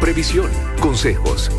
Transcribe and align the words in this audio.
previsión, 0.00 0.50
consejos. 0.80 1.50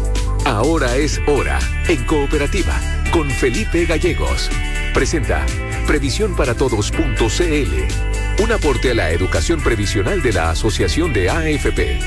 Ahora 0.46 0.96
es 0.96 1.22
hora 1.28 1.60
en 1.88 2.04
Cooperativa 2.06 2.74
con 3.12 3.30
Felipe 3.30 3.86
Gallegos. 3.86 4.50
Presenta 4.94 5.46
Previsiónparatodos.cl, 5.86 8.44
un 8.44 8.52
aporte 8.52 8.92
a 8.92 8.94
la 8.96 9.12
educación 9.12 9.62
previsional 9.62 10.24
de 10.24 10.34
la 10.34 10.50
Asociación 10.50 11.14
de 11.14 11.30
AFP. 11.30 12.00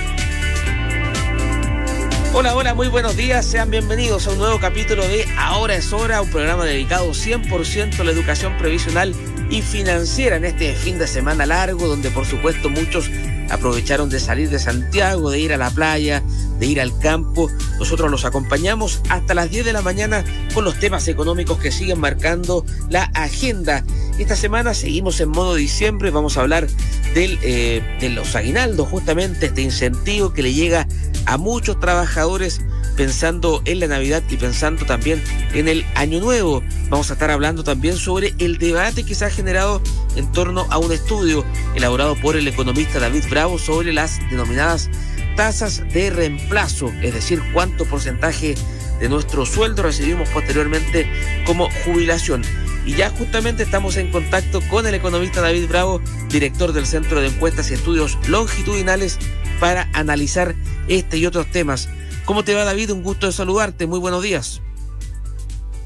Hola, 2.33 2.57
hola, 2.57 2.75
muy 2.75 2.89
buenos 2.89 3.17
días. 3.17 3.47
Sean 3.47 3.71
bienvenidos 3.71 4.27
a 4.27 4.33
un 4.33 4.39
nuevo 4.39 4.59
capítulo 4.59 5.07
de 5.07 5.25
Ahora 5.39 5.77
es 5.77 5.93
hora, 5.93 6.21
un 6.21 6.31
programa 6.31 6.65
dedicado 6.65 7.11
100% 7.11 8.01
a 8.01 8.05
la 8.05 8.11
educación 8.11 8.59
previsional 8.59 9.15
y 9.51 9.63
financiera 9.63 10.35
en 10.37 10.47
este 10.47 10.75
fin 10.75 10.99
de 10.99 11.07
semana 11.07 11.47
largo, 11.47 11.87
donde 11.87 12.11
por 12.11 12.27
supuesto 12.27 12.69
muchos 12.69 13.09
aprovecharon 13.51 14.09
de 14.09 14.21
salir 14.21 14.51
de 14.51 14.59
Santiago, 14.59 15.31
de 15.31 15.41
ir 15.41 15.53
a 15.53 15.57
la 15.57 15.71
playa, 15.71 16.23
de 16.59 16.67
ir 16.67 16.81
al 16.81 16.97
campo. 16.99 17.51
Nosotros 17.79 18.11
los 18.11 18.25
acompañamos 18.25 19.01
hasta 19.09 19.35
las 19.35 19.51
10 19.51 19.65
de 19.65 19.73
la 19.73 19.83
mañana 19.83 20.25
con 20.55 20.65
los 20.65 20.79
temas 20.79 21.09
económicos 21.09 21.59
que 21.59 21.73
siguen 21.73 22.01
marcando 22.01 22.65
la 22.89 23.05
agenda. 23.15 23.85
Esta 24.19 24.37
semana 24.37 24.75
seguimos 24.75 25.21
en 25.21 25.29
modo 25.29 25.55
diciembre, 25.55 26.11
vamos 26.11 26.37
a 26.37 26.41
hablar 26.41 26.67
del, 27.15 27.39
eh, 27.43 27.83
de 28.01 28.09
los 28.09 28.35
aguinaldos, 28.35 28.89
justamente 28.89 29.47
este 29.47 29.63
incentivo 29.63 30.33
que 30.33 30.43
le 30.43 30.55
llega 30.55 30.87
a 31.27 31.37
muchos 31.37 31.79
trabajadores 31.79 32.61
pensando 32.97 33.63
en 33.65 33.81
la 33.81 33.87
Navidad 33.87 34.23
y 34.31 34.37
pensando 34.37 34.85
también 34.87 35.23
en 35.53 35.69
el 35.69 35.85
Año 35.95 36.21
Nuevo. 36.21 36.63
Vamos 36.89 37.11
a 37.11 37.15
estar 37.15 37.31
hablando 37.31 37.63
también 37.63 37.97
sobre 37.97 38.35
el 38.39 38.59
debate 38.59 39.05
que 39.05 39.15
se 39.15 39.25
ha 39.25 39.31
generado 39.31 39.83
en 40.17 40.31
torno 40.33 40.67
a 40.71 40.79
un 40.79 40.93
estudio 40.93 41.45
elaborado 41.75 42.17
por 42.17 42.37
el 42.37 42.49
economista 42.49 42.99
David 42.99 43.25
Bravo 43.31 43.59
sobre 43.59 43.93
las 43.93 44.19
denominadas 44.31 44.91
tasas 45.37 45.83
de 45.93 46.11
reemplazo, 46.11 46.91
es 47.03 47.15
decir, 47.15 47.43
cuánto 47.53 47.85
porcentaje 47.85 48.55
de 48.99 49.09
nuestro 49.09 49.45
sueldo 49.45 49.83
recibimos 49.83 50.29
posteriormente 50.31 51.07
como 51.45 51.69
jubilación. 51.85 52.43
Y 52.87 52.95
ya 52.95 53.11
justamente 53.11 53.65
estamos 53.65 53.97
en 53.97 54.11
contacto 54.11 54.61
con 54.69 54.87
el 54.87 54.95
economista 54.95 55.41
David 55.41 55.69
Bravo, 55.69 56.01
director 56.31 56.73
del 56.73 56.87
Centro 56.87 57.21
de 57.21 57.29
Encuestas 57.29 57.71
y 57.71 57.75
Estudios 57.75 58.17
Longitudinales, 58.29 59.19
para 59.61 59.89
analizar 59.93 60.55
este 60.89 61.19
y 61.19 61.27
otros 61.27 61.51
temas. 61.51 61.89
¿Cómo 62.27 62.43
te 62.43 62.55
va 62.55 62.65
David? 62.65 62.91
Un 62.91 63.05
gusto 63.05 63.27
de 63.27 63.33
saludarte. 63.33 63.87
Muy 63.87 64.01
buenos 64.01 64.21
días. 64.21 64.61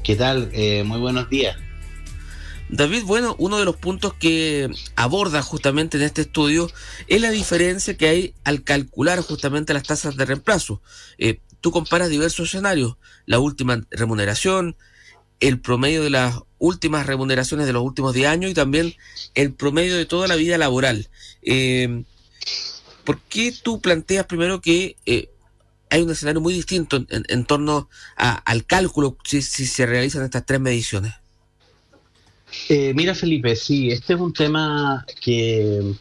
¿Qué 0.03 0.15
tal? 0.15 0.49
Eh, 0.53 0.83
muy 0.83 0.99
buenos 0.99 1.29
días. 1.29 1.55
David, 2.67 3.03
bueno, 3.03 3.35
uno 3.37 3.59
de 3.59 3.65
los 3.65 3.75
puntos 3.75 4.15
que 4.15 4.67
aborda 4.95 5.43
justamente 5.43 5.97
en 5.97 6.03
este 6.03 6.21
estudio 6.21 6.67
es 7.05 7.21
la 7.21 7.29
diferencia 7.29 7.95
que 7.95 8.07
hay 8.07 8.33
al 8.43 8.63
calcular 8.63 9.21
justamente 9.21 9.75
las 9.75 9.83
tasas 9.83 10.17
de 10.17 10.25
reemplazo. 10.25 10.81
Eh, 11.19 11.39
tú 11.59 11.69
comparas 11.69 12.09
diversos 12.09 12.47
escenarios, 12.47 12.97
la 13.27 13.37
última 13.37 13.79
remuneración, 13.91 14.75
el 15.41 15.59
promedio 15.59 16.01
de 16.01 16.09
las 16.09 16.39
últimas 16.57 17.05
remuneraciones 17.05 17.67
de 17.67 17.73
los 17.73 17.83
últimos 17.83 18.15
10 18.15 18.27
años 18.27 18.49
y 18.49 18.55
también 18.55 18.95
el 19.35 19.53
promedio 19.53 19.95
de 19.95 20.07
toda 20.07 20.27
la 20.27 20.37
vida 20.37 20.57
laboral. 20.57 21.07
Eh, 21.43 22.03
¿Por 23.03 23.19
qué 23.19 23.53
tú 23.61 23.79
planteas 23.79 24.25
primero 24.25 24.59
que 24.59 24.95
eh, 25.05 25.29
hay 25.91 26.01
un 26.01 26.09
escenario 26.09 26.41
muy 26.41 26.53
distinto 26.53 27.05
en, 27.09 27.45
torno 27.45 27.89
al 28.15 28.65
cálculo 28.65 29.17
si 29.23 29.41
se 29.41 29.85
realizan 29.85 30.23
estas 30.23 30.45
tres 30.45 30.59
mediciones? 30.59 31.13
Eh, 32.69 32.93
mira, 32.95 33.13
Felipe, 33.13 33.55
sí, 33.55 33.91
este 33.91 34.13
es 34.13 34.19
un 34.19 34.33
tema 34.33 35.05
que 35.21 35.93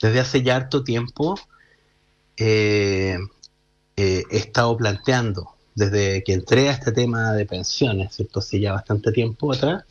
desde 0.00 0.20
hace 0.20 0.42
ya 0.42 0.56
harto 0.56 0.82
tiempo 0.82 1.38
eh, 2.36 3.18
eh, 3.96 4.22
he 4.30 4.36
estado 4.36 4.76
planteando, 4.76 5.50
desde 5.74 6.22
que 6.24 6.32
entré 6.32 6.68
a 6.68 6.72
este 6.72 6.92
tema 6.92 7.32
de 7.32 7.46
pensiones, 7.46 8.14
¿cierto? 8.14 8.40
Hace 8.40 8.60
ya 8.60 8.72
bastante 8.72 9.12
tiempo 9.12 9.52
atrás. 9.52 9.84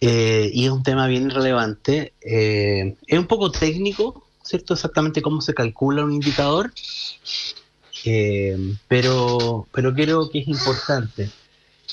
y 0.00 0.64
es 0.64 0.70
un 0.70 0.82
tema 0.82 1.06
bien 1.06 1.30
relevante. 1.30 2.12
es 2.20 3.18
un 3.18 3.26
poco 3.26 3.50
técnico, 3.50 4.24
¿cierto? 4.42 4.74
Exactamente 4.74 5.22
cómo 5.22 5.40
se 5.40 5.54
calcula 5.54 6.04
un 6.04 6.12
indicador, 6.12 6.72
pero, 8.88 9.66
pero 9.72 9.94
creo 9.94 10.28
que 10.30 10.40
es 10.40 10.48
importante. 10.48 11.30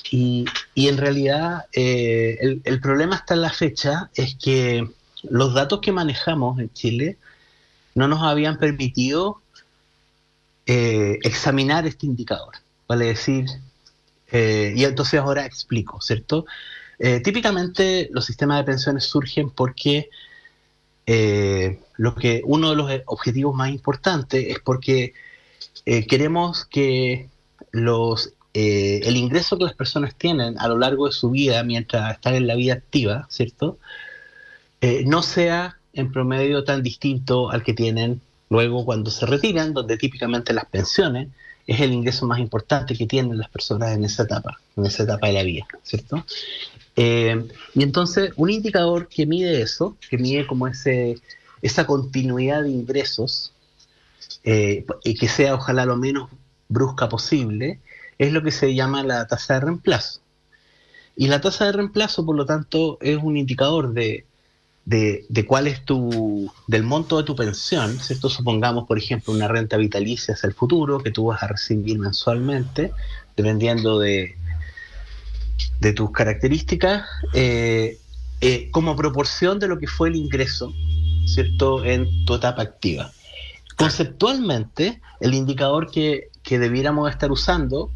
Y, 0.09 0.45
en 0.75 0.97
realidad 0.97 1.65
eh, 1.73 2.59
el, 2.63 2.81
problema 2.81 3.15
hasta 3.15 3.35
la 3.35 3.49
fecha 3.51 4.09
es 4.15 4.35
que 4.35 4.87
los 5.23 5.53
datos 5.53 5.79
que 5.81 5.91
manejamos 5.91 6.59
en 6.59 6.71
Chile 6.73 7.17
no 7.95 8.07
nos 8.07 8.21
habían 8.21 8.57
permitido 8.57 9.41
eh, 10.65 11.19
examinar 11.23 11.85
este 11.87 12.05
indicador. 12.05 12.55
Vale 12.87 13.05
decir, 13.05 13.45
eh, 14.31 14.73
y 14.75 14.83
entonces 14.83 15.19
ahora 15.19 15.45
explico, 15.45 16.01
¿cierto? 16.01 16.45
típicamente 17.23 18.09
los 18.11 18.25
sistemas 18.25 18.59
de 18.59 18.63
pensiones 18.63 19.05
surgen 19.05 19.49
porque 19.49 20.07
lo 21.97 22.13
que 22.13 22.43
uno 22.45 22.69
de 22.69 22.75
los 22.75 22.91
objetivos 23.07 23.55
más 23.55 23.71
importantes 23.71 24.45
es 24.47 24.59
porque 24.59 25.13
queremos 25.85 26.65
que 26.65 27.29
los 27.71 28.33
eh, 28.53 28.99
el 29.05 29.15
ingreso 29.15 29.57
que 29.57 29.63
las 29.63 29.75
personas 29.75 30.13
tienen 30.15 30.59
a 30.59 30.67
lo 30.67 30.77
largo 30.77 31.07
de 31.07 31.13
su 31.13 31.29
vida 31.29 31.63
mientras 31.63 32.15
están 32.15 32.35
en 32.35 32.47
la 32.47 32.55
vida 32.55 32.73
activa, 32.73 33.25
¿cierto? 33.29 33.77
Eh, 34.81 35.03
no 35.05 35.21
sea 35.21 35.77
en 35.93 36.11
promedio 36.11 36.63
tan 36.65 36.83
distinto 36.83 37.49
al 37.49 37.63
que 37.63 37.73
tienen 37.73 38.19
luego 38.49 38.83
cuando 38.83 39.09
se 39.09 39.25
retiran, 39.25 39.73
donde 39.73 39.95
típicamente 39.97 40.53
las 40.53 40.65
pensiones 40.65 41.29
es 41.65 41.79
el 41.79 41.93
ingreso 41.93 42.25
más 42.25 42.39
importante 42.39 42.97
que 42.97 43.07
tienen 43.07 43.37
las 43.37 43.49
personas 43.49 43.95
en 43.95 44.03
esa 44.03 44.23
etapa, 44.23 44.59
en 44.75 44.85
esa 44.85 45.03
etapa 45.03 45.27
de 45.27 45.33
la 45.33 45.43
vida, 45.43 45.65
¿cierto? 45.83 46.25
Eh, 46.97 47.47
y 47.73 47.83
entonces 47.83 48.33
un 48.35 48.49
indicador 48.49 49.07
que 49.07 49.25
mide 49.25 49.61
eso, 49.61 49.95
que 50.09 50.17
mide 50.17 50.45
como 50.45 50.67
ese, 50.67 51.17
esa 51.61 51.85
continuidad 51.85 52.63
de 52.63 52.69
ingresos, 52.71 53.50
y 54.43 55.15
que 55.15 55.27
sea 55.27 55.55
ojalá 55.55 55.85
lo 55.85 55.97
menos 55.97 56.29
brusca 56.67 57.09
posible, 57.09 57.79
es 58.17 58.31
lo 58.31 58.41
que 58.41 58.51
se 58.51 58.73
llama 58.73 59.03
la 59.03 59.27
tasa 59.27 59.55
de 59.55 59.61
reemplazo. 59.61 60.21
Y 61.15 61.27
la 61.27 61.41
tasa 61.41 61.65
de 61.65 61.73
reemplazo, 61.73 62.25
por 62.25 62.35
lo 62.35 62.45
tanto, 62.45 62.97
es 63.01 63.17
un 63.21 63.37
indicador 63.37 63.93
de, 63.93 64.25
cuál 65.47 65.67
es 65.67 65.83
tu, 65.85 66.51
del 66.67 66.83
monto 66.83 67.17
de 67.17 67.23
tu 67.23 67.35
pensión, 67.35 67.99
¿cierto? 67.99 68.29
Supongamos, 68.29 68.87
por 68.87 68.97
ejemplo, 68.97 69.33
una 69.33 69.47
renta 69.47 69.77
vitalicia 69.77 70.33
hacia 70.33 70.47
el 70.47 70.53
futuro 70.53 70.99
que 70.99 71.11
tú 71.11 71.25
vas 71.25 71.43
a 71.43 71.47
recibir 71.47 71.99
mensualmente, 71.99 72.91
dependiendo 73.35 73.99
de, 73.99 74.35
de 75.79 75.93
tus 75.93 76.11
características, 76.11 77.05
eh, 77.33 77.97
eh, 78.39 78.69
como 78.71 78.95
proporción 78.95 79.59
de 79.59 79.67
lo 79.67 79.77
que 79.77 79.87
fue 79.87 80.09
el 80.09 80.15
ingreso, 80.15 80.73
¿cierto?, 81.25 81.83
en 81.83 82.25
tu 82.25 82.35
etapa 82.35 82.61
activa. 82.61 83.11
Conceptualmente, 83.77 85.01
el 85.19 85.33
indicador 85.33 85.89
que, 85.89 86.29
que 86.43 86.59
debiéramos 86.59 87.09
estar 87.09 87.31
usando 87.31 87.91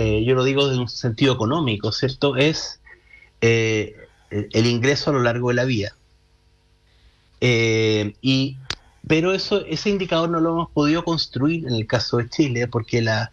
eh, 0.00 0.22
yo 0.24 0.36
lo 0.36 0.44
digo 0.44 0.68
desde 0.68 0.80
un 0.80 0.88
sentido 0.88 1.34
económico, 1.34 1.90
¿cierto? 1.90 2.36
Es 2.36 2.78
eh, 3.40 3.96
el 4.30 4.66
ingreso 4.66 5.10
a 5.10 5.12
lo 5.12 5.22
largo 5.24 5.48
de 5.48 5.54
la 5.54 5.64
vida. 5.64 5.92
Eh, 7.40 8.14
y, 8.22 8.58
pero 9.08 9.34
eso, 9.34 9.66
ese 9.66 9.90
indicador 9.90 10.30
no 10.30 10.38
lo 10.38 10.50
hemos 10.50 10.70
podido 10.70 11.02
construir 11.02 11.66
en 11.66 11.74
el 11.74 11.88
caso 11.88 12.18
de 12.18 12.28
Chile 12.28 12.68
porque 12.68 13.02
la, 13.02 13.32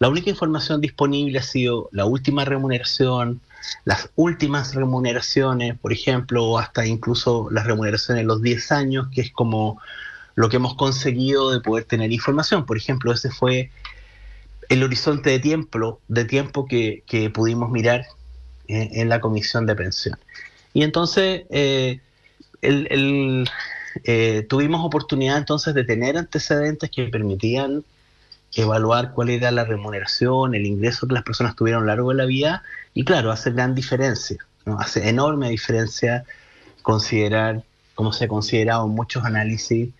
la 0.00 0.08
única 0.08 0.30
información 0.30 0.80
disponible 0.80 1.38
ha 1.38 1.44
sido 1.44 1.88
la 1.92 2.06
última 2.06 2.44
remuneración, 2.44 3.40
las 3.84 4.10
últimas 4.16 4.74
remuneraciones, 4.74 5.78
por 5.78 5.92
ejemplo, 5.92 6.44
o 6.44 6.58
hasta 6.58 6.84
incluso 6.86 7.46
las 7.52 7.66
remuneraciones 7.66 8.22
en 8.22 8.26
los 8.26 8.42
10 8.42 8.72
años, 8.72 9.06
que 9.14 9.20
es 9.20 9.30
como 9.30 9.80
lo 10.40 10.48
que 10.48 10.56
hemos 10.56 10.74
conseguido 10.74 11.50
de 11.50 11.60
poder 11.60 11.84
tener 11.84 12.10
información. 12.12 12.64
Por 12.64 12.78
ejemplo, 12.78 13.12
ese 13.12 13.30
fue 13.30 13.70
el 14.70 14.82
horizonte 14.82 15.28
de 15.28 15.38
tiempo, 15.38 16.00
de 16.08 16.24
tiempo 16.24 16.66
que, 16.66 17.02
pudimos 17.34 17.70
mirar 17.70 18.06
en, 18.66 19.08
la 19.10 19.20
comisión 19.20 19.66
de 19.66 19.74
pensión. 19.74 20.18
Y 20.72 20.82
entonces 20.82 21.42
eh, 21.50 22.00
eh, 22.62 24.46
tuvimos 24.48 24.82
oportunidad 24.84 25.36
entonces 25.36 25.74
de 25.74 25.84
tener 25.84 26.16
antecedentes 26.16 26.88
que 26.90 27.04
permitían 27.08 27.84
evaluar 28.54 29.12
cuál 29.12 29.28
era 29.28 29.50
la 29.50 29.64
remuneración, 29.64 30.54
el 30.54 30.64
ingreso 30.64 31.06
que 31.06 31.14
las 31.14 31.22
personas 31.22 31.54
tuvieron 31.54 31.82
a 31.82 31.84
lo 31.84 31.88
largo 31.88 32.08
de 32.10 32.16
la 32.16 32.24
vida, 32.24 32.62
y 32.94 33.04
claro, 33.04 33.30
hace 33.30 33.50
gran 33.50 33.74
diferencia, 33.74 34.38
hace 34.78 35.06
enorme 35.08 35.50
diferencia 35.50 36.24
considerar, 36.80 37.62
como 37.94 38.12
se 38.12 38.24
ha 38.24 38.28
considerado 38.28 38.86
en 38.86 38.92
muchos 38.92 39.24
análisis, 39.24 39.90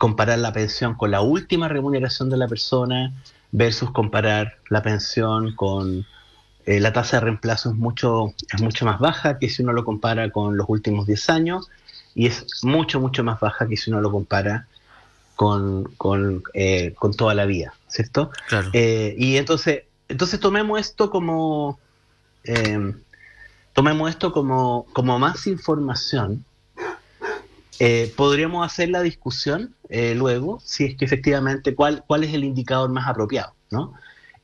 comparar 0.00 0.38
la 0.38 0.50
pensión 0.54 0.94
con 0.94 1.10
la 1.10 1.20
última 1.20 1.68
remuneración 1.68 2.30
de 2.30 2.38
la 2.38 2.48
persona, 2.48 3.12
versus 3.52 3.90
comparar 3.90 4.56
la 4.70 4.82
pensión 4.82 5.54
con 5.54 6.06
eh, 6.64 6.80
la 6.80 6.94
tasa 6.94 7.18
de 7.18 7.26
reemplazo 7.26 7.68
es 7.68 7.76
mucho, 7.76 8.32
es 8.50 8.62
mucho 8.62 8.86
más 8.86 8.98
baja 8.98 9.38
que 9.38 9.50
si 9.50 9.62
uno 9.62 9.74
lo 9.74 9.84
compara 9.84 10.30
con 10.30 10.56
los 10.56 10.66
últimos 10.70 11.06
10 11.06 11.28
años 11.28 11.68
y 12.14 12.28
es 12.28 12.64
mucho, 12.64 12.98
mucho 12.98 13.22
más 13.24 13.40
baja 13.40 13.68
que 13.68 13.76
si 13.76 13.90
uno 13.90 14.00
lo 14.00 14.10
compara 14.10 14.68
con, 15.36 15.84
con, 15.98 16.44
con 16.94 17.14
toda 17.14 17.34
la 17.34 17.44
vida, 17.44 17.74
¿cierto? 17.86 18.30
Claro. 18.48 18.70
y 18.72 19.36
entonces, 19.36 19.82
entonces 20.08 20.40
tomemos 20.40 20.80
esto 20.80 21.10
como 21.10 21.78
tomemos 23.74 24.08
esto 24.08 24.32
como, 24.32 24.86
como 24.94 25.18
más 25.18 25.46
información. 25.46 26.46
Eh, 27.78 28.12
podríamos 28.16 28.66
hacer 28.66 28.90
la 28.90 29.00
discusión 29.00 29.74
eh, 29.88 30.14
luego 30.14 30.60
si 30.62 30.84
es 30.84 30.96
que 30.96 31.04
efectivamente 31.04 31.74
cuál, 31.74 32.04
cuál 32.06 32.24
es 32.24 32.34
el 32.34 32.44
indicador 32.44 32.90
más 32.90 33.08
apropiado. 33.08 33.54
¿no? 33.70 33.94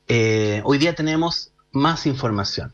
Eh, 0.08 0.62
hoy 0.64 0.78
día 0.78 0.94
tenemos 0.94 1.52
más 1.72 2.06
información 2.06 2.72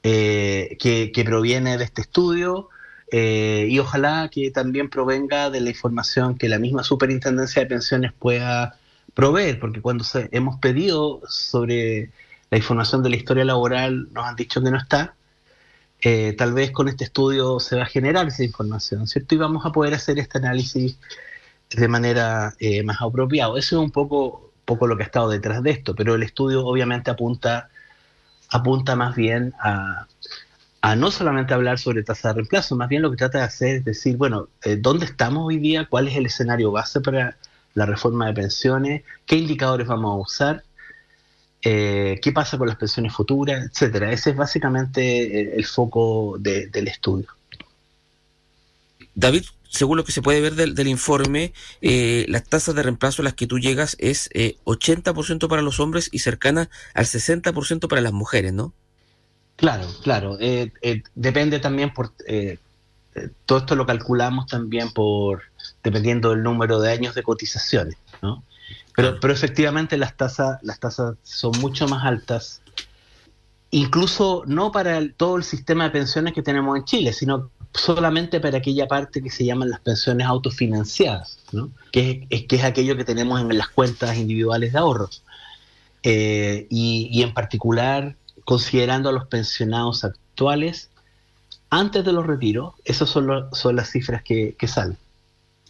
que, 0.00 1.10
que, 1.12 1.24
proviene 1.24 1.76
de 1.76 1.84
este 1.84 2.00
estudio 2.00 2.70
y 3.12 3.78
ojalá 3.78 4.30
que 4.32 4.50
también 4.50 4.88
provenga 4.88 5.50
de 5.50 5.60
la 5.60 5.68
información 5.68 6.38
que 6.38 6.48
la 6.48 6.58
misma 6.58 6.82
Superintendencia 6.82 7.60
de 7.60 7.68
Pensiones 7.68 8.12
pueda 8.18 8.78
proveer, 9.12 9.60
porque 9.60 9.82
cuando 9.82 10.06
hemos 10.30 10.58
pedido 10.60 11.20
sobre 11.28 12.10
la 12.50 12.56
información 12.56 13.02
de 13.02 13.10
la 13.10 13.16
historia 13.16 13.44
laboral 13.44 14.08
nos 14.12 14.24
han 14.24 14.36
dicho 14.36 14.62
que 14.62 14.70
no 14.70 14.78
está, 14.78 15.14
eh, 16.00 16.34
tal 16.38 16.52
vez 16.52 16.70
con 16.70 16.88
este 16.88 17.04
estudio 17.04 17.58
se 17.58 17.76
va 17.76 17.82
a 17.82 17.86
generar 17.86 18.28
esa 18.28 18.44
información, 18.44 19.06
¿cierto? 19.06 19.34
Y 19.34 19.38
vamos 19.38 19.66
a 19.66 19.72
poder 19.72 19.94
hacer 19.94 20.18
este 20.18 20.38
análisis 20.38 20.98
de 21.70 21.88
manera 21.88 22.54
eh, 22.60 22.82
más 22.84 22.98
apropiada. 23.00 23.58
Eso 23.58 23.76
es 23.76 23.84
un 23.84 23.90
poco, 23.90 24.52
poco 24.64 24.86
lo 24.86 24.96
que 24.96 25.02
ha 25.02 25.06
estado 25.06 25.28
detrás 25.28 25.62
de 25.62 25.70
esto, 25.70 25.94
pero 25.94 26.14
el 26.14 26.22
estudio 26.22 26.64
obviamente 26.64 27.10
apunta, 27.10 27.70
apunta 28.50 28.96
más 28.96 29.16
bien 29.16 29.54
a, 29.60 30.06
no 30.96 31.10
solamente 31.10 31.52
hablar 31.52 31.78
sobre 31.78 32.02
tasa 32.02 32.28
de 32.28 32.34
reemplazo, 32.34 32.76
más 32.76 32.88
bien 32.88 33.02
lo 33.02 33.10
que 33.10 33.16
trata 33.16 33.38
de 33.38 33.44
hacer 33.44 33.76
es 33.76 33.84
decir, 33.84 34.16
bueno, 34.16 34.48
eh, 34.64 34.76
¿dónde 34.76 35.04
estamos 35.04 35.44
hoy 35.46 35.58
día? 35.58 35.86
¿Cuál 35.86 36.08
es 36.08 36.16
el 36.16 36.26
escenario 36.26 36.70
base 36.70 37.00
para 37.00 37.36
la 37.74 37.86
reforma 37.86 38.26
de 38.26 38.34
pensiones? 38.34 39.02
¿Qué 39.26 39.36
indicadores 39.36 39.86
vamos 39.86 40.12
a 40.12 40.16
usar? 40.16 40.64
Eh, 41.62 42.20
qué 42.22 42.30
pasa 42.32 42.56
con 42.56 42.68
las 42.68 42.76
pensiones 42.76 43.12
futuras, 43.12 43.66
etcétera. 43.66 44.12
Ese 44.12 44.30
es 44.30 44.36
básicamente 44.36 45.56
el, 45.56 45.66
foco 45.66 46.36
del 46.38 46.88
estudio. 46.88 47.26
David, 49.14 49.44
según 49.68 49.96
lo 49.96 50.04
que 50.04 50.12
se 50.12 50.22
puede 50.22 50.40
ver 50.40 50.54
del, 50.54 50.86
informe, 50.86 51.52
eh, 51.82 52.24
las 52.28 52.44
tasas 52.44 52.76
de 52.76 52.84
reemplazo 52.84 53.22
a 53.22 53.24
las 53.24 53.34
que 53.34 53.48
tú 53.48 53.58
llegas 53.58 53.96
es 53.98 54.30
80% 54.30 55.44
eh, 55.44 55.48
para 55.48 55.62
los 55.62 55.80
hombres 55.80 56.08
y 56.12 56.20
cercana 56.20 56.70
al 56.94 57.06
60% 57.06 57.88
para 57.88 58.02
las 58.02 58.12
mujeres, 58.12 58.52
¿no? 58.52 58.72
Claro, 59.56 59.88
claro. 60.04 60.38
depende 61.16 61.58
también 61.58 61.92
por... 61.92 62.12
todo 63.46 63.58
esto 63.58 63.74
lo 63.74 63.86
calculamos 63.86 64.46
también 64.46 64.92
por... 64.92 65.42
dependiendo 65.88 66.30
del 66.30 66.42
número 66.42 66.80
de 66.80 66.92
años 66.92 67.14
de 67.14 67.22
cotizaciones, 67.22 67.96
¿no? 68.22 68.44
Pero, 68.94 69.20
pero 69.20 69.32
efectivamente 69.32 69.96
las 69.96 70.16
tasas, 70.16 70.58
las 70.62 70.80
tasas 70.80 71.16
son 71.22 71.52
mucho 71.60 71.86
más 71.88 72.04
altas, 72.04 72.62
incluso 73.70 74.42
no 74.46 74.72
para 74.72 75.00
todo 75.16 75.36
el 75.36 75.44
sistema 75.44 75.84
de 75.84 75.90
pensiones 75.90 76.34
que 76.34 76.42
tenemos 76.42 76.76
en 76.76 76.84
Chile, 76.84 77.12
sino 77.12 77.50
solamente 77.74 78.40
para 78.40 78.58
aquella 78.58 78.88
parte 78.88 79.22
que 79.22 79.30
se 79.30 79.44
llaman 79.44 79.70
las 79.70 79.80
pensiones 79.80 80.26
autofinanciadas, 80.26 81.38
¿no? 81.52 81.70
que, 81.92 82.26
es, 82.30 82.46
que 82.46 82.56
es 82.56 82.64
aquello 82.64 82.96
que 82.96 83.04
tenemos 83.04 83.40
en 83.40 83.56
las 83.56 83.68
cuentas 83.68 84.16
individuales 84.16 84.72
de 84.72 84.78
ahorros. 84.78 85.22
Eh, 86.02 86.66
y, 86.70 87.22
en 87.22 87.34
particular, 87.34 88.16
considerando 88.44 89.10
a 89.10 89.12
los 89.12 89.26
pensionados 89.26 90.04
actuales, 90.04 90.90
antes 91.70 92.04
de 92.04 92.12
los 92.12 92.26
retiros, 92.26 92.74
esas 92.84 93.08
son, 93.08 93.48
son 93.52 93.76
las 93.76 93.90
cifras 93.90 94.22
que 94.22 94.56
salen. 94.66 94.96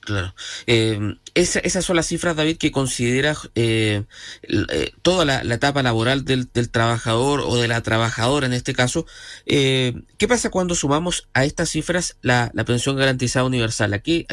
Claro. 0.00 0.34
Eh, 0.66 1.16
esas 1.34 1.84
son 1.84 1.96
las 1.96 2.06
cifras, 2.06 2.34
David, 2.34 2.56
que 2.56 2.72
considera 2.72 3.36
eh, 3.54 4.04
eh, 4.42 4.92
toda 5.02 5.24
la, 5.24 5.54
etapa 5.54 5.82
laboral 5.82 6.24
del, 6.24 6.48
trabajador 6.70 7.40
o 7.40 7.56
de 7.56 7.68
la 7.68 7.82
trabajadora 7.82 8.46
en 8.46 8.52
este 8.52 8.74
caso. 8.74 9.06
¿Qué 9.46 10.26
pasa 10.28 10.50
cuando 10.50 10.74
sumamos 10.74 11.28
a 11.34 11.44
estas 11.44 11.70
cifras 11.70 12.16
la, 12.22 12.50
pensión 12.66 12.96
garantizada 12.96 13.44
universal? 13.44 13.92
¿A 13.94 13.98
qué, 13.98 14.26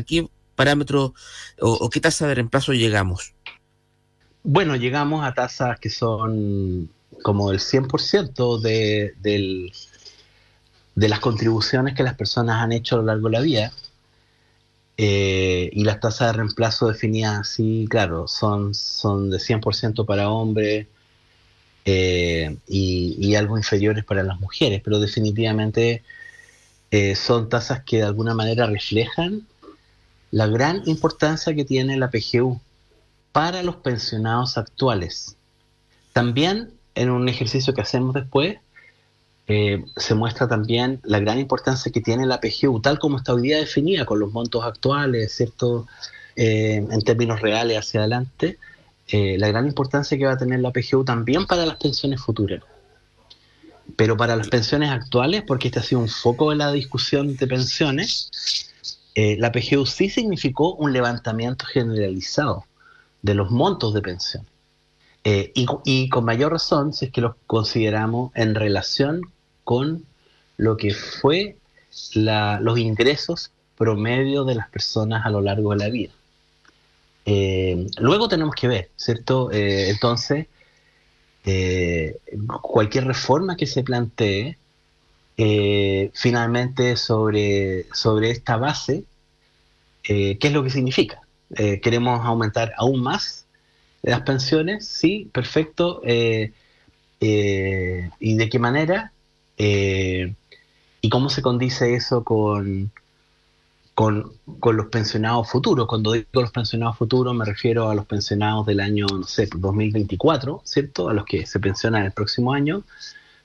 parámetro 0.56 1.13
o, 1.59 1.89
qué 1.89 2.00
tasa 2.00 2.27
de 2.27 2.35
reemplazo 2.35 2.73
llegamos? 2.73 3.33
Bueno, 4.44 4.75
llegamos 4.75 5.25
a 5.25 5.33
tasas 5.33 5.79
que 5.79 5.89
son 5.89 6.89
como 7.21 7.51
el 7.51 7.59
100% 7.59 8.61
de, 8.61 9.13
de 10.95 11.09
las 11.09 11.19
contribuciones 11.19 11.95
que 11.95 12.03
las 12.03 12.15
personas 12.15 12.63
han 12.63 12.71
hecho 12.71 12.95
a 12.95 13.00
lo 13.00 13.06
largo 13.06 13.27
de 13.29 13.33
la 13.33 13.41
vida 13.41 13.73
eh, 14.97 15.69
y 15.74 15.83
las 15.83 16.00
tasas 16.00 16.31
de 16.31 16.38
reemplazo 16.38 16.88
definidas 16.88 17.39
así, 17.39 17.86
claro, 17.89 18.27
son, 18.27 18.74
son 18.74 19.30
de 19.30 19.38
100% 19.38 20.06
para 20.06 20.30
hombres 20.30 20.88
eh, 21.83 22.57
y, 22.68 23.36
algo 23.36 23.57
inferiores 23.57 24.06
para 24.06 24.24
las 24.24 24.39
mujeres, 24.39 24.81
pero 24.83 25.00
definitivamente 25.00 26.03
eh, 26.92 27.15
son 27.15 27.50
tasas 27.50 27.83
que 27.83 27.97
de 27.97 28.03
alguna 28.03 28.33
manera 28.33 28.68
reflejan 28.68 29.45
la 30.31 30.47
gran 30.47 30.81
importancia 30.86 31.53
que 31.53 31.65
tiene 31.65 31.97
la 31.97 32.09
PGU 32.09 32.59
para 33.33 33.63
los 33.63 33.75
pensionados 33.77 34.57
actuales. 34.57 35.36
También 36.13 36.71
en 36.95 37.09
un 37.09 37.27
ejercicio 37.27 37.74
que 37.74 37.81
hacemos 37.81 38.13
después, 38.13 38.57
eh, 39.47 39.86
se 39.95 40.15
muestra 40.15 40.47
también 40.47 41.00
la 41.03 41.19
gran 41.19 41.39
importancia 41.39 41.92
que 41.92 42.01
tiene 42.01 42.25
la 42.25 42.39
PGU, 42.42 42.81
tal 42.81 42.97
como 42.97 43.18
está 43.18 43.33
hoy 43.33 43.44
día 43.44 43.57
definida 43.59 44.06
con 44.06 44.19
los 44.19 44.31
montos 44.31 44.63
actuales, 44.63 45.33
¿cierto? 45.33 45.88
Eh, 46.36 46.86
en 46.89 47.01
términos 47.03 47.42
reales 47.42 47.77
hacia 47.77 48.01
adelante, 48.01 48.57
eh, 49.07 49.38
la 49.38 49.47
gran 49.50 49.68
importancia 49.68 50.18
que 50.18 50.25
va 50.25 50.33
a 50.33 50.38
tener 50.38 50.59
la 50.62 50.71
PGU 50.71 51.06
también 51.06 51.45
para 51.45 51.65
las 51.65 51.77
pensiones 51.77 52.21
futuras. 52.21 52.63
Pero 53.95 54.18
para 54.18 54.36
las 54.36 54.50
pensiones 54.50 54.89
actuales, 54.89 55.44
porque 55.45 55.68
este 55.68 55.80
ha 55.80 55.83
sido 55.83 56.01
un 56.01 56.09
foco 56.09 56.50
de 56.50 56.56
la 56.56 56.71
discusión 56.71 57.38
de 57.38 57.47
pensiones, 57.47 58.31
la 59.15 59.51
PGU 59.51 59.86
sí 59.86 60.09
significó 60.09 60.74
un 60.75 60.92
levantamiento 60.92 61.65
generalizado 61.65 62.65
de 63.21 63.33
los 63.36 63.50
montos 63.50 63.94
de 63.94 64.01
pensión. 64.01 64.45
y, 65.24 65.65
y, 65.86 66.09
con 66.09 66.25
mayor 66.25 66.51
razón 66.51 66.92
si 66.94 67.06
es 67.06 67.12
que 67.12 67.21
los 67.21 67.36
consideramos 67.47 68.31
en 68.36 68.56
relación 68.56 69.21
con 69.65 70.06
lo 70.56 70.77
que 70.77 70.94
fue 70.94 71.57
los 72.13 72.79
ingresos 72.79 73.51
promedio 73.77 74.45
de 74.45 74.56
las 74.56 74.69
personas 74.69 75.25
a 75.25 75.29
lo 75.29 75.41
largo 75.41 75.71
de 75.71 75.77
la 75.77 75.89
vida. 75.89 76.13
Eh, 77.25 77.88
luego 77.97 78.29
tenemos 78.29 78.56
que 78.56 78.67
ver, 78.67 78.89
¿cierto? 78.95 79.51
Eh, 79.51 79.89
entonces, 79.89 80.47
eh, 81.44 82.18
cualquier 82.61 83.06
reforma 83.06 83.57
que 83.57 83.66
se 83.66 83.83
plantee, 83.83 84.57
finalmente 86.13 86.95
sobre, 86.95 87.87
sobre 87.94 88.31
esta 88.31 88.56
base, 88.56 89.04
¿qué 90.01 90.37
es 90.40 90.54
lo 90.54 90.63
que 90.63 90.69
significa? 90.69 91.19
¿Queremos 91.81 92.25
aumentar 92.25 92.71
aún 92.78 93.01
más 93.01 93.45
las 94.01 94.21
pensiones? 94.21 94.87
Sí, 94.87 95.30
perfecto. 95.33 96.01
¿Y 96.06 96.51
de 97.19 98.49
qué 98.49 98.59
manera? 98.59 99.11
Eh, 99.57 100.33
¿Y 101.02 101.09
cómo 101.09 101.30
se 101.30 101.42
condice 101.42 101.94
eso 101.94 102.24
con, 102.24 102.92
con, 103.94 104.31
los 104.76 104.88
pensionados 104.88 105.50
futuros? 105.50 105.88
Cuando 105.88 106.14
digo 106.14 106.42
los 106.42 106.52
pensionados 106.52 106.97
futuros 106.97 107.35
me 107.35 107.45
refiero 107.45 107.90
a 107.90 107.95
los 107.95 108.06
pensionados 108.06 108.66
del 108.66 108.80
año, 108.80 109.06
no 109.07 109.24
sé, 109.24 109.47
2024, 109.56 110.62
¿cierto? 110.66 111.09
A 111.09 111.14
los 111.14 111.26
que 111.26 111.45
se 111.45 111.59
pensionan 111.59 112.06
el 112.06 112.12
próximo 112.12 112.54
año, 112.54 112.83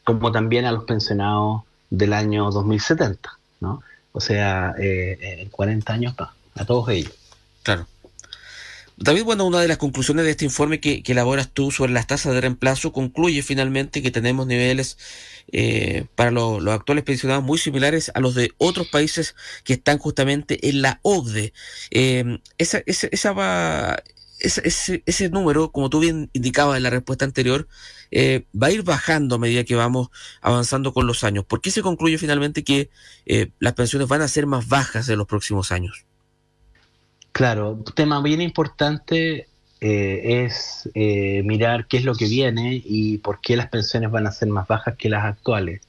como 0.05 0.33
también 0.33 0.65
a 0.65 0.73
los 0.73 0.85
pensionados 0.85 1.63
del 1.91 2.13
año 2.15 2.51
2070, 2.51 3.39
¿no? 3.61 3.83
O 4.13 4.21
sea, 4.21 4.75
eh, 4.79 5.19
en 5.43 5.51
40 5.51 5.93
años, 5.93 6.15
a 6.55 6.65
todos 6.65 6.89
ellos. 6.89 7.13
Claro. 7.63 7.87
David, 9.03 9.25
bueno, 9.25 9.47
una 9.47 9.61
de 9.61 9.69
las 9.69 9.79
conclusiones 9.79 10.27
de 10.27 10.33
este 10.33 10.45
informe 10.45 10.79
que, 10.79 11.03
elaboras 11.07 11.51
tú 11.51 11.71
sobre 11.71 11.91
las 11.91 12.07
tasas 12.07 12.35
de 12.35 12.43
reemplazo 12.43 12.93
concluye 12.93 13.43
finalmente 13.43 14.03
que 14.03 14.11
tenemos 14.11 14.47
niveles 14.47 14.99
eh, 15.53 16.05
para 16.17 16.31
los 16.31 16.67
actuales 16.69 17.03
pensionados 17.05 17.43
muy 17.43 17.57
similares 17.57 18.13
a 18.15 18.21
los 18.21 18.35
de 18.35 18.53
otros 18.59 18.89
países 18.89 19.35
que 19.65 19.73
están 19.73 19.97
justamente 19.97 20.69
en 20.69 20.83
la 20.83 21.01
OCDE. 21.01 21.55
Eh, 21.91 22.41
esa, 22.59 22.83
esa, 22.85 24.03
ese, 24.39 25.03
ese, 25.07 25.29
número, 25.31 25.73
como 25.73 25.89
tú 25.89 26.01
bien 26.01 26.29
indicabas 26.35 26.77
en 26.77 26.83
la 26.83 26.91
respuesta 26.91 27.25
anterior, 27.25 27.69
eh, 28.11 28.45
va 28.55 28.67
a 28.67 28.73
ir 28.73 28.83
bajando 28.83 29.37
a 29.37 29.39
medida 29.39 29.65
que 29.65 29.77
vamos 29.77 30.11
avanzando 30.43 30.93
con 30.93 31.07
los 31.07 31.25
años. 31.25 31.47
¿Por 31.47 31.63
qué 31.63 31.71
se 31.71 31.81
concluye 31.81 32.19
finalmente 32.19 32.65
que 32.65 32.91
las 33.61 33.73
pensiones 33.73 34.09
van 34.09 34.21
a 34.21 34.29
ser 34.29 34.47
más 34.47 34.69
bajas 34.69 35.09
en 35.09 35.17
los 35.17 35.27
próximos 35.27 35.73
años? 35.73 36.05
Claro, 37.33 37.73
un 37.73 37.85
tema 37.85 38.21
bien 38.23 38.41
importante 38.41 39.49
eh, 39.81 40.45
es 40.45 40.91
eh, 40.95 41.43
mirar 41.43 41.87
qué 41.87 41.97
es 41.97 42.05
lo 42.05 42.15
que 42.15 42.27
viene 42.27 42.83
y 42.85 43.17
por 43.19 43.41
qué 43.41 43.57
las 43.57 43.69
pensiones 43.69 44.11
van 44.11 44.27
a 44.27 44.33
ser 44.33 44.49
más 44.49 44.69
bajas 44.69 44.97
que 44.97 45.09
las 45.09 45.25
actuales. 45.25 45.81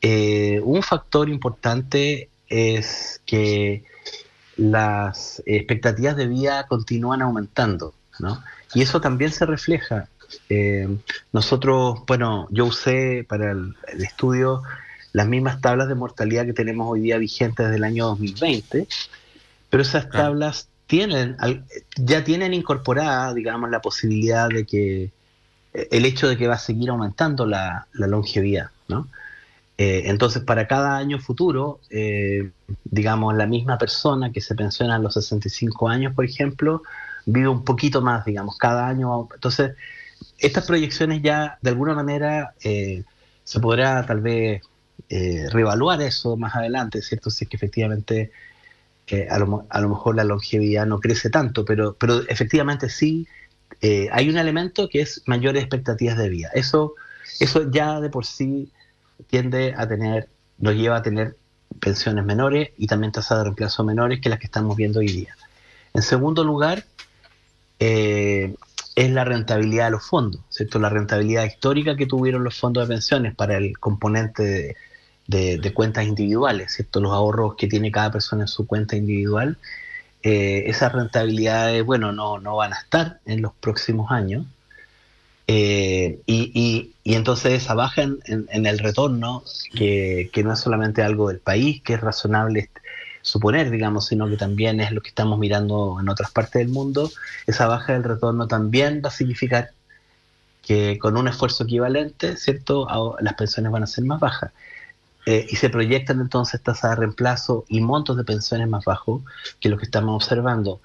Eh, 0.00 0.60
un 0.64 0.82
factor 0.82 1.28
importante 1.28 2.28
es 2.48 3.20
que 3.24 3.84
las 4.56 5.42
expectativas 5.46 6.16
de 6.16 6.26
vida 6.26 6.66
continúan 6.66 7.22
aumentando, 7.22 7.94
¿no? 8.18 8.42
Y 8.74 8.82
eso 8.82 9.00
también 9.00 9.30
se 9.30 9.46
refleja. 9.46 10.08
Nosotros, 11.32 12.00
bueno, 12.06 12.48
yo 12.50 12.66
usé 12.66 13.24
para 13.28 13.52
el, 13.52 13.76
estudio 14.00 14.62
las 15.12 15.28
mismas 15.28 15.60
tablas 15.60 15.88
de 15.88 15.94
mortalidad 15.94 16.44
que 16.46 16.52
tenemos 16.52 16.88
hoy 16.90 17.00
día 17.00 17.16
vigentes 17.18 17.66
desde 17.66 17.76
el 17.76 17.84
año 17.84 18.06
2020, 18.06 18.88
pero 19.70 19.82
esas 19.82 20.08
tablas 20.10 20.68
tienen, 20.86 21.36
ya 21.96 22.24
tienen 22.24 22.54
incorporada, 22.54 23.34
digamos, 23.34 23.70
la 23.70 23.80
posibilidad 23.80 24.48
de 24.48 24.64
que 24.64 25.12
el 25.72 26.04
hecho 26.04 26.28
de 26.28 26.36
que 26.36 26.48
va 26.48 26.54
a 26.54 26.58
seguir 26.58 26.90
aumentando 26.90 27.46
la, 27.46 27.86
longevidad, 27.92 28.70
¿no? 28.88 29.08
Eh, 29.76 30.04
entonces, 30.06 30.42
para 30.42 30.66
cada 30.66 30.96
año 30.96 31.20
futuro, 31.20 31.80
eh, 31.90 32.50
digamos, 32.84 33.36
la 33.36 33.46
misma 33.46 33.78
persona 33.78 34.32
que 34.32 34.40
se 34.40 34.56
pensiona 34.56 34.96
a 34.96 34.98
los 34.98 35.14
65 35.14 35.88
años, 35.88 36.14
por 36.14 36.24
ejemplo, 36.24 36.82
vive 37.26 37.48
un 37.48 37.64
poquito 37.64 38.00
más, 38.02 38.24
digamos, 38.24 38.56
cada 38.56 38.88
año. 38.88 39.28
Entonces, 39.32 39.76
estas 40.38 40.66
proyecciones 40.66 41.22
ya, 41.22 41.58
de 41.62 41.70
alguna 41.70 41.94
manera, 41.94 42.54
eh, 42.64 43.04
se 43.44 43.60
podrá 43.60 44.04
tal 44.04 44.20
vez 44.20 44.62
reevaluar 45.08 46.02
eso 46.02 46.36
más 46.36 46.54
adelante, 46.54 47.00
¿cierto? 47.00 47.30
Si 47.30 47.44
es 47.44 47.50
que 47.50 47.56
efectivamente 47.56 48.32
a 49.30 49.38
lo, 49.38 49.66
a, 49.68 49.80
lo, 49.80 49.88
mejor 49.88 50.16
la 50.16 50.24
longevidad 50.24 50.86
no 50.86 51.00
crece 51.00 51.30
tanto, 51.30 51.64
pero, 51.64 51.96
pero 51.98 52.20
efectivamente 52.28 52.88
sí 52.88 53.26
eh, 53.80 54.08
hay 54.12 54.28
un 54.28 54.38
elemento 54.38 54.88
que 54.88 55.00
es 55.00 55.22
mayores 55.26 55.62
expectativas 55.62 56.18
de 56.18 56.28
vida. 56.28 56.50
Eso, 56.54 56.94
eso 57.40 57.70
ya 57.70 58.00
de 58.00 58.10
por 58.10 58.26
sí 58.26 58.70
tiende 59.28 59.74
a 59.76 59.86
tener, 59.88 60.28
nos 60.58 60.74
lleva 60.74 60.96
a 60.96 61.02
tener 61.02 61.36
pensiones 61.80 62.24
menores 62.24 62.70
y 62.76 62.86
también 62.86 63.12
tasas 63.12 63.38
de 63.38 63.44
reemplazo 63.44 63.84
menores 63.84 64.20
que 64.20 64.28
las 64.28 64.38
que 64.38 64.46
estamos 64.46 64.76
viendo 64.76 65.00
hoy 65.00 65.08
día. 65.08 65.36
En 65.94 66.02
segundo 66.02 66.44
lugar, 66.44 66.84
eh, 67.78 68.54
es 68.96 69.10
la 69.10 69.24
rentabilidad 69.24 69.86
de 69.86 69.90
los 69.92 70.04
fondos, 70.04 70.40
¿cierto? 70.48 70.78
La 70.80 70.88
rentabilidad 70.88 71.44
histórica 71.44 71.96
que 71.96 72.06
tuvieron 72.06 72.42
los 72.42 72.58
fondos 72.58 72.88
de 72.88 72.94
pensiones 72.94 73.34
para 73.34 73.56
el 73.56 73.78
componente 73.78 74.42
de, 74.42 74.76
de 75.28 75.72
cuentas 75.74 76.06
individuales, 76.06 76.74
¿cierto? 76.74 77.00
Los 77.00 77.12
ahorros 77.12 77.54
que 77.54 77.68
tiene 77.68 77.92
cada 77.92 78.10
persona 78.10 78.44
en 78.44 78.48
su 78.48 78.66
cuenta 78.66 78.96
individual 78.96 79.58
eh, 80.22 80.64
esas 80.68 80.92
rentabilidades, 80.92 81.84
bueno, 81.84 82.12
no, 82.12 82.38
no 82.38 82.56
van 82.56 82.72
a 82.72 82.76
estar 82.76 83.20
en 83.24 83.42
los 83.42 83.52
próximos 83.54 84.10
años. 84.10 84.46
Eh, 85.46 86.20
y, 86.26 86.92
y, 87.04 87.14
entonces 87.14 87.52
esa 87.62 87.74
baja 87.74 88.02
en, 88.02 88.66
el 88.66 88.78
retorno, 88.78 89.42
que, 89.74 90.30
no 90.44 90.52
es 90.52 90.58
solamente 90.60 91.02
algo 91.02 91.28
del 91.28 91.38
país, 91.38 91.80
que 91.82 91.94
es 91.94 92.00
razonable 92.00 92.70
suponer, 93.22 93.70
digamos, 93.70 94.06
sino 94.06 94.28
que 94.28 94.36
también 94.36 94.80
es 94.80 94.92
lo 94.92 95.00
que 95.00 95.08
estamos 95.08 95.38
mirando 95.38 95.98
en 96.00 96.08
otras 96.08 96.30
partes 96.30 96.60
del 96.60 96.68
mundo, 96.68 97.10
esa 97.46 97.66
baja 97.66 97.94
del 97.94 98.04
retorno 98.04 98.46
también 98.46 99.00
va 99.04 99.08
a 99.08 99.12
significar 99.12 99.70
que 100.62 100.98
con 100.98 101.16
un 101.16 101.28
esfuerzo 101.28 101.64
equivalente, 101.64 102.36
¿cierto?, 102.36 102.86
las 103.20 103.34
pensiones 103.34 103.72
van 103.72 103.84
a 103.84 103.86
ser 103.86 104.04
más 104.04 104.20
bajas. 104.20 104.52
Eh, 105.30 105.46
y 105.50 105.56
se 105.56 105.68
proyectan 105.68 106.22
entonces 106.22 106.62
tasas 106.62 106.92
de 106.92 106.96
reemplazo 106.96 107.66
y 107.68 107.82
montos 107.82 108.16
de 108.16 108.24
pensiones 108.24 108.66
más 108.66 108.86
bajos 108.86 109.20
que 109.60 109.68
lo 109.68 109.76
que 109.76 109.84
estamos 109.84 110.14
observando. 110.24 110.80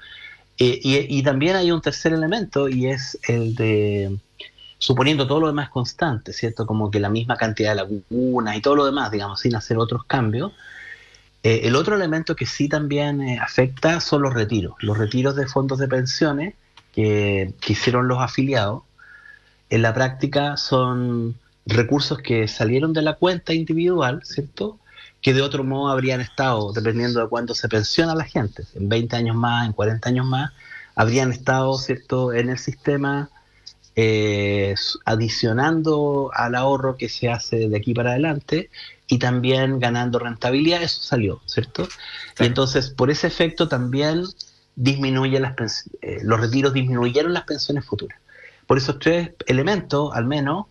Eh, 0.58 0.82
y, 0.84 1.24
también 1.24 1.56
hay 1.56 1.72
un 1.72 1.80
tercer 1.80 2.12
elemento 2.12 2.68
y 2.68 2.88
es 2.88 3.18
el 3.26 3.56
de, 3.56 4.18
suponiendo 4.80 5.28
todo 5.28 5.40
lo 5.40 5.48
demás 5.48 5.70
constante, 5.70 6.34
¿cierto? 6.34 6.66
Como 6.66 6.92
que 6.92 7.00
la 7.00 7.08
misma 7.08 7.38
cantidad 7.38 7.70
de 7.70 7.76
lagunas 7.76 8.58
y 8.58 8.62
todo 8.62 8.76
lo 8.76 8.86
demás, 8.86 9.12
digamos, 9.12 9.40
sin 9.40 9.56
hacer 9.56 9.78
otros 9.78 10.04
cambios. 10.04 10.52
Eh, 11.42 11.62
el 11.64 11.78
otro 11.78 11.96
elemento 11.96 12.36
que 12.36 12.46
sí 12.46 12.68
también 12.68 13.40
afecta 13.40 14.02
son 14.02 14.24
los 14.24 14.34
retiros, 14.34 14.76
los 14.82 14.98
retiros 14.98 15.38
de 15.38 15.48
fondos 15.48 15.80
de 15.80 15.88
pensiones 15.88 16.54
que 16.92 17.54
hicieron 17.66 18.10
los 18.10 18.20
afiliados. 18.20 18.84
En 19.70 19.84
la 19.84 19.94
práctica 19.94 20.58
son 20.58 21.38
recursos 21.66 22.20
que 22.20 22.48
salieron 22.48 22.94
de 22.94 23.02
la 23.02 23.16
cuenta 23.16 23.54
individual, 23.54 24.22
¿cierto? 24.24 24.80
Que 25.22 25.34
de 25.34 25.42
otro 25.42 25.64
modo 25.64 25.92
habrían 25.92 26.22
estado, 26.22 26.74
dependiendo 26.74 27.22
de 27.22 27.28
cuándo 27.28 27.56
se 27.56 27.70
pensiona 27.70 28.16
la 28.16 28.26
gente, 28.26 28.64
en 28.76 28.90
20 28.90 29.16
años 29.16 29.36
más, 29.36 29.66
en 29.66 29.74
40 29.74 30.10
años 30.10 30.26
más, 30.26 30.52
habrían 30.96 31.32
estado, 31.32 31.78
¿cierto?, 31.78 32.34
en 32.34 32.50
el 32.50 32.58
sistema 32.58 33.30
eh, 33.96 34.74
adicionando 35.06 36.32
al 36.34 36.56
ahorro 36.56 36.98
que 36.98 37.10
se 37.10 37.30
hace 37.30 37.70
de 37.70 37.78
aquí 37.78 37.94
para 37.94 38.12
adelante 38.12 38.70
y 39.08 39.20
también 39.20 39.80
ganando 39.80 40.18
rentabilidad, 40.18 40.82
eso 40.82 41.02
salió, 41.02 41.42
¿cierto? 41.46 41.88
Y 42.40 42.46
entonces, 42.46 42.90
por 42.90 43.12
ese 43.12 43.28
efecto 43.28 43.68
también 43.68 44.24
disminuye 44.76 45.40
las 45.40 45.54
eh, 46.02 46.22
los 46.24 46.40
retiros 46.40 46.74
disminuyeron 46.74 47.34
las 47.34 47.44
pensiones 47.44 47.86
futuras. 47.86 48.20
Por 48.66 48.78
esos 48.78 48.98
tres 48.98 49.32
elementos, 49.46 50.12
al 50.16 50.26
menos, 50.26 50.66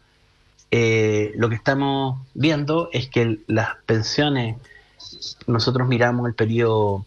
eh, 0.74 1.32
lo 1.36 1.50
que 1.50 1.54
estamos 1.54 2.18
viendo 2.32 2.88
es 2.94 3.06
que 3.10 3.40
las 3.46 3.76
pensiones, 3.84 4.56
nosotros 5.46 5.86
miramos 5.86 6.26
el 6.26 6.34
periodo 6.34 7.04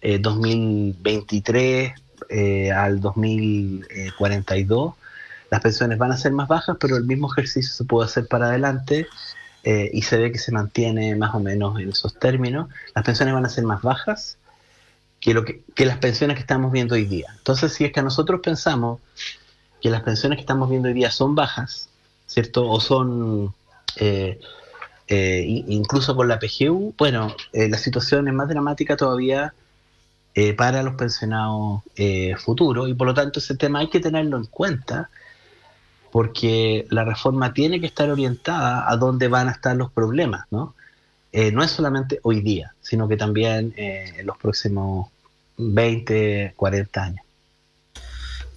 2023 0.00 1.88
eh, 1.88 1.94
eh, 2.30 2.70
al 2.70 3.00
2042, 3.00 4.94
las 5.50 5.60
pensiones 5.60 5.98
van 5.98 6.12
a 6.12 6.16
ser 6.16 6.30
más 6.30 6.46
bajas, 6.46 6.76
pero 6.78 6.96
el 6.96 7.06
mismo 7.06 7.28
ejercicio 7.32 7.72
se 7.72 7.82
puede 7.82 8.06
hacer 8.06 8.28
para 8.28 8.46
adelante 8.46 9.08
y 9.64 10.00
se 10.00 10.16
ve 10.16 10.32
que 10.32 10.38
se 10.38 10.50
mantiene 10.50 11.14
más 11.14 11.34
o 11.34 11.40
menos 11.40 11.78
en 11.78 11.90
esos 11.90 12.14
términos. 12.14 12.68
Las 12.94 13.04
pensiones 13.04 13.34
van 13.34 13.44
a 13.44 13.50
ser 13.50 13.64
más 13.64 13.82
bajas 13.82 14.38
que, 15.20 15.34
lo 15.34 15.44
que 15.44 15.84
las 15.84 15.98
pensiones 15.98 16.36
que 16.36 16.40
estamos 16.40 16.72
viendo 16.72 16.94
hoy 16.94 17.04
día. 17.04 17.34
Entonces, 17.36 17.72
si 17.74 17.84
es 17.84 17.92
que 17.92 18.00
nosotros 18.00 18.40
pensamos 18.42 19.00
que 19.82 19.90
las 19.90 20.02
pensiones 20.02 20.36
que 20.36 20.42
estamos 20.42 20.70
viendo 20.70 20.88
hoy 20.88 20.94
día 20.94 21.10
son 21.10 21.34
bajas, 21.34 21.88
¿cierto? 22.38 22.68
O 22.70 22.78
son, 22.78 23.52
eh, 23.96 24.38
eh, 25.08 25.44
incluso 25.66 26.14
con 26.14 26.28
la 26.28 26.38
PGU, 26.38 26.94
bueno, 26.96 27.34
eh, 27.52 27.68
la 27.68 27.78
situación 27.78 28.28
es 28.28 28.34
más 28.34 28.48
dramática 28.48 28.96
todavía 28.96 29.54
para 30.56 30.84
los 30.84 30.94
pensionados 30.94 31.82
futuros 32.36 32.88
y 32.88 32.94
por 32.94 33.08
lo 33.08 33.14
tanto 33.14 33.40
ese 33.40 33.56
tema 33.56 33.80
hay 33.80 33.88
que 33.88 33.98
tenerlo 33.98 34.36
en 34.36 34.44
cuenta 34.44 35.10
porque 36.12 36.86
la 36.90 37.04
reforma 37.04 37.52
tiene 37.52 37.80
que 37.80 37.86
estar 37.86 38.08
orientada 38.08 38.88
a 38.88 38.96
dónde 38.96 39.26
van 39.26 39.48
a 39.48 39.50
estar 39.50 39.74
los 39.74 39.90
problemas, 39.90 40.44
¿no? 40.52 40.76
no 41.32 41.64
es 41.64 41.72
solamente 41.72 42.20
hoy 42.22 42.40
día, 42.40 42.72
sino 42.80 43.08
que 43.08 43.16
también 43.16 43.74
en 43.76 44.24
los 44.24 44.38
próximos 44.38 45.08
20, 45.56 46.52
40 46.54 47.02
años. 47.02 47.27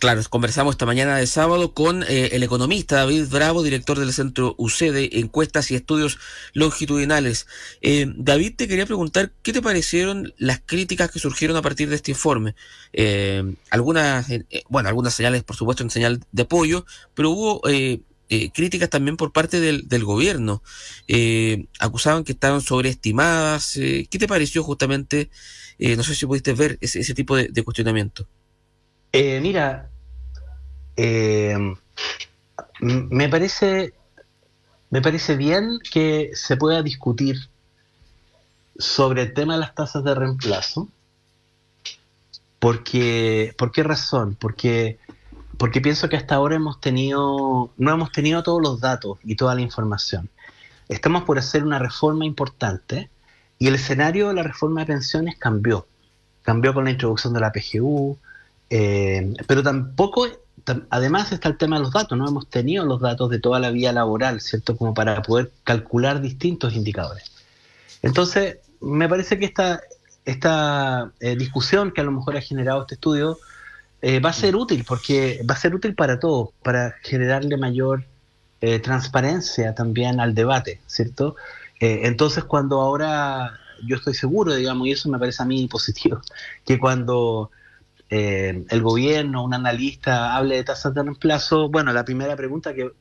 Claro, 0.01 0.19
conversamos 0.31 0.73
esta 0.73 0.87
mañana 0.87 1.15
de 1.17 1.27
sábado 1.27 1.75
con 1.75 2.01
eh, 2.01 2.29
el 2.31 2.41
economista 2.41 2.95
David 2.95 3.27
Bravo, 3.29 3.61
director 3.61 3.99
del 3.99 4.11
Centro 4.11 4.55
UC 4.57 4.91
de 4.91 5.09
Encuestas 5.13 5.69
y 5.69 5.75
Estudios 5.75 6.17
Longitudinales. 6.53 7.45
Eh, 7.81 8.11
David, 8.17 8.55
te 8.55 8.67
quería 8.67 8.87
preguntar, 8.87 9.31
¿qué 9.43 9.53
te 9.53 9.61
parecieron 9.61 10.33
las 10.39 10.59
críticas 10.65 11.11
que 11.11 11.19
surgieron 11.19 11.55
a 11.55 11.61
partir 11.61 11.87
de 11.87 11.97
este 11.97 12.09
informe? 12.09 12.55
Eh, 12.93 13.43
algunas, 13.69 14.25
bueno, 14.69 14.89
algunas 14.89 15.13
señales, 15.13 15.43
por 15.43 15.55
supuesto, 15.55 15.83
en 15.83 15.91
señal 15.91 16.19
de 16.31 16.41
apoyo, 16.41 16.83
pero 17.13 17.29
hubo 17.29 17.61
críticas 18.55 18.89
también 18.89 19.17
por 19.17 19.31
parte 19.31 19.59
del, 19.59 20.03
gobierno. 20.03 20.63
acusaban 21.77 22.23
que 22.23 22.31
estaban 22.31 22.61
sobreestimadas. 22.61 23.73
¿Qué 23.75 24.17
te 24.17 24.27
pareció 24.27 24.63
justamente? 24.63 25.29
no 25.77 26.01
sé 26.01 26.15
si 26.15 26.25
pudiste 26.25 26.53
ver 26.53 26.79
ese, 26.81 27.13
tipo 27.13 27.35
de 27.35 27.63
cuestionamiento. 27.63 28.27
Mira, 29.13 29.89
eh, 30.95 31.57
me 32.79 33.29
parece 33.29 33.93
me 34.91 35.01
parece 35.01 35.37
bien 35.37 35.79
que 35.89 36.31
se 36.33 36.57
pueda 36.57 36.83
discutir 36.83 37.37
sobre 38.77 39.23
el 39.23 39.33
tema 39.33 39.53
de 39.53 39.61
las 39.61 39.73
tasas 39.73 40.03
de 40.03 40.13
reemplazo. 40.13 40.89
Porque, 42.59 43.55
¿Por 43.57 43.71
qué 43.71 43.83
razón? 43.83 44.35
Porque, 44.39 44.99
porque 45.57 45.79
pienso 45.79 46.09
que 46.09 46.17
hasta 46.17 46.35
ahora 46.35 46.57
hemos 46.57 46.81
tenido, 46.81 47.71
no 47.77 47.91
hemos 47.91 48.11
tenido 48.11 48.43
todos 48.43 48.61
los 48.61 48.81
datos 48.81 49.17
y 49.23 49.35
toda 49.35 49.55
la 49.55 49.61
información. 49.61 50.29
Estamos 50.89 51.23
por 51.23 51.39
hacer 51.39 51.63
una 51.63 51.79
reforma 51.79 52.25
importante 52.25 53.09
y 53.57 53.67
el 53.67 53.75
escenario 53.75 54.27
de 54.27 54.33
la 54.33 54.43
reforma 54.43 54.81
de 54.81 54.87
pensiones 54.87 55.37
cambió. 55.39 55.87
Cambió 56.43 56.73
con 56.73 56.83
la 56.83 56.91
introducción 56.91 57.33
de 57.33 57.39
la 57.39 57.53
PGU, 57.53 58.17
eh, 58.73 59.33
pero 59.47 59.61
tampoco 59.61 60.27
además 60.89 61.33
está 61.33 61.49
el 61.49 61.57
tema 61.57 61.75
de 61.75 61.83
los 61.83 61.91
datos, 61.91 62.17
no 62.17 62.25
hemos 62.25 62.47
tenido 62.47 62.85
los 62.85 63.01
datos 63.01 63.29
de 63.29 63.39
toda 63.39 63.59
la 63.59 63.69
vía 63.69 63.91
laboral, 63.91 64.39
¿cierto? 64.39 64.77
Como 64.77 64.93
para 64.93 65.21
poder 65.21 65.51
calcular 65.65 66.21
distintos 66.21 66.73
indicadores. 66.73 67.31
Entonces, 68.01 68.59
me 68.79 69.09
parece 69.09 69.37
que 69.37 69.45
esta, 69.45 69.81
esta 70.23 71.11
eh, 71.19 71.35
discusión 71.35 71.91
que 71.91 71.99
a 71.99 72.05
lo 72.05 72.13
mejor 72.13 72.37
ha 72.37 72.41
generado 72.41 72.81
este 72.81 72.95
estudio 72.95 73.37
eh, 74.01 74.21
va 74.21 74.29
a 74.29 74.33
ser 74.33 74.55
útil, 74.55 74.85
porque 74.87 75.41
va 75.49 75.55
a 75.55 75.57
ser 75.57 75.75
útil 75.75 75.93
para 75.93 76.17
todos, 76.19 76.49
para 76.63 76.95
generarle 77.03 77.57
mayor 77.57 78.05
transparencia 78.83 79.73
también 79.73 80.19
al 80.19 80.35
debate, 80.35 80.81
¿cierto? 80.85 81.35
entonces, 81.79 82.43
cuando 82.43 82.79
ahora 82.79 83.59
yo 83.83 83.95
estoy 83.95 84.13
seguro, 84.13 84.53
digamos, 84.53 84.87
y 84.87 84.91
eso 84.91 85.09
me 85.09 85.17
parece 85.17 85.41
a 85.41 85.47
mí 85.47 85.67
positivo, 85.67 86.21
que 86.65 86.77
cuando 86.77 87.49
eh, 88.13 88.65
el 88.69 88.81
gobierno, 88.81 89.41
un 89.41 89.53
analista, 89.53 90.35
hable 90.35 90.57
de 90.57 90.65
tasas 90.65 90.93
de 90.93 91.01
reemplazo, 91.01 91.69
bueno, 91.69 91.93
la 91.93 92.03
primera 92.03 92.35
pregunta 92.35 92.73
que, 92.73 92.91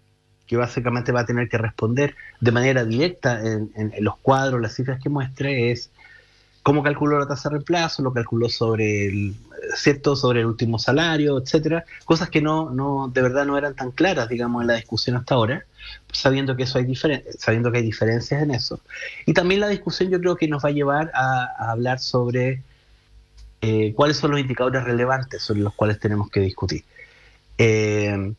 que 0.46 0.56
básicamente 0.56 1.10
va 1.10 1.22
a 1.22 1.26
tener 1.26 1.48
que 1.48 1.58
responder 1.58 2.14
de 2.38 2.52
manera 2.52 2.84
directa 2.84 3.40
en, 3.42 3.92
los 3.98 4.18
cuadros, 4.18 4.60
las 4.60 4.76
cifras 4.76 5.02
que 5.02 5.08
muestre, 5.08 5.72
es 5.72 5.90
cómo 6.62 6.84
calculó 6.84 7.18
la 7.18 7.26
tasa 7.26 7.48
de 7.48 7.56
reemplazo, 7.56 8.04
lo 8.04 8.12
calculó 8.12 8.48
sobre 8.48 9.08
el 9.08 9.34
cierto 9.74 10.14
sobre 10.14 10.40
el 10.40 10.46
último 10.46 10.78
salario, 10.78 11.38
etcétera, 11.38 11.84
cosas 12.04 12.30
que 12.30 12.40
no, 12.40 12.70
no 12.70 13.10
de 13.12 13.20
verdad 13.20 13.44
no 13.46 13.58
eran 13.58 13.74
tan 13.74 13.90
claras, 13.90 14.28
digamos, 14.28 14.62
en 14.62 14.68
la 14.68 14.74
discusión 14.74 15.16
hasta 15.16 15.34
ahora, 15.34 15.64
sabiendo 16.12 16.54
que 16.54 16.62
eso 16.62 16.78
hay 16.78 16.94
sabiendo 17.36 17.72
que 17.72 17.78
hay 17.78 17.84
diferencias 17.84 18.44
en 18.44 18.52
eso. 18.52 18.78
Y 19.26 19.32
también 19.32 19.60
la 19.60 19.68
discusión 19.68 20.08
yo 20.08 20.20
creo 20.20 20.36
que 20.36 20.46
nos 20.46 20.64
va 20.64 20.68
a 20.68 20.72
llevar 20.72 21.10
a 21.14 21.72
hablar 21.72 21.98
sobre 21.98 22.62
eh, 23.62 23.92
cuáles 23.94 24.16
son 24.16 24.30
los 24.30 24.40
indicadores 24.40 24.84
relevantes 24.84 25.42
sobre 25.42 25.60
los 25.60 25.74
cuales 25.74 26.00
tenemos 26.00 26.30
que 26.30 26.40
discutir. 26.40 26.82
Eh, 27.58 28.32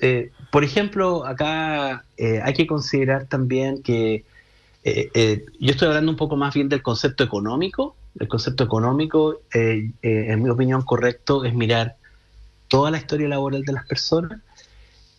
eh, 0.00 0.30
por 0.50 0.64
ejemplo, 0.64 1.26
acá 1.26 2.04
hay 2.42 2.54
que 2.54 2.66
considerar 2.66 3.26
también 3.26 3.82
que 3.82 4.24
yo 4.82 5.70
estoy 5.70 5.88
hablando 5.88 6.10
un 6.10 6.16
poco 6.16 6.36
más 6.36 6.54
bien 6.54 6.70
del 6.70 6.82
concepto 6.82 7.24
económico. 7.24 7.94
El 8.18 8.26
concepto 8.26 8.64
económico, 8.64 9.42
en 9.52 10.42
mi 10.42 10.48
opinión, 10.48 10.82
correcto 10.82 11.44
es 11.44 11.54
mirar 11.54 11.96
toda 12.68 12.90
la 12.90 12.96
historia 12.96 13.28
laboral 13.28 13.62
de 13.62 13.72
las 13.74 13.86
personas. 13.86 14.40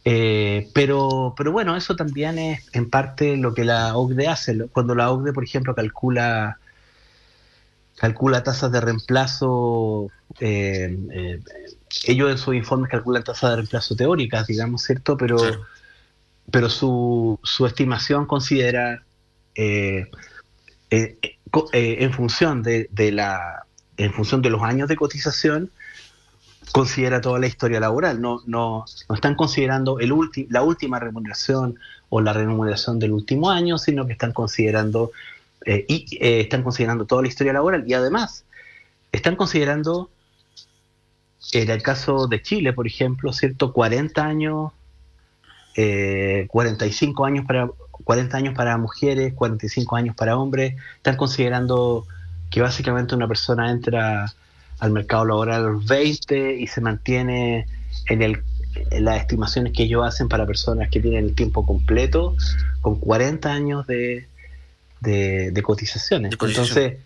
pero, 0.03 1.35
pero 1.37 1.51
bueno, 1.51 1.77
eso 1.77 1.95
también 1.95 2.39
es 2.39 2.67
en 2.73 2.89
parte 2.89 3.37
lo 3.37 3.53
que 3.53 3.63
la 3.63 3.95
OCDE 3.95 4.27
hace. 4.27 4.57
Cuando 4.69 4.95
la 4.95 5.11
OCDE, 5.11 5.33
por 5.33 5.43
ejemplo, 5.43 5.75
calcula 5.75 6.57
calcula 8.01 8.41
tasas 8.41 8.71
de 8.71 8.81
reemplazo, 8.81 10.09
eh, 10.39 10.97
eh, 11.11 11.39
ellos 12.05 12.31
en 12.31 12.37
sus 12.39 12.55
informes 12.55 12.89
calculan 12.89 13.23
tasas 13.23 13.51
de 13.51 13.55
reemplazo 13.57 13.95
teóricas, 13.95 14.47
digamos, 14.47 14.81
¿cierto? 14.81 15.15
Pero, 15.17 15.37
pero 16.49 16.67
su, 16.67 17.39
su, 17.43 17.67
estimación 17.67 18.25
considera 18.25 19.03
eh, 19.53 20.09
en 20.89 22.11
función 22.11 22.63
de, 22.63 22.89
la 23.11 23.67
en 23.97 24.11
función 24.13 24.41
de 24.41 24.49
los 24.49 24.63
años 24.63 24.89
de 24.89 24.95
cotización 24.95 25.69
considera 26.71 27.21
toda 27.21 27.37
la 27.37 27.45
historia 27.45 27.79
laboral, 27.79 28.19
no, 28.19 28.41
no, 28.47 28.85
no 29.09 29.15
están 29.15 29.35
considerando 29.35 29.99
el 29.99 30.11
la 30.49 30.63
última 30.63 30.97
remuneración 30.97 31.77
o 32.09 32.19
la 32.19 32.33
remuneración 32.33 32.97
del 32.97 33.11
último 33.11 33.51
año, 33.51 33.77
sino 33.77 34.07
que 34.07 34.13
están 34.13 34.33
considerando 34.33 35.11
eh, 35.65 35.85
y 35.87 36.17
eh, 36.19 36.41
están 36.41 36.63
considerando 36.63 37.05
toda 37.05 37.21
la 37.21 37.27
historia 37.27 37.53
laboral 37.53 37.83
y 37.87 37.93
además 37.93 38.45
están 39.11 39.35
considerando, 39.35 40.09
en 41.53 41.69
el 41.69 41.83
caso 41.83 42.27
de 42.27 42.41
Chile, 42.41 42.73
por 42.73 42.87
ejemplo, 42.87 43.33
¿cierto? 43.33 43.73
40 43.73 44.25
años, 44.25 44.71
45 46.47 47.25
eh, 47.25 47.27
años 47.27 47.45
para 47.45 47.69
40 48.03 48.37
años 48.37 48.55
para 48.55 48.77
mujeres, 48.77 49.33
45 49.33 49.95
años 49.95 50.15
para 50.15 50.37
hombres, 50.37 50.75
están 50.97 51.17
considerando 51.17 52.05
que 52.49 52.61
básicamente 52.61 53.15
una 53.15 53.27
persona 53.27 53.69
entra 53.69 54.33
al 54.79 54.91
mercado 54.91 55.25
laboral 55.25 55.65
a 55.65 55.69
los 55.69 55.85
20 55.85 56.55
y 56.55 56.67
se 56.67 56.81
mantiene 56.81 57.67
en, 58.07 58.21
el, 58.23 58.43
en 58.89 59.05
las 59.05 59.21
estimaciones 59.21 59.73
que 59.73 59.83
ellos 59.83 60.03
hacen 60.05 60.27
para 60.27 60.47
personas 60.47 60.89
que 60.89 60.99
tienen 60.99 61.25
el 61.25 61.35
tiempo 61.35 61.65
completo, 61.65 62.35
con 62.81 62.99
40 62.99 63.51
años 63.51 63.85
de, 63.85 64.27
de, 65.01 65.61
cotizaciones. 65.63 66.31
entonces, 66.31 66.97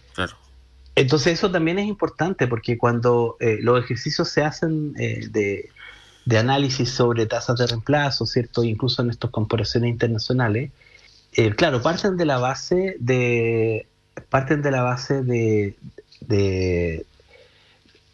entonces 0.96 1.34
eso 1.34 1.52
también 1.52 1.80
es 1.80 1.88
importante 1.88 2.48
porque 2.48 2.78
cuando 2.78 3.38
eh, 3.40 3.58
los 3.62 3.84
ejercicios 3.84 4.30
se 4.30 4.44
hacen 4.44 4.94
eh, 4.98 5.28
de, 5.30 5.70
análisis 6.38 6.90
sobre 6.90 7.26
tasas 7.26 7.58
de 7.58 7.68
reemplazo, 7.68 8.26
¿cierto? 8.26 8.64
Incluso 8.64 9.02
en 9.02 9.10
estas 9.10 9.32
comparaciones 9.32 9.90
internacionales, 9.90 10.72
eh, 11.34 11.52
claro, 11.52 11.82
parten 11.82 12.18
de 12.18 12.26
la 12.26 12.38
base 12.38 12.96
de 13.00 13.88
parten 14.30 14.62
de 14.62 14.72
la 14.72 14.82
base 14.82 15.22
de, 15.22 15.76
de, 16.22 17.06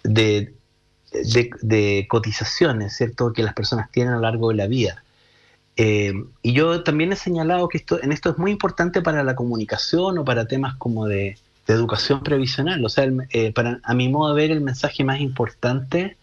de 0.03 2.07
cotizaciones, 2.09 2.97
¿cierto? 2.97 3.33
Que 3.33 3.43
las 3.43 3.53
personas 3.53 3.91
tienen 3.91 4.13
a 4.13 4.17
lo 4.17 4.23
largo 4.23 4.49
de 4.49 4.55
la 4.55 4.67
vida. 4.67 5.03
Eh, 5.77 6.13
y 6.41 6.53
yo 6.53 6.83
también 6.83 7.11
he 7.13 7.15
señalado 7.15 7.67
que 7.69 7.77
esto, 7.77 8.01
en 8.01 8.11
esto 8.11 8.29
es 8.31 8.37
muy 8.37 8.51
importante 8.51 9.01
para 9.01 9.23
la 9.23 9.35
comunicación 9.35 10.17
o 10.17 10.25
para 10.25 10.47
temas 10.47 10.75
como 10.75 11.07
de, 11.07 11.37
educación 11.67 12.21
previsional. 12.21 12.83
O 12.83 12.89
sea, 12.89 13.09
eh, 13.29 13.53
para, 13.53 13.79
a 13.83 13.93
mi 13.93 14.09
modo 14.09 14.35
de 14.35 14.41
ver, 14.41 14.51
el 14.51 14.59
mensaje 14.59 15.05
más 15.05 15.21
importante 15.21 16.17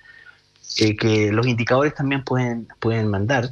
eh, 0.78 0.94
que 0.94 1.32
los 1.32 1.46
indicadores 1.46 1.94
también 1.94 2.22
pueden, 2.22 2.68
pueden 2.80 3.08
mandar 3.08 3.48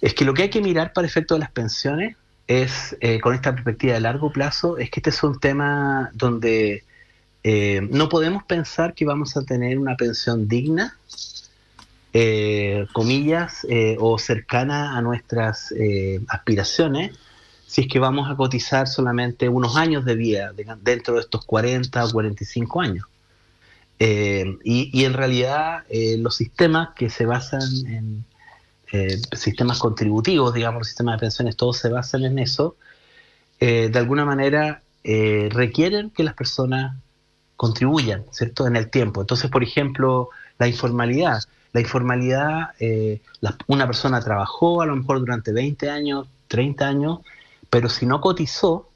es 0.00 0.14
que 0.14 0.24
lo 0.24 0.34
que 0.34 0.42
hay 0.42 0.50
que 0.50 0.60
mirar 0.60 0.92
para 0.92 1.06
efecto 1.06 1.34
de 1.34 1.40
las 1.40 1.52
pensiones 1.52 2.16
es, 2.48 2.96
con 3.22 3.34
esta 3.34 3.52
perspectiva 3.52 3.94
de 3.94 4.00
largo 4.00 4.32
plazo, 4.32 4.76
es 4.76 4.90
que 4.90 4.98
este 5.00 5.10
es 5.10 5.22
un 5.22 5.38
tema 5.38 6.10
donde 6.12 6.84
no 7.90 8.08
podemos 8.08 8.42
pensar 8.44 8.92
que 8.94 9.04
vamos 9.04 9.36
a 9.36 9.42
tener 9.42 9.78
una 9.78 9.96
pensión 9.96 10.48
digna 10.48 10.98
eh, 12.18 12.86
comillas, 12.94 13.66
eh, 13.68 13.98
o 14.00 14.18
cercana 14.18 14.96
a 14.96 15.02
nuestras 15.02 15.70
eh, 15.72 16.22
aspiraciones, 16.28 17.14
si 17.66 17.82
es 17.82 17.88
que 17.88 17.98
vamos 17.98 18.30
a 18.30 18.36
cotizar 18.36 18.88
solamente 18.88 19.50
unos 19.50 19.76
años 19.76 20.06
de 20.06 20.14
vida 20.14 20.54
dentro 20.80 21.16
de 21.16 21.20
estos 21.20 21.44
40 21.44 22.02
o 22.02 22.10
45 22.10 22.80
años. 22.80 23.04
Y, 23.98 25.04
en 25.04 25.12
realidad 25.12 25.84
los 26.18 26.36
sistemas 26.36 26.90
que 26.96 27.10
se 27.10 27.26
basan 27.26 27.60
en 27.86 28.24
sistemas 29.36 29.78
contributivos, 29.78 30.54
digamos, 30.54 30.80
los 30.80 30.86
sistemas 30.86 31.16
de 31.16 31.20
pensiones, 31.20 31.54
todos 31.54 31.76
se 31.76 31.90
basan 31.90 32.24
en 32.24 32.38
eso, 32.38 32.76
de 33.60 33.92
alguna 33.94 34.24
manera 34.24 34.80
requieren 35.04 36.08
que 36.08 36.24
las 36.24 36.32
personas 36.32 36.96
contribuyan, 37.56 38.24
¿cierto?, 38.30 38.66
en 38.66 38.76
el 38.76 38.88
tiempo. 38.88 39.20
Entonces, 39.20 39.50
por 39.50 39.62
ejemplo, 39.62 40.30
la 40.58 40.66
informalidad. 40.66 41.42
La 41.76 41.82
informalidad, 41.82 42.70
eh, 42.80 43.20
una 43.66 43.86
persona 43.86 44.18
trabajó 44.22 44.80
a 44.80 44.86
lo 44.86 44.96
mejor 44.96 45.20
durante 45.20 45.52
20 45.52 45.90
años, 45.90 46.26
30 46.48 46.88
años, 46.88 47.18
pero 47.68 47.90
si 47.90 48.06
no 48.06 48.22
cotizó, 48.22 48.88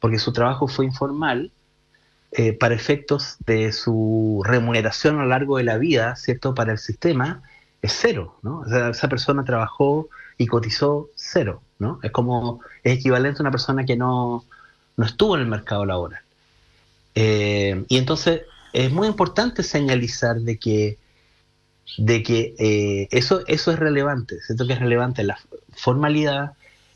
porque 0.00 0.18
su 0.18 0.32
trabajo 0.32 0.66
fue 0.66 0.86
informal, 0.86 1.52
eh, 2.32 2.52
para 2.52 2.74
efectos 2.74 3.36
de 3.46 3.70
su 3.70 4.42
remuneración 4.44 5.20
a 5.20 5.22
lo 5.22 5.28
largo 5.28 5.58
de 5.58 5.62
la 5.62 5.78
vida, 5.78 6.16
¿cierto? 6.16 6.52
Para 6.52 6.72
el 6.72 6.78
sistema, 6.78 7.44
es 7.80 7.96
cero, 7.96 8.40
¿no? 8.42 8.64
esa 8.66 9.08
persona 9.08 9.44
trabajó 9.44 10.08
y 10.36 10.48
cotizó 10.48 11.10
cero, 11.14 11.62
¿no? 11.78 12.00
Es 12.02 12.10
como, 12.10 12.58
es 12.82 12.98
equivalente 12.98 13.38
a 13.38 13.42
una 13.44 13.52
persona 13.52 13.84
que 13.84 13.94
no, 13.94 14.44
no 14.96 15.06
estuvo 15.06 15.36
en 15.36 15.42
el 15.42 15.46
mercado 15.46 15.86
laboral. 15.86 16.22
Eh, 17.14 17.84
y 17.86 17.98
entonces 17.98 18.42
es 18.72 18.90
muy 18.90 19.06
importante 19.06 19.62
señalizar 19.62 20.40
de 20.40 20.58
que 20.58 20.98
de 21.98 22.22
que 22.22 22.54
eh, 22.58 23.08
eso, 23.10 23.42
eso 23.46 23.72
es 23.72 23.78
relevante, 23.78 24.40
siento 24.40 24.66
que 24.66 24.74
es 24.74 24.80
relevante 24.80 25.22
la 25.24 25.38
formalidad 25.72 26.52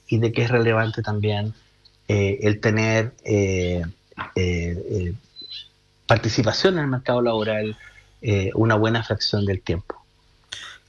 y 0.08 0.18
de 0.18 0.32
que 0.32 0.42
es 0.42 0.50
relevante 0.50 1.02
también 1.02 1.54
eh, 2.08 2.38
el 2.42 2.60
tener 2.60 3.12
eh, 3.24 3.82
participación 6.06 6.74
en 6.74 6.80
el 6.80 6.86
mercado 6.88 7.22
laboral 7.22 7.76
una 8.54 8.74
buena 8.76 9.02
fracción 9.02 9.44
del 9.44 9.60
tiempo. 9.60 10.03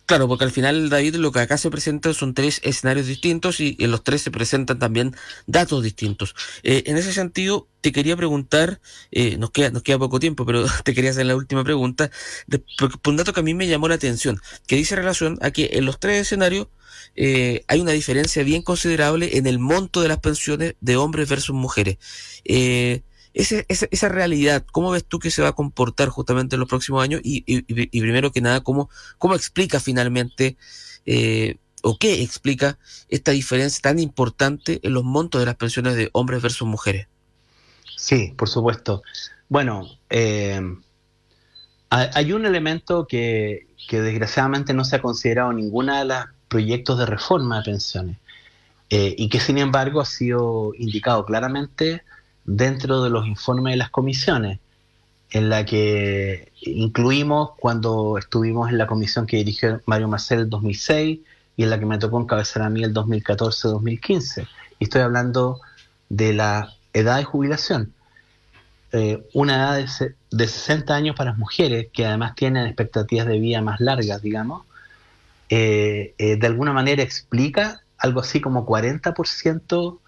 Claro, 0.05 0.27
porque 0.27 0.43
al 0.43 0.51
final, 0.51 0.89
David, 0.89 1.15
lo 1.15 1.31
que 1.31 1.39
acá 1.39 1.57
se 1.57 1.71
presenta 1.71 2.13
son 2.13 2.35
tres 2.35 2.61
escenarios 2.63 3.07
distintos 3.07 3.59
y 3.59 3.75
en 3.79 3.89
los 3.89 4.03
tres 4.03 4.21
se 4.21 4.29
presentan 4.29 4.77
también 4.77 5.15
datos 5.47 5.81
distintos. 5.83 6.35
Eh, 6.61 6.83
en 6.85 6.97
ese 6.97 7.11
sentido, 7.11 7.67
te 7.81 7.91
quería 7.91 8.15
preguntar, 8.15 8.81
eh, 9.11 9.37
nos, 9.37 9.49
queda, 9.49 9.71
nos 9.71 9.81
queda 9.81 9.97
poco 9.97 10.19
tiempo, 10.19 10.45
pero 10.45 10.63
te 10.83 10.93
quería 10.93 11.09
hacer 11.09 11.25
la 11.25 11.35
última 11.35 11.63
pregunta, 11.63 12.11
por 12.77 12.91
un 13.05 13.17
dato 13.17 13.33
que 13.33 13.39
a 13.39 13.43
mí 13.43 13.55
me 13.55 13.67
llamó 13.67 13.87
la 13.87 13.95
atención, 13.95 14.39
que 14.67 14.75
dice 14.75 14.95
relación 14.95 15.39
a 15.41 15.49
que 15.49 15.71
en 15.73 15.85
los 15.85 15.99
tres 15.99 16.21
escenarios 16.21 16.67
eh, 17.15 17.63
hay 17.67 17.79
una 17.81 17.91
diferencia 17.91 18.43
bien 18.43 18.61
considerable 18.61 19.37
en 19.37 19.47
el 19.47 19.59
monto 19.59 20.01
de 20.01 20.09
las 20.09 20.19
pensiones 20.19 20.75
de 20.81 20.97
hombres 20.97 21.29
versus 21.29 21.55
mujeres. 21.55 21.97
Eh, 22.43 23.03
ese, 23.35 23.65
esa, 23.67 24.09
realidad, 24.09 24.65
¿cómo 24.71 24.91
ves 24.91 25.03
tú 25.03 25.19
que 25.19 25.29
se 25.29 25.41
va 25.41 25.49
a 25.49 25.55
comportar 25.55 26.07
justamente 26.07 26.55
en 26.55 26.61
los 26.61 26.69
próximos 26.69 27.03
años? 27.03 27.19
Y, 27.21 27.41
primero 27.99 28.31
que 28.31 28.39
nada, 28.39 28.61
¿cómo, 28.61 28.89
cómo 29.17 29.35
explica 29.35 29.81
finalmente 29.81 30.55
eh, 31.05 31.57
o 31.83 31.97
qué 31.97 32.23
explica 32.23 32.79
esta 33.09 33.31
diferencia 33.31 33.81
tan 33.81 33.99
importante 33.99 34.79
en 34.83 34.93
los 34.93 35.03
montos 35.03 35.41
de 35.41 35.45
las 35.45 35.55
pensiones 35.55 35.95
de 35.95 36.09
hombres 36.13 36.41
versus 36.41 36.65
mujeres? 36.65 37.07
Sí, 37.97 38.33
por 38.37 38.47
supuesto. 38.47 39.03
Bueno, 39.49 39.85
eh, 40.09 40.61
hay 41.89 42.31
un 42.31 42.45
elemento 42.45 43.05
que, 43.05 43.67
que, 43.89 43.99
desgraciadamente 43.99 44.73
no 44.73 44.85
se 44.85 44.95
ha 44.95 45.01
considerado 45.01 45.51
en 45.51 45.57
ninguna 45.57 45.99
de 45.99 46.05
los 46.05 46.25
proyectos 46.47 46.97
de 46.97 47.05
reforma 47.05 47.57
de 47.57 47.63
pensiones 47.65 48.17
eh, 48.89 49.13
y 49.17 49.27
que 49.27 49.39
sin 49.39 49.57
embargo 49.57 49.99
ha 49.99 50.05
sido 50.05 50.71
indicado 50.77 51.25
claramente 51.25 52.03
dentro 52.45 53.03
de 53.03 53.09
los 53.09 53.27
informes 53.27 53.73
de 53.73 53.77
las 53.77 53.89
comisiones, 53.89 54.59
en 55.31 55.49
la 55.49 55.65
que 55.65 56.51
incluimos 56.61 57.51
cuando 57.59 58.17
estuvimos 58.17 58.69
en 58.69 58.77
la 58.77 58.87
comisión 58.87 59.25
que 59.25 59.37
dirigió 59.37 59.81
Mario 59.85 60.07
Marcel 60.07 60.41
en 60.41 60.49
2006 60.49 61.19
y 61.57 61.63
en 61.63 61.69
la 61.69 61.79
que 61.79 61.85
me 61.85 61.97
tocó 61.97 62.21
encabezar 62.21 62.63
a 62.63 62.69
mí 62.69 62.83
el 62.83 62.93
2014-2015. 62.93 64.47
Y 64.79 64.83
estoy 64.83 65.01
hablando 65.01 65.59
de 66.09 66.33
la 66.33 66.73
edad 66.93 67.17
de 67.17 67.23
jubilación. 67.23 67.93
Eh, 68.91 69.27
una 69.33 69.55
edad 69.55 69.75
de, 69.99 70.15
de, 70.31 70.47
60 70.47 70.95
años 70.95 71.15
para 71.15 71.31
las 71.31 71.39
mujeres, 71.39 71.87
que 71.91 72.05
además 72.05 72.35
tienen 72.35 72.65
expectativas 72.67 73.27
de 73.27 73.39
vida 73.39 73.61
más 73.61 73.81
largas, 73.81 74.21
digamos, 74.21 74.63
eh, 75.49 76.15
eh, 76.17 76.37
de 76.37 76.47
alguna 76.47 76.73
manera 76.73 77.03
explica 77.03 77.81
algo 77.97 78.21
así 78.21 78.41
como 78.41 78.65
40% 78.65 79.99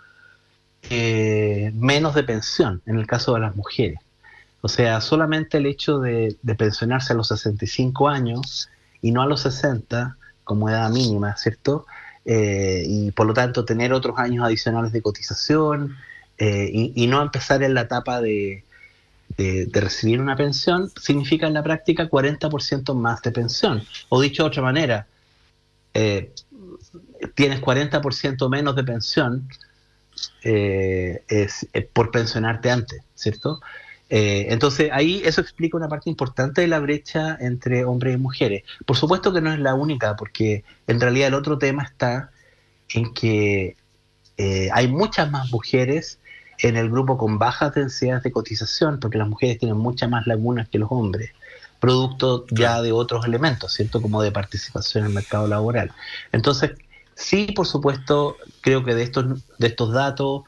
menos 0.89 2.15
de 2.15 2.23
pensión 2.23 2.81
en 2.85 2.97
el 2.97 3.07
caso 3.07 3.33
de 3.33 3.41
las 3.41 3.55
mujeres. 3.55 3.99
O 4.61 4.67
sea, 4.67 5.01
solamente 5.01 5.57
el 5.57 5.65
hecho 5.65 5.99
de, 5.99 6.35
pensionarse 6.57 7.13
a 7.13 7.15
los 7.15 7.27
65 7.27 8.09
años 8.09 8.69
y 9.01 9.11
no 9.11 9.21
a 9.21 9.27
los 9.27 9.41
60 9.41 10.17
como 10.43 10.69
edad 10.69 10.89
mínima, 10.89 11.35
¿cierto? 11.37 11.85
y 12.25 13.11
por 13.11 13.25
lo 13.25 13.33
tanto 13.33 13.63
tener 13.63 13.93
otros 13.93 14.17
años 14.17 14.43
adicionales 14.43 14.91
de 14.91 15.01
cotización 15.01 15.95
y, 16.37 17.07
no 17.07 17.21
empezar 17.21 17.63
en 17.63 17.73
la 17.73 17.81
etapa 17.81 18.19
de, 18.19 18.65
de, 19.37 19.81
recibir 19.81 20.19
una 20.19 20.35
pensión 20.35 20.91
significa 20.99 21.47
en 21.47 21.53
la 21.53 21.63
práctica 21.63 22.09
40% 22.09 22.93
más 22.95 23.21
de 23.21 23.31
pensión. 23.31 23.83
O 24.09 24.21
dicho 24.21 24.43
de 24.43 24.47
otra 24.47 24.61
manera, 24.61 25.07
eh, 25.93 26.31
tienes 27.35 27.61
40% 27.61 28.49
menos 28.49 28.75
de 28.75 28.83
pensión 28.83 29.47
eh, 30.43 31.23
es, 31.27 31.67
eh, 31.73 31.81
por 31.81 32.11
pensionarte 32.11 32.71
antes, 32.71 33.01
¿cierto? 33.15 33.61
entonces 34.09 34.89
ahí 34.93 35.21
eso 35.25 35.41
explica 35.41 35.75
una 35.75 35.89
parte 35.89 36.09
importante 36.09 36.61
de 36.61 36.67
la 36.67 36.79
brecha 36.79 37.37
entre 37.41 37.83
hombres 37.83 38.15
y 38.15 38.17
mujeres. 38.17 38.63
Por 38.85 38.95
supuesto 38.95 39.33
que 39.33 39.41
no 39.41 39.51
es 39.51 39.59
la 39.59 39.73
única, 39.73 40.15
porque 40.15 40.63
en 40.87 41.01
realidad 41.01 41.27
el 41.27 41.33
otro 41.33 41.57
tema 41.57 41.83
está 41.83 42.31
en 42.93 43.13
que 43.13 43.75
hay 44.71 44.87
muchas 44.87 45.29
más 45.29 45.51
mujeres 45.51 46.19
en 46.59 46.77
el 46.77 46.89
grupo 46.89 47.17
con 47.17 47.37
bajas 47.37 47.73
densidades 47.73 48.23
de 48.23 48.31
cotización, 48.31 49.01
porque 49.01 49.17
las 49.17 49.27
mujeres 49.27 49.59
tienen 49.59 49.77
muchas 49.77 50.09
más 50.09 50.25
lagunas 50.25 50.69
que 50.69 50.79
los 50.79 50.89
hombres, 50.89 51.31
producto 51.79 52.45
ya 52.49 52.81
de 52.81 52.91
otros 52.91 53.25
elementos, 53.25 53.73
¿cierto? 53.73 54.01
Como 54.01 54.21
de 54.21 54.31
participación 54.31 55.03
en 55.03 55.09
el 55.09 55.15
mercado 55.15 55.47
laboral. 55.47 55.91
Entonces, 56.31 56.71
sí, 57.17 57.47
por 57.47 57.67
supuesto, 57.67 58.37
creo 58.61 58.85
que 58.85 58.95
de 58.95 59.03
estos, 59.03 59.25
de 59.57 59.67
estos 59.67 59.91
datos 59.91 60.43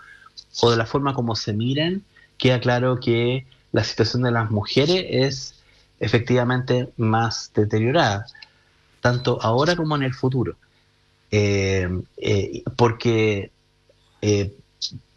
o 0.61 0.71
de 0.71 0.77
la 0.77 0.85
forma 0.85 1.13
como 1.13 1.35
se 1.35 1.53
miren, 1.53 2.03
queda 2.37 2.61
claro 2.61 2.99
que 2.99 3.45
la 3.71 3.83
situación 3.83 4.23
de 4.23 4.31
las 4.31 4.49
mujeres 4.49 5.05
es 5.09 5.55
efectivamente 5.99 6.89
más 6.95 7.51
deteriorada, 7.53 8.25
tanto 9.01 9.37
ahora 9.41 9.75
como 9.75 9.95
en 9.95 10.03
el 10.03 10.13
futuro. 10.13 10.55
Eh, 11.31 11.87
eh, 12.17 12.63
porque 12.75 13.51
eh, 14.21 14.55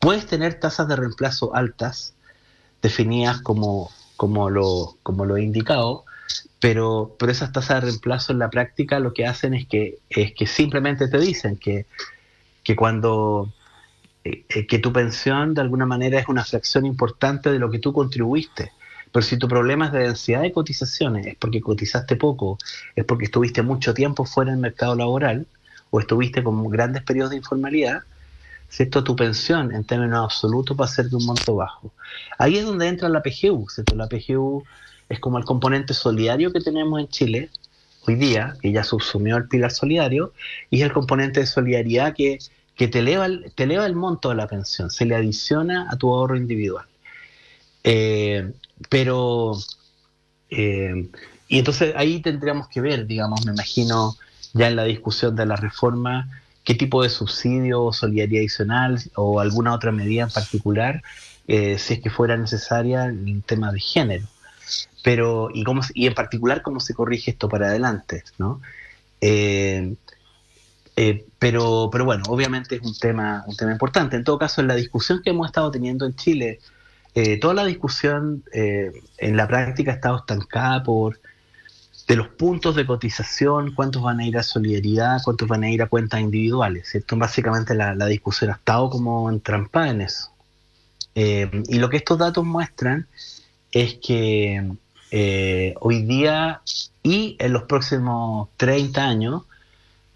Puedes 0.03 0.27
tener 0.27 0.59
tasas 0.59 0.89
de 0.89 0.97
reemplazo 0.97 1.55
altas, 1.55 2.15
definidas 2.83 3.41
como, 3.41 3.91
como, 4.17 4.51
lo, 4.51 4.97
como 5.05 5.25
lo 5.25 5.37
he 5.37 5.43
indicado, 5.43 6.05
pero, 6.63 7.17
pero 7.19 7.33
esas 7.33 7.51
tasas 7.51 7.81
de 7.81 7.91
reemplazo 7.91 8.33
en 8.33 8.39
la 8.39 8.49
práctica 8.49 9.01
lo 9.01 9.13
que 9.13 9.27
hacen 9.27 9.53
es 9.53 9.67
que, 9.67 9.99
es 10.09 10.33
que 10.33 10.47
simplemente 10.47 11.09
te 11.09 11.19
dicen 11.19 11.57
que, 11.57 11.87
que 12.63 12.77
cuando 12.77 13.53
eh, 14.23 14.45
eh, 14.49 14.65
que 14.69 14.79
tu 14.79 14.93
pensión 14.93 15.55
de 15.55 15.61
alguna 15.61 15.87
manera 15.87 16.21
es 16.21 16.29
una 16.29 16.45
fracción 16.45 16.87
importante 16.87 17.51
de 17.51 17.59
lo 17.59 17.69
que 17.69 17.81
tú 17.81 17.93
contribuiste. 17.93 18.71
Pero 19.11 19.25
si 19.25 19.39
tu 19.39 19.49
problema 19.49 19.87
es 19.87 19.93
de 19.93 20.05
densidad 20.05 20.43
de 20.43 20.53
cotizaciones, 20.53 21.27
es 21.27 21.35
porque 21.35 21.61
cotizaste 21.61 22.15
poco, 22.15 22.59
es 22.95 23.05
porque 23.07 23.25
estuviste 23.25 23.63
mucho 23.63 23.93
tiempo 23.93 24.25
fuera 24.25 24.53
del 24.53 24.61
mercado 24.61 24.95
laboral 24.95 25.49
o 25.91 25.99
estuviste 25.99 26.45
con 26.45 26.71
grandes 26.71 27.03
periodos 27.03 27.31
de 27.31 27.39
informalidad, 27.39 28.03
¿cierto? 28.69 29.03
Tu 29.03 29.17
pensión 29.17 29.75
en 29.75 29.83
términos 29.83 30.23
absolutos 30.23 30.77
va 30.81 30.85
a 30.85 30.89
ser 30.89 31.07
de 31.11 31.17
un 31.17 31.27
monto 31.27 31.57
bajo. 31.57 31.93
Ahí 32.39 32.57
es 32.57 32.65
donde 32.65 32.87
entra 32.87 33.09
la 33.09 33.21
PGU, 33.21 33.69
¿cierto? 33.69 33.97
La 33.97 34.07
PGU 34.07 34.63
es 35.13 35.21
como 35.21 35.37
el 35.37 35.45
componente 35.45 35.93
solidario 35.93 36.53
que 36.53 36.61
tenemos 36.61 36.99
en 36.99 37.09
Chile 37.09 37.51
hoy 38.07 38.15
día, 38.15 38.57
que 38.63 38.73
ya 38.73 38.83
subsumió 38.83 39.37
el 39.37 39.47
pilar 39.47 39.71
solidario, 39.71 40.33
y 40.71 40.79
es 40.79 40.85
el 40.85 40.93
componente 40.93 41.41
de 41.41 41.47
solidaridad 41.47 42.15
que, 42.15 42.39
te, 42.77 42.99
eleva 42.99 43.27
el, 43.27 43.53
te 43.55 43.65
eleva 43.65 43.85
el 43.85 43.95
monto 43.95 44.31
de 44.31 44.37
la 44.37 44.49
pensión, 44.49 44.91
se 44.91 45.05
le 45.05 45.15
adiciona 45.15 45.87
a 45.91 45.97
tu 45.97 46.13
ahorro 46.13 46.37
individual. 46.37 46.87
Eh, 47.85 48.53
pero, 48.89 49.53
eh, 50.49 51.11
y 51.47 51.59
entonces 51.59 51.93
ahí 51.95 52.21
tendríamos 52.21 52.69
que 52.69 52.81
ver, 52.81 53.07
digamos, 53.07 53.45
me 53.45 53.53
imagino, 53.53 54.17
ya 54.55 54.69
en 54.69 54.77
la 54.77 54.85
discusión 54.85 55.37
de 55.37 55.45
la 55.45 55.57
reforma, 55.57 56.29
qué 56.65 56.75
tipo 56.75 57.03
de 57.03 57.11
subsidio 57.11 57.83
o 57.83 57.93
solidaridad 57.93 58.41
adicional 58.41 58.99
o 59.15 59.41
alguna 59.41 59.75
otra 59.75 59.93
medida 59.93 60.23
en 60.23 60.31
particular, 60.31 61.03
eh, 61.47 61.79
si 61.79 61.95
es 61.95 62.01
que 62.01 62.09
fuera 62.09 62.37
necesaria 62.39 63.05
en 63.05 63.43
tema 63.43 63.71
de 63.73 63.81
género. 63.81 64.27
Pero, 65.03 65.49
y, 65.53 65.65
cómo, 65.65 65.83
y 65.95 66.07
en 66.07 66.15
particular, 66.15 66.63
cómo 66.63 66.81
se 66.81 66.95
corrige 66.95 67.33
esto 67.33 67.49
para 67.49 67.69
adelante, 67.69 68.25
¿no? 68.39 68.61
Eh, 69.21 69.95
eh, 70.97 71.27
pero, 71.39 71.89
pero 71.91 72.05
bueno, 72.05 72.25
obviamente 72.29 72.77
es 72.77 72.83
un 72.83 72.97
tema, 72.97 73.45
un 73.47 73.57
tema 73.57 73.73
importante. 73.73 74.17
En 74.17 74.25
todo 74.25 74.39
caso, 74.39 74.61
en 74.61 74.69
la 74.69 74.75
discusión 74.75 75.23
que 75.23 75.31
hemos 75.31 75.47
estado 75.47 75.71
teniendo 75.71 76.07
en 76.07 76.15
Chile, 76.15 76.61
toda 77.41 77.53
la 77.53 77.65
discusión 77.67 78.43
en 78.53 79.37
la 79.37 79.47
práctica 79.47 79.93
ha 79.93 79.95
estado 79.95 80.19
estancada 80.19 80.83
por 80.83 81.19
de 82.07 82.17
los 82.17 82.29
puntos 82.29 82.75
de 82.75 82.87
cotización, 82.87 83.75
cuántos 83.75 84.03
van 84.03 84.21
a 84.21 84.27
ir 84.27 84.37
a 84.37 84.43
solidaridad, 84.43 85.21
cuántos 85.25 85.49
van 85.49 85.65
a 85.65 85.71
ir 85.71 85.83
a 85.83 85.87
cuentas 85.87 86.21
individuales. 86.21 86.89
¿cierto? 86.89 87.17
Básicamente 87.17 87.75
la, 87.75 87.95
discusión 88.07 88.51
ha 88.51 88.55
estado 88.55 88.91
como 88.91 89.31
entrampada 89.31 89.91
en 89.91 90.01
eso. 90.03 90.31
Eh, 91.15 91.63
y 91.69 91.79
lo 91.79 91.89
que 91.89 91.99
estos 91.99 92.19
datos 92.19 92.45
muestran 92.45 93.07
es 93.73 93.95
que 93.95 94.73
eh, 95.11 95.75
hoy 95.81 96.03
día 96.03 96.63
y 97.03 97.37
en 97.41 97.53
los 97.53 97.65
próximos 97.65 98.49
30 98.57 99.05
años, 99.05 99.43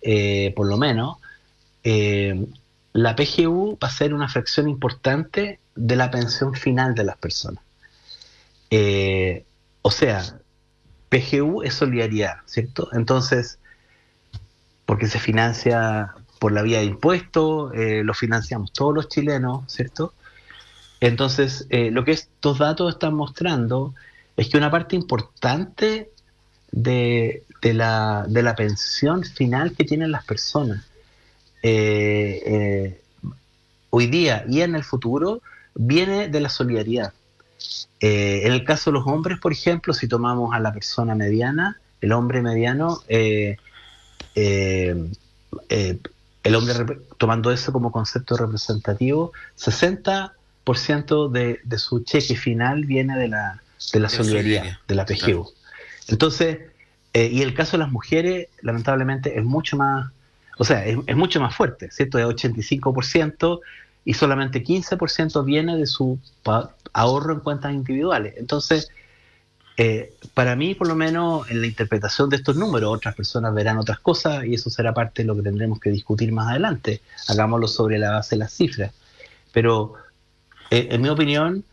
eh, 0.02 0.52
por 0.54 0.68
lo 0.68 0.76
menos, 0.76 1.16
la 2.92 3.14
PGU 3.14 3.78
va 3.82 3.88
a 3.88 3.90
ser 3.90 4.12
una 4.12 4.28
fracción 4.28 4.68
importante 4.68 5.60
de 5.74 5.96
la 5.96 6.10
pensión 6.10 6.54
final 6.54 6.94
de 6.94 7.04
las 7.04 7.16
personas. 7.16 7.62
o 9.82 9.90
sea, 9.90 10.40
PGU 11.08 11.62
es 11.62 11.74
solidaridad, 11.74 12.38
¿cierto? 12.46 12.88
Entonces, 12.92 13.58
porque 14.84 15.06
se 15.06 15.18
financia 15.18 16.14
por 16.38 16.52
la 16.52 16.62
vía 16.62 16.78
de 16.78 16.84
impuestos, 16.84 17.72
eh, 17.74 18.02
lo 18.04 18.14
financiamos 18.14 18.72
todos 18.72 18.94
los 18.94 19.08
chilenos, 19.08 19.64
¿cierto? 19.66 20.12
Entonces, 21.06 21.66
eh, 21.70 21.90
lo 21.90 22.04
que 22.04 22.12
estos 22.12 22.58
datos 22.58 22.94
están 22.94 23.14
mostrando 23.14 23.94
es 24.36 24.48
que 24.48 24.58
una 24.58 24.70
parte 24.70 24.96
importante 24.96 26.10
de, 26.72 27.42
la, 27.62 28.54
pensión 28.56 29.24
final 29.24 29.72
que 29.72 29.84
tienen 29.84 30.10
las 30.12 30.24
personas 30.24 30.84
eh, 31.62 33.00
hoy 33.90 34.06
día 34.06 34.44
y 34.48 34.60
en 34.60 34.74
el 34.74 34.84
futuro 34.84 35.40
viene 35.74 36.28
de 36.28 36.40
la 36.40 36.48
solidaridad. 36.48 37.12
Eh, 38.00 38.42
en 38.44 38.52
el 38.52 38.64
caso 38.64 38.90
de 38.90 38.98
los 38.98 39.06
hombres, 39.06 39.38
por 39.38 39.52
ejemplo, 39.52 39.94
si 39.94 40.08
tomamos 40.08 40.54
a 40.54 40.60
la 40.60 40.72
persona 40.72 41.14
mediana, 41.14 41.80
el 42.00 42.12
hombre 42.12 42.42
mediano, 42.42 43.00
eh, 43.08 43.56
eh, 44.34 44.94
el 45.68 46.54
hombre, 46.54 46.98
tomando 47.16 47.50
eso 47.50 47.72
como 47.72 47.90
concepto 47.90 48.36
representativo, 48.36 49.32
60% 49.58 50.32
de, 51.30 51.60
de 51.62 51.78
su 51.78 52.02
cheque 52.04 52.36
final 52.36 52.84
viene 52.84 53.16
de 53.16 53.28
la, 53.28 53.62
de 53.92 54.00
la 54.00 54.08
solidaridad, 54.08 54.78
de 54.86 54.94
la 54.94 55.06
PGU. 55.06 55.48
Entonces, 56.08 56.58
y 57.14 57.40
el 57.42 57.54
caso 57.54 57.72
de 57.72 57.78
las 57.78 57.90
mujeres, 57.90 58.48
lamentablemente, 58.60 59.38
es 59.38 59.44
mucho 59.44 59.76
más, 59.76 60.10
o 60.58 60.64
sea, 60.64 60.84
es, 60.84 60.98
es 61.06 61.16
mucho 61.16 61.40
más 61.40 61.54
fuerte, 61.54 61.90
¿cierto? 61.90 62.18
Es 62.18 62.26
85% 62.26 63.60
y 64.04 64.14
solamente 64.14 64.62
15% 64.62 65.44
viene 65.44 65.76
de 65.76 65.86
su 65.86 66.18
ahorro 66.92 67.34
en 67.34 67.40
cuentas 67.40 67.72
individuales. 67.72 68.34
Entonces, 68.36 68.88
eh, 69.76 70.14
para 70.32 70.56
mí, 70.56 70.74
por 70.74 70.86
lo 70.86 70.94
menos, 70.94 71.50
en 71.50 71.60
la 71.60 71.66
interpretación 71.66 72.30
de 72.30 72.36
estos 72.36 72.56
números, 72.56 72.94
otras 72.94 73.14
personas 73.14 73.52
verán 73.52 73.78
otras 73.78 73.98
cosas 73.98 74.44
y 74.44 74.54
eso 74.54 74.70
será 74.70 74.94
parte 74.94 75.22
de 75.22 75.26
lo 75.26 75.36
que 75.36 75.42
tendremos 75.42 75.80
que 75.80 75.90
discutir 75.90 76.32
más 76.32 76.50
adelante. 76.50 77.02
Hagámoslo 77.28 77.66
sobre 77.68 77.98
la 77.98 78.12
base 78.12 78.36
de 78.36 78.38
las 78.38 78.52
cifras. 78.52 78.92
Pero, 79.52 79.94
eh, 80.70 80.88
en 80.90 81.02
mi 81.02 81.08
opinión, 81.08 81.64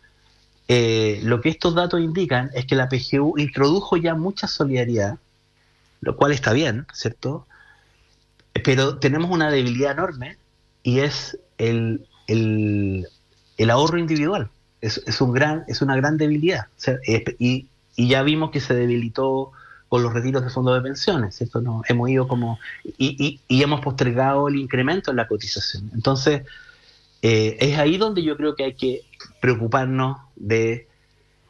eh, 0.67 1.19
lo 1.23 1.41
que 1.41 1.49
estos 1.49 1.75
datos 1.75 1.99
indican 1.99 2.49
es 2.53 2.65
que 2.65 2.75
la 2.75 2.89
PGU 2.89 3.38
introdujo 3.38 3.97
ya 3.97 4.15
mucha 4.15 4.47
solidaridad, 4.47 5.17
lo 6.01 6.15
cual 6.15 6.32
está 6.32 6.53
bien, 6.53 6.86
¿cierto? 6.93 7.45
Pero 8.63 8.97
tenemos 8.99 9.32
una 9.32 9.49
debilidad 9.49 9.91
enorme 9.91 10.38
y 10.84 10.99
es 10.99 11.38
el 11.58 12.06
el, 12.27 13.69
ahorro 13.69 13.97
individual. 13.97 14.49
es, 14.82 15.21
un 15.21 15.32
gran, 15.32 15.63
es 15.67 15.82
una 15.82 15.95
gran 15.95 16.17
debilidad. 16.17 16.67
y, 17.39 17.67
ya 17.95 18.23
vimos 18.23 18.49
que 18.49 18.60
se 18.60 18.73
debilitó 18.73 19.51
con 19.88 20.01
los 20.01 20.13
retiros 20.13 20.43
de 20.43 20.49
fondos 20.49 20.75
de 20.75 20.82
pensiones, 20.82 21.36
¿cierto? 21.36 21.62
No, 21.62 21.84
hemos 21.88 22.10
ido 22.10 22.27
como, 22.27 22.60
y, 22.97 23.39
hemos 23.49 23.82
postergado 23.82 24.47
el 24.47 24.56
incremento 24.56 25.12
en 25.12 25.17
la 25.17 25.27
cotización. 25.27 25.91
Entonces, 25.93 26.43
eh, 27.24 27.58
es 27.60 27.80
ahí 27.80 27.98
donde 27.98 28.22
yo 28.22 28.38
creo 28.38 28.54
que 28.56 28.66
hay 28.66 28.74
que 28.76 29.02
preocuparnos 29.40 30.18
de 30.36 30.88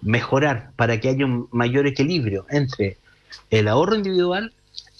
mejorar 0.02 0.72
para 0.76 1.00
que 1.00 1.10
haya 1.10 1.26
un 1.26 1.50
mayor 1.52 1.88
equilibrio 1.88 2.46
entre 2.50 2.98
el 3.50 3.68
ahorro 3.68 3.96
individual 3.96 4.54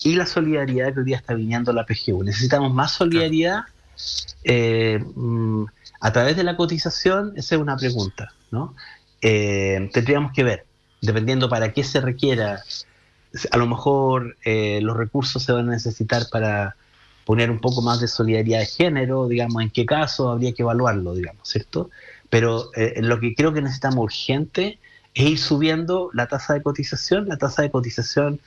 y 0.04 0.16
la 0.16 0.26
solidaridad 0.26 0.94
que 0.94 1.00
hoy 1.02 1.06
día 1.06 1.18
está 1.18 1.36
viniendo 1.36 1.72
la 1.72 1.86
PGU. 1.86 2.24
Necesitamos 2.24 2.74
más 2.74 2.92
solidaridad 2.92 3.62
eh, 4.44 5.00
mm, 5.16 5.66
a 6.02 6.12
través 6.12 6.36
de 6.36 6.44
la 6.44 6.58
cotización, 6.58 7.34
esa 7.36 7.56
es 7.56 7.62
una 7.62 7.78
pregunta, 7.78 8.34
¿no? 8.50 8.76
Eh, 9.22 9.90
tendríamos 9.94 10.34
que 10.34 10.44
ver, 10.44 10.66
dependiendo 11.02 11.48
para 11.48 11.72
qué 11.72 11.84
se 11.84 12.02
requiera 12.02 12.64
a 13.52 13.58
lo 13.58 13.68
mejor 13.68 14.38
eh, 14.44 14.80
los 14.82 14.98
recursos 14.98 15.44
se 15.44 15.52
van 15.52 15.70
a 15.70 15.74
necesitar 15.74 16.24
para 16.32 16.76
poner 17.26 17.50
un 17.50 17.60
poco 17.60 17.82
más 17.82 18.00
de 18.00 18.08
solidaridad 18.08 18.60
de 18.60 18.66
género, 18.66 19.28
digamos, 19.28 19.62
en 19.62 19.70
qué 19.70 19.86
caso 19.86 20.30
habría 20.30 20.54
que 20.54 20.64
evaluarlo, 20.64 21.16
digamos, 21.16 21.48
¿cierto? 21.48 21.90
Pero 22.30 22.70
eh, 22.76 23.02
lo 23.02 23.20
que 23.20 23.36
creo 23.36 23.54
que 23.54 23.62
necesitamos 23.62 24.04
urgente 24.04 24.80
es 25.14 25.26
ir 25.26 25.40
subiendo 25.40 26.10
la 26.14 26.28
tasa 26.28 26.54
de 26.54 26.62
cotización. 26.62 27.28
La 27.28 27.38
tasa 27.38 27.62
de 27.62 27.72
cotización 27.72 28.40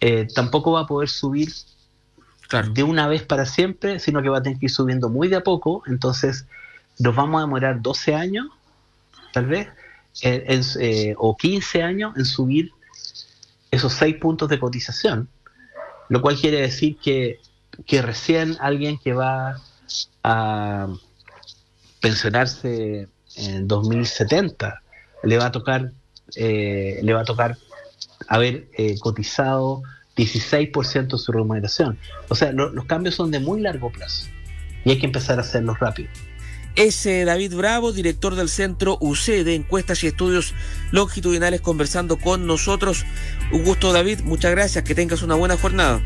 eh, 0.00 0.26
tampoco 0.34 0.72
va 0.72 0.80
a 0.80 0.86
poder 0.86 1.08
subir 1.08 1.52
de 2.74 2.82
una 2.82 3.08
vez 3.08 3.22
para 3.22 3.46
siempre, 3.46 3.98
sino 3.98 4.22
que 4.22 4.28
va 4.28 4.38
a 4.38 4.42
tener 4.42 4.58
que 4.58 4.66
ir 4.66 4.70
subiendo 4.70 5.08
muy 5.08 5.28
de 5.28 5.36
a 5.36 5.42
poco. 5.42 5.82
Entonces, 5.86 6.46
nos 6.98 7.14
vamos 7.14 7.38
a 7.38 7.44
demorar 7.46 7.80
12 7.80 8.14
años, 8.14 8.46
tal 9.32 9.46
vez, 9.46 9.68
o 11.16 11.36
15 11.36 11.82
años 11.82 12.14
en 12.16 12.26
subir 12.26 12.72
esos 13.72 13.94
seis 13.94 14.16
puntos 14.16 14.48
de 14.50 14.60
cotización, 14.60 15.28
lo 16.10 16.20
cual 16.20 16.38
quiere 16.38 16.60
decir 16.60 16.98
que, 16.98 17.40
recién 18.02 18.56
alguien 18.60 18.98
que 18.98 19.12
va 19.12 19.60
a 20.22 20.88
pensionarse 22.00 23.08
en 23.36 23.68
2070 23.68 24.82
le 25.22 25.38
va 25.38 25.46
a 25.46 25.52
tocar 25.52 25.92
eh, 26.36 27.00
le 27.02 27.12
va 27.12 27.20
a 27.20 27.24
tocar 27.24 27.56
haber 28.28 28.68
eh, 28.76 28.98
cotizado 28.98 29.82
16% 30.16 31.08
de 31.12 31.18
su 31.18 31.32
remuneración. 31.32 31.98
O 32.28 32.34
sea, 32.34 32.52
los 32.52 32.84
cambios 32.84 33.14
son 33.14 33.30
de 33.30 33.40
muy 33.40 33.60
largo 33.60 33.90
plazo 33.90 34.28
y 34.84 34.90
hay 34.90 34.98
que 34.98 35.06
empezar 35.06 35.38
a 35.38 35.42
hacerlos 35.42 35.78
rápido 35.78 36.10
es 36.74 37.04
David 37.04 37.54
Bravo, 37.54 37.92
director 37.92 38.34
del 38.34 38.48
Centro 38.48 38.96
UC 39.00 39.44
de 39.44 39.54
Encuestas 39.54 40.02
y 40.04 40.06
Estudios 40.06 40.54
Longitudinales, 40.90 41.60
conversando 41.60 42.16
con 42.16 42.46
nosotros. 42.46 43.04
Un 43.52 43.64
gusto, 43.64 43.92
David. 43.92 44.20
Muchas 44.24 44.52
gracias. 44.52 44.84
Que 44.84 44.94
tengas 44.94 45.22
una 45.22 45.34
buena 45.34 45.56
jornada. 45.56 46.02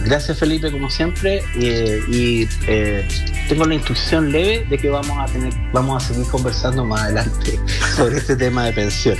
Gracias, 0.00 0.38
Felipe, 0.38 0.70
como 0.70 0.90
siempre. 0.90 1.42
y 1.56 2.48
eh, 2.66 3.06
tengo 3.48 3.64
la 3.64 3.74
instrucción 3.74 4.32
leve 4.32 4.66
de 4.68 4.78
que 4.78 4.88
vamos 4.88 5.16
a 5.18 5.32
tener, 5.32 5.52
vamos 5.72 6.02
a 6.02 6.08
seguir 6.08 6.26
conversando 6.28 6.84
más 6.84 7.02
adelante 7.02 7.58
sobre 7.96 8.18
este 8.18 8.36
tema 8.36 8.64
de 8.64 8.72
pensión. 8.72 9.18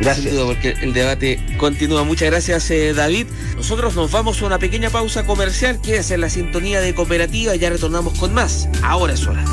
Gracias. 0.00 0.34
porque 0.34 0.76
el 0.80 0.92
debate 0.92 1.40
continúa. 1.56 2.04
Muchas 2.04 2.30
gracias, 2.30 2.70
eh, 2.70 2.94
David. 2.94 3.26
Nosotros 3.56 3.94
nos 3.96 4.10
vamos 4.12 4.40
a 4.42 4.46
una 4.46 4.58
pequeña 4.58 4.90
pausa 4.90 5.24
comercial. 5.24 5.80
Quédese 5.80 6.14
en 6.14 6.20
la 6.20 6.30
sintonía 6.30 6.80
de 6.80 6.94
cooperativa 6.94 7.54
ya 7.56 7.70
retornamos 7.70 8.18
con 8.18 8.32
más. 8.34 8.68
Ahora 8.82 9.14
es 9.14 9.26
hora. 9.26 9.44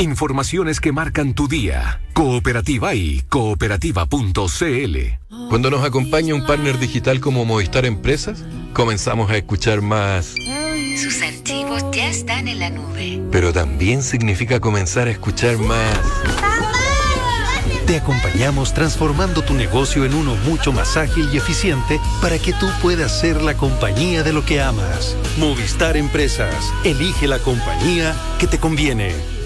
Informaciones 0.00 0.80
que 0.80 0.92
marcan 0.92 1.34
tu 1.34 1.46
día. 1.46 2.00
Cooperativa 2.14 2.94
y 2.94 3.20
cooperativa.cl. 3.28 4.96
Cuando 5.50 5.70
nos 5.70 5.84
acompaña 5.84 6.34
un 6.34 6.46
partner 6.46 6.78
digital 6.78 7.20
como 7.20 7.44
Movistar 7.44 7.84
Empresas, 7.84 8.42
comenzamos 8.72 9.30
a 9.30 9.36
escuchar 9.36 9.82
más. 9.82 10.34
Sus 10.96 11.20
archivos 11.20 11.84
ya 11.92 12.08
están 12.08 12.48
en 12.48 12.60
la 12.60 12.70
nube. 12.70 13.20
Pero 13.30 13.52
también 13.52 14.02
significa 14.02 14.58
comenzar 14.58 15.06
a 15.06 15.10
escuchar 15.10 15.58
más. 15.58 15.98
Te 17.86 17.98
acompañamos 17.98 18.72
transformando 18.72 19.42
tu 19.42 19.52
negocio 19.52 20.06
en 20.06 20.14
uno 20.14 20.34
mucho 20.46 20.72
más 20.72 20.96
ágil 20.96 21.28
y 21.30 21.36
eficiente 21.36 22.00
para 22.22 22.38
que 22.38 22.54
tú 22.54 22.66
puedas 22.80 23.20
ser 23.20 23.42
la 23.42 23.54
compañía 23.54 24.22
de 24.22 24.32
lo 24.32 24.46
que 24.46 24.62
amas. 24.62 25.14
Movistar 25.36 25.98
Empresas. 25.98 26.72
Elige 26.84 27.26
la 27.26 27.38
compañía 27.38 28.16
que 28.38 28.46
te 28.46 28.56
conviene. 28.56 29.39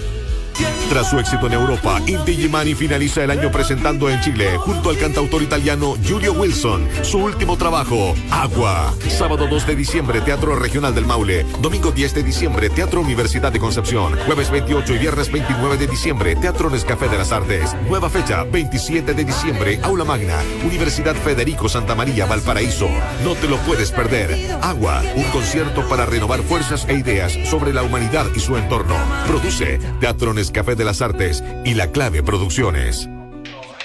Tras 0.89 1.09
su 1.09 1.19
éxito 1.19 1.47
en 1.47 1.53
Europa, 1.53 1.99
Inti 2.05 2.35
Gimani 2.35 2.73
finaliza 2.73 3.23
el 3.23 3.31
año 3.31 3.51
presentando 3.51 4.09
en 4.09 4.21
Chile, 4.21 4.57
junto 4.57 4.89
al 4.89 4.97
cantautor 4.97 5.41
italiano 5.41 5.97
Giulio 6.01 6.31
Wilson, 6.33 6.87
su 7.01 7.17
último 7.17 7.57
trabajo, 7.57 8.15
Agua. 8.31 8.93
Sábado 9.09 9.47
2 9.47 9.67
de 9.67 9.75
diciembre, 9.75 10.21
Teatro 10.21 10.55
Regional 10.55 10.95
del 10.95 11.05
Maule. 11.05 11.45
Domingo 11.59 11.91
10 11.91 12.13
de 12.13 12.23
diciembre, 12.23 12.69
Teatro 12.69 13.01
Universidad 13.01 13.51
de 13.51 13.59
Concepción. 13.59 14.17
Jueves 14.25 14.49
28 14.49 14.93
y 14.93 14.97
viernes 14.97 15.29
29 15.29 15.77
de 15.77 15.87
diciembre, 15.87 16.35
Teatro 16.37 16.69
Nescafé 16.69 17.09
de 17.09 17.17
las 17.17 17.33
Artes. 17.33 17.75
Nueva 17.89 18.09
fecha, 18.09 18.43
27 18.43 19.13
de 19.13 19.25
diciembre, 19.25 19.79
Aula 19.83 20.05
Magna, 20.05 20.37
Universidad 20.65 21.15
Federico 21.15 21.67
Santa 21.67 21.95
María, 21.95 22.25
Valparaíso. 22.25 22.87
No 23.23 23.35
te 23.35 23.49
lo 23.49 23.57
puedes 23.57 23.91
perder. 23.91 24.57
Agua, 24.61 25.03
un 25.15 25.23
concierto 25.25 25.87
para 25.89 26.05
renovar 26.05 26.41
fuerzas 26.43 26.85
e 26.87 26.93
ideas 26.93 27.33
sobre 27.49 27.73
la 27.73 27.83
humanidad 27.83 28.27
y 28.35 28.39
su 28.39 28.55
entorno. 28.55 28.95
Produce 29.27 29.79
Teatro 29.99 30.33
Nescafé 30.33 30.44
de 30.51 30.85
las 30.85 31.01
Artes 31.01 31.43
y 31.63 31.73
La 31.73 31.91
Clave 31.91 32.23
Producciones. 32.23 33.09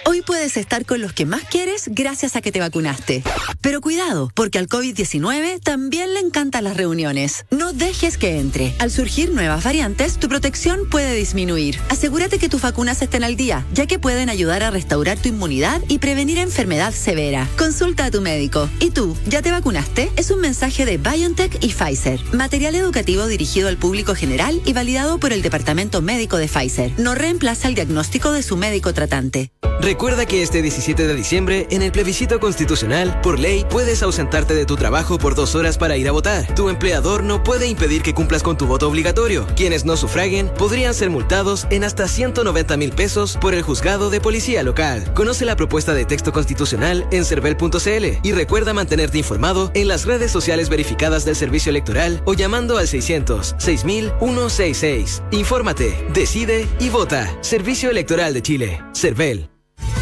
Hoy 0.07 0.23
puedes 0.23 0.57
estar 0.57 0.87
con 0.87 1.01
los 1.01 1.13
que 1.13 1.27
más 1.27 1.43
quieres 1.45 1.85
gracias 1.89 2.35
a 2.35 2.41
que 2.41 2.53
te 2.53 2.61
vacunaste. 2.61 3.23
Pero 3.61 3.81
cuidado, 3.81 4.31
porque 4.35 4.59
al 4.59 4.69
COVID-19 4.69 5.61
también 5.61 6.15
le 6.15 6.21
encantan 6.21 6.65
las 6.65 6.77
reuniones. 6.77 7.45
No 7.51 7.73
dejes 7.73 8.17
que 8.17 8.39
entre. 8.39 8.75
Al 8.79 8.91
surgir 8.91 9.31
nuevas 9.31 9.63
variantes, 9.63 10.19
tu 10.19 10.29
protección 10.29 10.89
puede 10.89 11.15
disminuir. 11.15 11.79
Asegúrate 11.91 12.39
que 12.39 12.49
tus 12.49 12.63
vacunas 12.63 13.03
estén 13.03 13.25
al 13.25 13.37
día, 13.37 13.67
ya 13.73 13.87
que 13.87 13.99
pueden 13.99 14.31
ayudar 14.31 14.63
a 14.63 14.71
restaurar 14.71 15.19
tu 15.19 15.29
inmunidad 15.29 15.83
y 15.89 15.99
prevenir 15.99 16.39
enfermedad 16.39 16.93
severa. 16.93 17.49
Consulta 17.59 18.07
a 18.07 18.11
tu 18.11 18.21
médico. 18.21 18.69
¿Y 18.81 18.91
tú, 18.91 19.17
ya 19.27 19.43
te 19.43 19.51
vacunaste? 19.51 20.11
Es 20.17 20.31
un 20.31 20.41
mensaje 20.41 20.87
de 20.87 20.99
BioNTech 20.99 21.63
y 21.63 21.69
Pfizer. 21.69 22.21
Material 22.33 22.75
educativo 22.75 23.27
dirigido 23.27 23.69
al 23.69 23.77
público 23.77 24.15
general 24.15 24.63
y 24.65 24.73
validado 24.73 25.21
por 25.21 25.33
el 25.33 25.43
Departamento 25.43 26.01
Médico 26.01 26.37
de 26.39 26.49
Pfizer. 26.49 26.93
No 26.99 27.15
reemplaza 27.15 27.69
el 27.69 27.75
diagnóstico 27.75 28.33
de 28.33 28.43
su 28.43 28.57
médico 28.57 28.95
tratante. 28.95 29.51
Recuerda 29.91 30.25
que 30.25 30.41
este 30.41 30.63
17 30.63 31.09
de 31.09 31.15
diciembre, 31.17 31.67
en 31.73 31.83
el 31.83 31.91
plebiscito 31.91 32.39
constitucional, 32.39 33.21
por 33.23 33.41
ley, 33.41 33.67
puedes 33.69 34.05
ausentarte 34.05 34.55
de 34.55 34.65
tu 34.65 34.77
trabajo 34.77 35.19
por 35.19 35.35
dos 35.35 35.57
horas 35.57 35.79
para 35.79 35.97
ir 35.97 36.09
a 36.09 36.13
votar. 36.13 36.47
Tu 36.55 36.69
empleador 36.69 37.25
no 37.25 37.43
puede 37.43 37.67
impedir 37.67 38.01
que 38.01 38.15
cumplas 38.15 38.45
con 38.45 38.57
tu 38.57 38.67
voto 38.67 38.87
obligatorio. 38.89 39.49
Quienes 39.57 39.85
no 39.85 39.97
sufraguen 39.97 40.49
podrían 40.57 40.95
ser 40.95 41.11
multados 41.11 41.67
en 41.71 41.83
hasta 41.83 42.07
190 42.07 42.77
mil 42.77 42.93
pesos 42.93 43.37
por 43.41 43.53
el 43.53 43.63
juzgado 43.63 44.11
de 44.11 44.21
policía 44.21 44.63
local. 44.63 45.13
Conoce 45.13 45.45
la 45.45 45.57
propuesta 45.57 45.93
de 45.93 46.05
texto 46.05 46.31
constitucional 46.31 47.05
en 47.11 47.25
cervel.cl 47.25 48.21
y 48.23 48.31
recuerda 48.31 48.73
mantenerte 48.73 49.19
informado 49.19 49.73
en 49.75 49.89
las 49.89 50.05
redes 50.05 50.31
sociales 50.31 50.69
verificadas 50.69 51.25
del 51.25 51.35
servicio 51.35 51.71
electoral 51.71 52.23
o 52.27 52.35
llamando 52.35 52.79
al 52.79 52.87
600 52.87 53.57
6166. 53.59 55.25
Infórmate, 55.33 56.07
decide 56.15 56.69
y 56.79 56.91
vota. 56.91 57.29
Servicio 57.41 57.91
Electoral 57.91 58.35
de 58.35 58.43
Chile. 58.43 58.81
Cervel. 58.95 59.51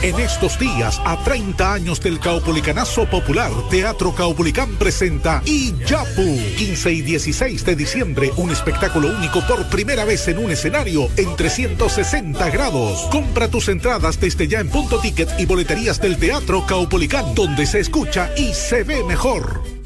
En 0.01 0.21
estos 0.21 0.57
días, 0.61 1.01
a 1.05 1.17
30 1.25 1.73
años 1.73 2.01
del 2.01 2.21
Caupolicanazo 2.21 3.07
Popular, 3.07 3.51
Teatro 3.69 4.15
Caupolicán 4.15 4.77
presenta 4.77 5.43
Iyapu. 5.45 6.39
15 6.57 6.93
y 6.93 7.03
16 7.03 7.65
de 7.65 7.75
diciembre, 7.75 8.31
un 8.37 8.53
espectáculo 8.53 9.09
único 9.09 9.45
por 9.45 9.69
primera 9.69 10.05
vez 10.05 10.29
en 10.29 10.39
un 10.39 10.53
escenario 10.53 11.09
en 11.17 11.35
360 11.35 12.49
grados. 12.51 13.09
Compra 13.11 13.49
tus 13.49 13.69
entradas 13.69 14.21
desde 14.21 14.47
ya 14.47 14.61
en 14.61 14.69
punto 14.69 15.01
ticket 15.01 15.31
y 15.37 15.47
boleterías 15.47 16.01
del 16.01 16.17
Teatro 16.17 16.65
Caupolicán, 16.65 17.35
donde 17.35 17.67
se 17.67 17.81
escucha 17.81 18.31
y 18.37 18.55
se 18.55 18.85
ve 18.85 19.03
mejor. 19.03 19.78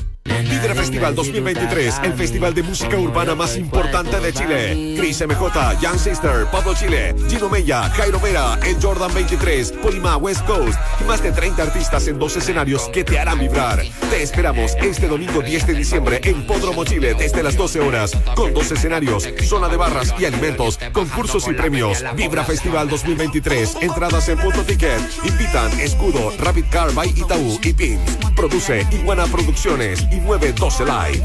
Vibra 0.62 0.76
Festival 0.76 1.14
2023, 1.16 2.00
el 2.04 2.12
festival 2.12 2.54
de 2.54 2.62
música 2.62 2.96
urbana 2.96 3.34
más 3.34 3.56
importante 3.56 4.20
de 4.20 4.32
Chile. 4.32 4.94
Chris 4.96 5.20
MJ, 5.26 5.80
Young 5.80 5.98
Sister, 5.98 6.46
Pablo 6.52 6.72
Chile, 6.74 7.16
Gino 7.28 7.48
Mella, 7.48 7.90
Jairo 7.90 8.20
Vera, 8.20 8.56
El 8.64 8.80
Jordan 8.80 9.12
23, 9.12 9.72
Polima 9.72 10.16
West 10.18 10.46
Coast 10.46 10.78
y 11.00 11.04
más 11.04 11.20
de 11.20 11.32
30 11.32 11.64
artistas 11.64 12.06
en 12.06 12.16
dos 12.16 12.36
escenarios 12.36 12.88
que 12.92 13.02
te 13.02 13.18
harán 13.18 13.40
vibrar. 13.40 13.82
Te 14.08 14.22
esperamos 14.22 14.76
este 14.80 15.08
domingo 15.08 15.42
10 15.42 15.66
de 15.66 15.74
diciembre 15.74 16.20
en 16.22 16.46
Podromo 16.46 16.84
Chile 16.84 17.16
desde 17.18 17.42
las 17.42 17.56
12 17.56 17.80
horas, 17.80 18.12
con 18.36 18.54
dos 18.54 18.70
escenarios, 18.70 19.28
zona 19.44 19.68
de 19.68 19.76
barras 19.76 20.14
y 20.16 20.26
alimentos, 20.26 20.78
concursos 20.92 21.48
y 21.48 21.54
premios. 21.54 22.04
Vibra 22.14 22.44
Festival 22.44 22.88
2023, 22.88 23.78
entradas 23.80 24.28
en 24.28 24.38
punto 24.38 24.62
ticket. 24.62 25.00
Invitan 25.24 25.80
Escudo, 25.80 26.32
Rapid 26.38 26.66
Car 26.70 26.92
by 26.94 27.08
Itaú 27.08 27.58
y 27.64 27.72
PIN. 27.72 27.98
Produce 28.36 28.86
Iguana 28.92 29.26
Producciones 29.26 30.06
y 30.12 30.20
912 30.54 30.84
Live. 30.84 31.24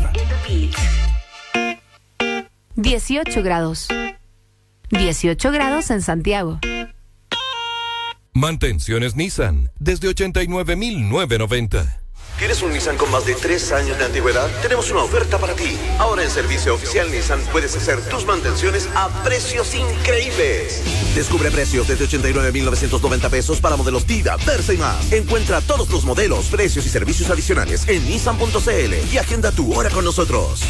18 2.76 3.44
grados. 3.44 3.88
18 4.90 5.52
grados 5.52 5.92
en 5.92 6.02
Santiago. 6.02 6.60
Mantenciones 8.34 9.16
Nissan, 9.16 9.70
desde 9.80 10.08
89.990. 10.10 11.98
¿Quieres 12.38 12.62
un 12.62 12.71
Nissan 12.71 12.97
con 12.97 13.10
más 13.10 13.26
de 13.26 13.34
tres 13.34 13.71
años 13.71 13.97
de 13.97 14.06
antigüedad? 14.06 14.47
Tenemos 14.62 14.91
una 14.91 15.02
oferta 15.02 15.39
para 15.39 15.56
ti. 15.56 15.76
Ahora 15.97 16.23
en 16.23 16.30
Servicio 16.30 16.76
Oficial 16.76 17.10
Nissan 17.10 17.41
puedes 17.52 17.76
hacer 17.76 18.00
tus 18.10 18.28
mantenciones 18.28 18.88
a 18.93 19.10
precios 19.23 19.73
increíbles. 19.73 20.84
Descubre 21.15 21.50
precios 21.50 21.88
desde 21.88 22.06
89.990 22.06 23.30
pesos 23.32 23.60
para 23.60 23.76
modelos 23.76 24.06
Tida, 24.06 24.38
Versa 24.45 24.71
y 24.71 24.78
más. 24.78 25.12
Encuentra 25.12 25.62
todos 25.62 25.89
los 25.89 26.06
modelos, 26.06 26.45
precios 26.50 26.86
y 26.86 26.89
servicios 26.89 27.32
adicionales 27.32 27.88
en 27.88 28.06
nissan.cl 28.06 28.93
y 29.12 29.17
agenda 29.17 29.52
tu 29.52 29.73
hora 29.73 29.89
con 29.89 30.06
nosotros. 30.06 30.62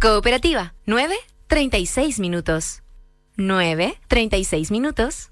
Cooperativa, 0.00 0.74
9, 0.86 1.16
36 1.48 2.20
minutos. 2.20 2.82
9, 3.36 3.98
36 4.06 4.70
minutos. 4.70 5.30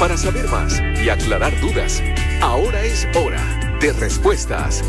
Para 0.00 0.16
saber 0.16 0.48
más 0.48 0.82
y 1.00 1.10
aclarar 1.10 1.60
dudas, 1.60 2.02
ahora 2.40 2.82
es 2.82 3.06
hora 3.14 3.51
de 3.82 3.92
respuestas. 3.94 4.84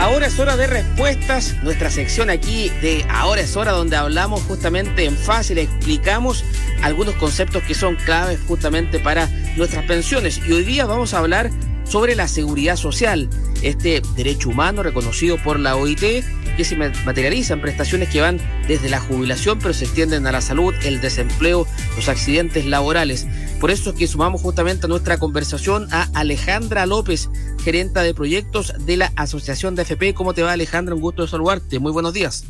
Ahora 0.00 0.26
es 0.26 0.36
hora 0.40 0.56
de 0.56 0.66
respuestas, 0.66 1.54
nuestra 1.62 1.90
sección 1.90 2.28
aquí 2.28 2.70
de 2.82 3.06
Ahora 3.08 3.40
es 3.42 3.56
hora 3.56 3.70
donde 3.70 3.94
hablamos 3.94 4.42
justamente 4.42 5.04
en 5.04 5.16
fácil, 5.16 5.58
explicamos 5.58 6.44
algunos 6.82 7.14
conceptos 7.14 7.62
que 7.62 7.74
son 7.74 7.94
claves 7.94 8.40
justamente 8.48 8.98
para 8.98 9.28
nuestras 9.56 9.84
pensiones. 9.84 10.40
Y 10.44 10.52
hoy 10.52 10.64
día 10.64 10.86
vamos 10.86 11.14
a 11.14 11.20
hablar 11.20 11.50
sobre 11.84 12.16
la 12.16 12.26
seguridad 12.26 12.74
social, 12.74 13.30
este 13.62 14.02
derecho 14.16 14.48
humano 14.48 14.82
reconocido 14.82 15.36
por 15.38 15.60
la 15.60 15.76
OIT 15.76 16.24
que 16.56 16.64
se 16.64 16.76
materializa 16.76 17.54
en 17.54 17.60
prestaciones 17.60 18.08
que 18.08 18.20
van 18.20 18.40
desde 18.66 18.88
la 18.88 19.00
jubilación 19.00 19.58
pero 19.58 19.74
se 19.74 19.84
extienden 19.84 20.26
a 20.26 20.32
la 20.32 20.40
salud, 20.40 20.74
el 20.84 21.00
desempleo, 21.00 21.66
los 21.94 22.08
accidentes 22.08 22.66
laborales. 22.66 23.26
Por 23.60 23.70
eso 23.70 23.90
es 23.90 23.96
que 23.96 24.06
sumamos 24.06 24.42
justamente 24.42 24.86
a 24.86 24.88
nuestra 24.88 25.18
conversación 25.18 25.88
a 25.90 26.08
Alejandra 26.14 26.86
López, 26.86 27.30
gerenta 27.62 28.02
de 28.02 28.12
proyectos 28.12 28.74
de 28.84 28.96
la 28.96 29.12
Asociación 29.16 29.74
de 29.74 29.82
FP. 29.82 30.14
¿Cómo 30.14 30.34
te 30.34 30.42
va 30.42 30.52
Alejandra? 30.52 30.94
Un 30.94 31.00
gusto 31.00 31.22
de 31.22 31.28
saludarte. 31.28 31.78
Muy 31.78 31.92
buenos 31.92 32.12
días. 32.12 32.44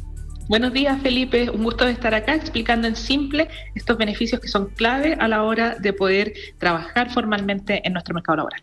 Buenos 0.48 0.72
días, 0.72 1.00
Felipe. 1.00 1.48
Un 1.48 1.64
gusto 1.64 1.86
de 1.86 1.92
estar 1.92 2.14
acá 2.14 2.34
explicando 2.34 2.86
en 2.86 2.96
simple 2.96 3.48
estos 3.74 3.96
beneficios 3.96 4.40
que 4.40 4.48
son 4.48 4.66
clave 4.70 5.14
a 5.14 5.26
la 5.28 5.42
hora 5.42 5.76
de 5.76 5.92
poder 5.92 6.34
trabajar 6.58 7.10
formalmente 7.12 7.80
en 7.86 7.94
nuestro 7.94 8.14
mercado 8.14 8.36
laboral. 8.36 8.62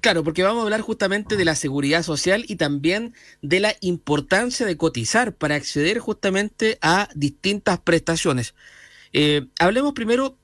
Claro, 0.00 0.22
porque 0.22 0.42
vamos 0.42 0.60
a 0.60 0.64
hablar 0.64 0.82
justamente 0.82 1.36
de 1.36 1.44
la 1.44 1.54
seguridad 1.54 2.02
social 2.02 2.44
y 2.46 2.56
también 2.56 3.14
de 3.40 3.60
la 3.60 3.74
importancia 3.80 4.66
de 4.66 4.76
cotizar 4.76 5.34
para 5.34 5.54
acceder 5.54 5.98
justamente 6.00 6.78
a 6.82 7.08
distintas 7.14 7.78
prestaciones. 7.80 8.54
Eh, 9.12 9.46
hablemos 9.58 9.94
primero 9.94 10.36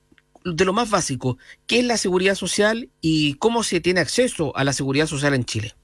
de 0.45 0.65
lo 0.65 0.73
más 0.73 0.91
básico, 0.91 1.39
¿qué 1.67 1.81
es 1.81 1.85
la 1.85 1.97
seguridad 1.97 2.35
social 2.35 2.91
y 3.01 3.35
cómo 3.35 3.63
se 3.63 3.81
tiene 3.81 4.01
acceso 4.01 4.57
a 4.57 4.65
la 4.65 4.73
seguridad 4.73 5.07
social 5.07 5.35
en 5.35 5.45
Chile? 5.45 5.75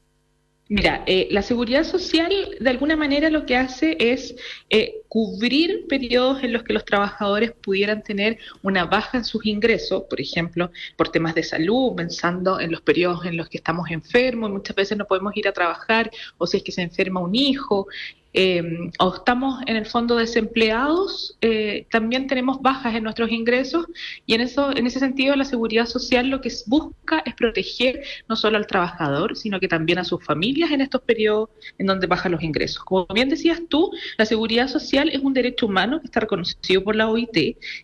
Mira, 0.71 1.03
eh, 1.07 1.29
la 1.31 1.41
seguridad 1.41 1.83
social 1.83 2.31
de 2.61 2.69
alguna 2.69 2.95
manera 2.95 3.31
lo 3.31 3.47
que 3.47 3.57
hace 3.57 3.97
es 3.99 4.37
eh, 4.69 4.97
cubrir 5.09 5.87
periodos 5.89 6.45
en 6.45 6.53
los 6.53 6.63
que 6.63 6.75
los 6.75 6.85
trabajadores 6.85 7.53
pudieran 7.53 8.03
tener 8.03 8.37
una 8.63 8.85
baja 8.85 9.17
en 9.17 9.25
sus 9.25 9.47
ingresos, 9.47 10.03
por 10.11 10.21
ejemplo, 10.21 10.71
por 10.97 11.09
temas 11.09 11.35
de 11.35 11.43
salud, 11.43 11.95
pensando 11.97 12.61
en 12.61 12.71
los 12.71 12.83
periodos 12.83 13.25
en 13.25 13.39
los 13.39 13.49
que 13.49 13.57
estamos 13.57 13.91
enfermos, 13.91 14.51
muchas 14.51 14.77
veces 14.77 14.99
no 14.99 15.07
podemos 15.07 15.35
ir 15.39 15.49
a 15.49 15.53
trabajar, 15.53 16.11
o 16.37 16.47
si 16.47 16.59
es 16.59 16.63
que 16.63 16.73
se 16.73 16.83
enferma 16.83 17.21
un 17.21 17.35
hijo, 17.35 17.87
eh, 18.35 18.91
o 18.99 19.15
estamos 19.15 19.63
en 19.67 19.77
el 19.77 19.87
fondo 19.87 20.17
desempleados, 20.17 21.37
eh, 21.41 21.87
también 21.91 22.27
tenemos 22.27 22.61
bajas 22.61 22.95
en 22.95 23.03
nuestros 23.03 23.31
ingresos 23.31 23.87
y 24.27 24.35
en 24.35 24.43
eso, 24.43 24.71
en 24.77 24.87
ese 24.87 24.99
sentido, 24.99 25.35
la 25.35 25.45
seguridad 25.45 25.87
social 25.87 26.29
lo 26.29 26.41
que 26.41 26.53
busca 26.67 27.23
es 27.25 27.35
proteger 27.35 28.03
no 28.29 28.37
solo 28.37 28.59
al 28.59 28.67
trabajador, 28.67 29.37
sino 29.37 29.61
que 29.61 29.69
también 29.69 29.99
a 29.99 30.05
sus 30.05 30.23
familias 30.23 30.71
en 30.71 30.83
estos 30.83 31.01
periodos 31.03 31.51
en 31.79 31.87
donde 31.87 32.07
bajan 32.07 32.33
los 32.33 32.43
ingresos. 32.43 32.85
Como 32.85 33.07
bien 33.15 33.29
decías 33.29 33.61
tú, 33.69 33.91
la 34.19 34.27
seguridad 34.27 34.69
social 34.69 35.09
es 35.11 35.21
un 35.21 35.33
derecho 35.33 35.67
humano 35.67 36.01
que 36.01 36.07
está 36.07 36.21
reconocido 36.21 36.85
por 36.85 36.97
la 36.97 37.09
OIT 37.09 37.37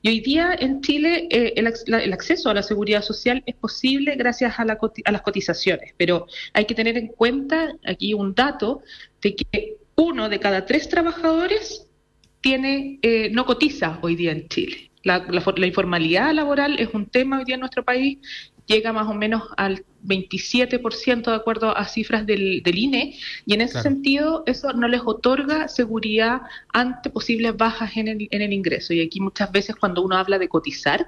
y 0.03 0.09
hoy 0.09 0.21
día 0.21 0.55
en 0.59 0.83
Chile 0.83 1.27
eh, 1.31 1.55
el, 1.57 2.13
acceso 2.13 2.51
a 2.51 2.55
la 2.55 2.63
seguridad 2.63 3.03
social 3.03 3.43
es 3.47 3.55
posible 3.55 4.15
gracias 4.17 4.59
a, 4.59 4.63
a 4.63 5.13
las 5.13 5.23
cotizaciones, 5.23 5.95
pero 5.97 6.27
hay 6.53 6.67
que 6.67 6.75
tener 6.75 6.99
en 6.99 7.09
cuenta 7.09 7.75
aquí 7.85 8.15
un 8.15 8.35
dato 8.35 8.83
de 9.23 9.37
que 9.37 9.77
uno 9.97 10.29
de 10.29 10.41
cada 10.41 10.67
tres 10.67 10.89
trabajadores 10.89 11.87
tiene, 12.41 12.99
eh, 13.03 13.31
no 13.31 13.47
cotiza 13.47 13.99
hoy 14.03 14.17
día 14.17 14.33
en 14.33 14.49
Chile. 14.49 14.91
La, 15.03 15.25
informalidad 15.67 16.33
laboral 16.33 16.79
es 16.79 16.89
un 16.95 17.07
tema 17.07 17.39
hoy 17.39 17.45
día 17.45 17.55
en 17.55 17.61
nuestro 17.61 17.85
país, 17.85 18.19
llega 18.67 18.93
más 18.93 19.07
o 19.07 19.15
menos 19.15 19.43
al 19.59 19.85
27% 20.05 21.25
de 21.25 21.37
acuerdo 21.37 21.77
a 21.77 21.87
cifras 21.87 22.27
del, 22.27 22.63
INE, 22.65 23.19
y 23.45 23.55
en 23.55 23.61
ese 23.61 23.83
sentido 23.83 24.43
eso 24.47 24.73
no 24.73 24.89
les 24.89 25.03
otorga 25.05 25.69
seguridad 25.69 26.43
ante 26.73 27.11
posibles 27.11 27.57
bajas 27.57 27.97
en 27.97 28.09
el, 28.09 28.29
en 28.31 28.43
el 28.43 28.53
ingreso. 28.53 28.95
Y 28.95 29.03
aquí 29.03 29.21
muchas 29.21 29.53
veces 29.53 29.77
cuando 29.77 30.03
uno 30.03 30.17
habla 30.17 30.39
de 30.39 30.49
cotizar, 30.49 31.07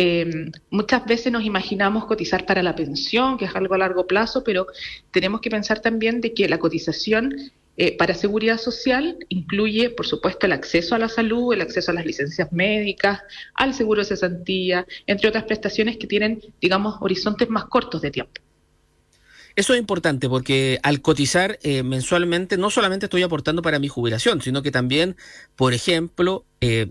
eh, 0.00 0.52
muchas 0.70 1.04
veces 1.06 1.32
nos 1.32 1.44
imaginamos 1.44 2.06
cotizar 2.06 2.46
para 2.46 2.62
la 2.62 2.76
pensión, 2.76 3.36
que 3.36 3.46
es 3.46 3.56
algo 3.56 3.74
a 3.74 3.78
largo 3.78 4.06
plazo, 4.06 4.44
pero 4.44 4.68
tenemos 5.10 5.40
que 5.40 5.50
pensar 5.50 5.80
también 5.80 6.20
de 6.20 6.34
que 6.34 6.48
la 6.48 6.58
cotización 6.58 7.34
eh, 7.80 7.96
para 7.96 8.12
seguridad 8.14 8.58
social 8.58 9.16
incluye, 9.28 9.90
por 9.90 10.04
supuesto, 10.04 10.46
el 10.46 10.52
acceso 10.52 10.96
a 10.96 10.98
la 10.98 11.08
salud, 11.08 11.54
el 11.54 11.60
acceso 11.60 11.92
a 11.92 11.94
las 11.94 12.04
licencias 12.04 12.52
médicas, 12.52 13.20
al 13.54 13.72
seguro 13.72 14.02
de 14.02 14.08
cesantía, 14.08 14.84
entre 15.06 15.28
otras 15.28 15.44
prestaciones 15.44 15.96
que 15.96 16.08
tienen, 16.08 16.40
digamos, 16.60 16.96
horizontes 17.00 17.48
más 17.48 17.66
cortos 17.66 18.02
de 18.02 18.10
tiempo. 18.10 18.32
Eso 19.54 19.74
es 19.74 19.78
importante 19.78 20.28
porque 20.28 20.80
al 20.82 21.00
cotizar 21.00 21.60
eh, 21.62 21.84
mensualmente 21.84 22.56
no 22.56 22.70
solamente 22.70 23.06
estoy 23.06 23.22
aportando 23.22 23.62
para 23.62 23.78
mi 23.78 23.86
jubilación, 23.86 24.42
sino 24.42 24.60
que 24.62 24.72
también, 24.72 25.16
por 25.54 25.72
ejemplo, 25.72 26.44
eh, 26.60 26.90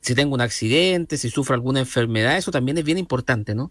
si 0.00 0.16
tengo 0.16 0.34
un 0.34 0.40
accidente, 0.40 1.16
si 1.16 1.30
sufro 1.30 1.54
alguna 1.54 1.78
enfermedad, 1.78 2.36
eso 2.36 2.50
también 2.50 2.76
es 2.76 2.84
bien 2.84 2.98
importante, 2.98 3.54
¿no? 3.54 3.70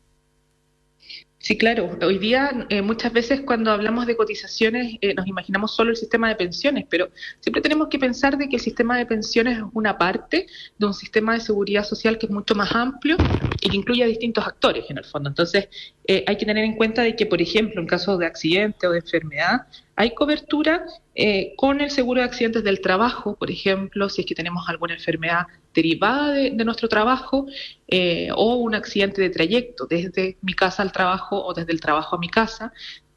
Sí, 1.41 1.58
claro. 1.58 1.97
Hoy 2.04 2.19
día 2.19 2.67
eh, 2.69 2.84
muchas 2.84 3.12
veces 3.12 3.41
cuando 3.41 3.71
hablamos 3.71 4.06
de 4.06 4.15
cotizaciones 4.15 4.97
eh, 5.01 5.15
nos 5.15 5.25
imaginamos 5.25 5.75
solo 5.75 5.89
el 5.89 5.95
sistema 5.95 6.30
de 6.30 6.36
pensiones, 6.36 6.86
pero 6.88 7.10
siempre 7.39 7.63
tenemos 7.63 7.88
que 7.88 7.97
pensar 7.97 8.38
de 8.38 8.47
que 8.47 8.58
el 8.58 8.62
sistema 8.62 8.95
de 8.95 9.08
pensiones 9.08 9.58
es 9.58 9.63
una 9.73 9.97
parte 9.97 10.45
de 10.77 10.86
un 10.86 10.93
sistema 10.93 11.34
de 11.34 11.39
seguridad 11.39 11.84
social 11.84 12.19
que 12.19 12.27
es 12.27 12.32
mucho 12.32 12.54
más 12.54 12.71
amplio 12.75 13.17
y 13.60 13.69
que 13.71 13.75
incluye 13.75 14.04
a 14.04 14.06
distintos 14.06 14.45
actores 14.45 14.86
en 14.89 14.99
el 14.99 15.04
fondo. 15.04 15.30
Entonces 15.30 15.67
eh, 16.06 16.23
hay 16.27 16.38
que 16.38 16.45
tener 16.45 16.63
en 16.63 16.75
cuenta 16.75 17.01
de 17.01 17.15
que, 17.15 17.25
por 17.25 17.41
ejemplo, 17.41 17.82
en 17.82 17.88
caso 17.88 18.19
de 18.19 18.27
accidente 18.27 18.86
o 18.86 18.91
de 18.91 18.99
enfermedad, 18.99 19.62
hay 19.95 20.13
cobertura 20.13 20.86
eh, 21.13 21.54
con 21.58 21.82
el 21.82 21.91
seguro 21.91 22.21
de 22.21 22.26
accidentes 22.26 22.63
del 22.63 22.80
trabajo, 22.80 23.36
por 23.36 23.52
ejemplo, 23.52 24.08
si 24.10 24.21
es 24.21 24.28
que 24.28 24.36
tenemos 24.36 24.67
alguna 24.69 24.93
enfermedad 24.93 25.45
derivada 25.74 26.32
de, 26.32 26.52
nuestro 26.52 26.88
trabajo 26.88 27.47
eh, 27.88 28.30
o 28.36 28.56
un 28.56 28.76
accidente 28.76 29.21
de 29.21 29.30
trayecto 29.30 29.88
desde 29.88 30.38
mi 30.41 30.54
casa 30.54 30.84
al 30.84 30.91
trabajo 30.91 31.43
o 31.43 31.54
desde 31.54 31.74
el 31.74 31.82
trabajo 31.82 32.15
a 32.15 32.19
mi 32.19 32.30
casa. 32.30 32.71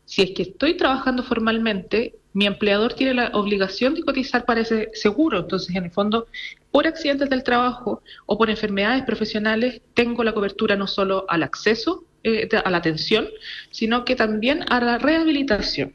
Si 0.06 0.22
es 0.22 0.32
que 0.32 0.42
estoy 0.42 0.76
trabajando 0.76 1.22
formalmente, 1.22 2.16
mi 2.32 2.46
empleador 2.46 2.94
tiene 2.94 3.14
la 3.14 3.30
obligación 3.32 3.94
de 3.94 4.02
cotizar 4.02 4.44
para 4.44 4.60
ese 4.62 4.90
seguro. 4.92 5.38
Entonces, 5.38 5.74
en 5.76 5.84
el 5.84 5.90
fondo, 5.92 6.26
por 6.72 6.86
accidentes 6.86 7.30
del 7.30 7.44
trabajo 7.44 8.02
o 8.26 8.36
por 8.36 8.50
enfermedades 8.50 9.04
profesionales, 9.04 9.80
tengo 9.94 10.24
la 10.24 10.34
cobertura 10.34 10.74
no 10.74 10.88
solo 10.88 11.26
al 11.28 11.44
acceso 11.44 12.04
eh, 12.24 12.48
a 12.52 12.70
la 12.70 12.78
atención, 12.78 13.28
sino 13.70 14.04
que 14.04 14.16
también 14.16 14.64
a 14.68 14.80
la 14.80 14.98
rehabilitación. 14.98 15.94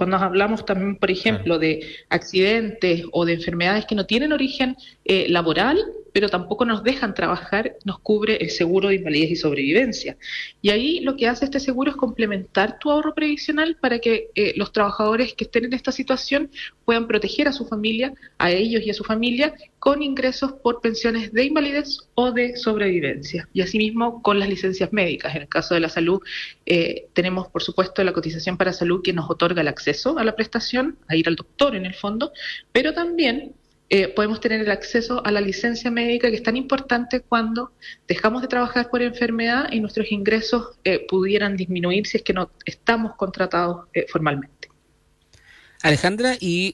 Cuando 0.00 0.16
hablamos 0.16 0.64
también, 0.64 0.96
por 0.96 1.10
ejemplo, 1.10 1.58
de 1.58 1.86
accidentes 2.08 3.04
o 3.12 3.26
de 3.26 3.34
enfermedades 3.34 3.84
que 3.84 3.94
no 3.94 4.06
tienen 4.06 4.32
origen 4.32 4.74
eh, 5.04 5.26
laboral, 5.28 5.76
pero 6.12 6.28
tampoco 6.28 6.64
nos 6.64 6.82
dejan 6.82 7.14
trabajar, 7.14 7.76
nos 7.84 7.98
cubre 8.00 8.36
el 8.36 8.50
seguro 8.50 8.88
de 8.88 8.96
invalidez 8.96 9.30
y 9.30 9.36
sobrevivencia. 9.36 10.16
Y 10.62 10.70
ahí 10.70 11.00
lo 11.00 11.16
que 11.16 11.28
hace 11.28 11.44
este 11.44 11.60
seguro 11.60 11.90
es 11.90 11.96
complementar 11.96 12.78
tu 12.78 12.90
ahorro 12.90 13.14
previsional 13.14 13.76
para 13.80 13.98
que 13.98 14.28
eh, 14.34 14.52
los 14.56 14.72
trabajadores 14.72 15.34
que 15.34 15.44
estén 15.44 15.64
en 15.64 15.72
esta 15.72 15.92
situación 15.92 16.50
puedan 16.84 17.06
proteger 17.06 17.48
a 17.48 17.52
su 17.52 17.66
familia, 17.66 18.12
a 18.38 18.50
ellos 18.50 18.82
y 18.84 18.90
a 18.90 18.94
su 18.94 19.04
familia, 19.04 19.54
con 19.78 20.02
ingresos 20.02 20.52
por 20.52 20.80
pensiones 20.80 21.32
de 21.32 21.44
invalidez 21.44 22.08
o 22.14 22.32
de 22.32 22.56
sobrevivencia. 22.56 23.48
Y 23.52 23.62
asimismo 23.62 24.22
con 24.22 24.38
las 24.38 24.48
licencias 24.48 24.92
médicas. 24.92 25.34
En 25.34 25.42
el 25.42 25.48
caso 25.48 25.74
de 25.74 25.80
la 25.80 25.88
salud, 25.88 26.20
eh, 26.66 27.06
tenemos 27.12 27.48
por 27.48 27.62
supuesto 27.62 28.04
la 28.04 28.12
cotización 28.12 28.56
para 28.56 28.72
salud 28.72 29.02
que 29.02 29.12
nos 29.12 29.30
otorga 29.30 29.62
el 29.62 29.68
acceso 29.68 30.18
a 30.18 30.24
la 30.24 30.36
prestación, 30.36 30.98
a 31.08 31.16
ir 31.16 31.28
al 31.28 31.36
doctor 31.36 31.74
en 31.74 31.86
el 31.86 31.94
fondo, 31.94 32.32
pero 32.72 32.92
también 32.92 33.54
eh, 33.92 34.06
podemos 34.06 34.38
tener 34.38 34.60
el 34.60 34.70
acceso 34.70 35.20
a 35.26 35.32
la 35.32 35.40
licencia 35.40 35.90
médica 35.90 36.30
que 36.30 36.36
es 36.36 36.44
tan 36.44 36.56
importante 36.56 37.22
cuando 37.22 37.72
dejamos 38.06 38.40
de 38.40 38.46
trabajar 38.46 38.88
por 38.88 39.02
enfermedad 39.02 39.66
y 39.72 39.80
nuestros 39.80 40.12
ingresos 40.12 40.78
eh, 40.84 41.04
pudieran 41.08 41.56
disminuir 41.56 42.06
si 42.06 42.18
es 42.18 42.22
que 42.22 42.32
no 42.32 42.52
estamos 42.64 43.16
contratados 43.16 43.88
eh, 43.92 44.06
formalmente. 44.08 44.68
Alejandra, 45.82 46.36
y 46.38 46.72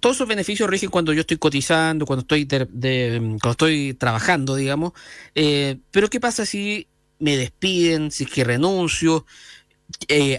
todos 0.00 0.16
esos 0.16 0.28
beneficios 0.28 0.70
rigen 0.70 0.88
cuando 0.88 1.12
yo 1.12 1.20
estoy 1.20 1.36
cotizando, 1.36 2.06
cuando 2.06 2.22
estoy, 2.22 2.46
cuando 2.46 3.50
estoy 3.50 3.92
trabajando, 3.94 4.54
digamos, 4.54 4.92
pero 5.34 6.08
¿qué 6.08 6.20
pasa 6.20 6.46
si 6.46 6.86
me 7.18 7.36
despiden, 7.36 8.10
si 8.12 8.24
es 8.24 8.30
que 8.30 8.44
renuncio? 8.44 9.26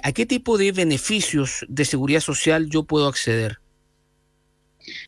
¿A 0.03 0.11
qué 0.13 0.25
tipo 0.25 0.57
de 0.57 0.71
beneficios 0.71 1.65
de 1.67 1.83
seguridad 1.83 2.21
social 2.21 2.69
yo 2.69 2.83
puedo 2.83 3.07
acceder? 3.07 3.59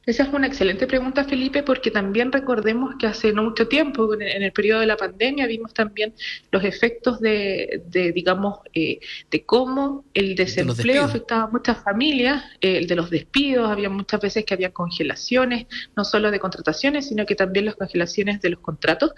Esa 0.05 0.23
es 0.23 0.29
una 0.33 0.47
excelente 0.47 0.87
pregunta, 0.87 1.25
Felipe, 1.25 1.63
porque 1.63 1.91
también 1.91 2.31
recordemos 2.31 2.95
que 2.99 3.07
hace 3.07 3.33
no 3.33 3.43
mucho 3.43 3.67
tiempo, 3.67 4.13
en 4.13 4.43
el 4.43 4.51
periodo 4.51 4.81
de 4.81 4.87
la 4.87 4.97
pandemia, 4.97 5.47
vimos 5.47 5.73
también 5.73 6.13
los 6.51 6.63
efectos 6.63 7.19
de, 7.19 7.83
digamos, 8.13 8.59
eh, 8.73 8.99
de 9.29 9.45
cómo 9.45 10.05
el 10.13 10.35
desempleo 10.35 11.03
afectaba 11.03 11.43
a 11.43 11.47
muchas 11.47 11.83
familias, 11.83 12.43
eh, 12.61 12.77
el 12.77 12.87
de 12.87 12.95
los 12.95 13.09
despidos, 13.09 13.69
había 13.69 13.89
muchas 13.89 14.21
veces 14.21 14.45
que 14.45 14.53
había 14.53 14.71
congelaciones, 14.71 15.67
no 15.95 16.03
solo 16.03 16.31
de 16.31 16.39
contrataciones, 16.39 17.07
sino 17.07 17.25
que 17.25 17.35
también 17.35 17.65
las 17.65 17.75
congelaciones 17.75 18.41
de 18.41 18.49
los 18.49 18.59
contratos. 18.59 19.11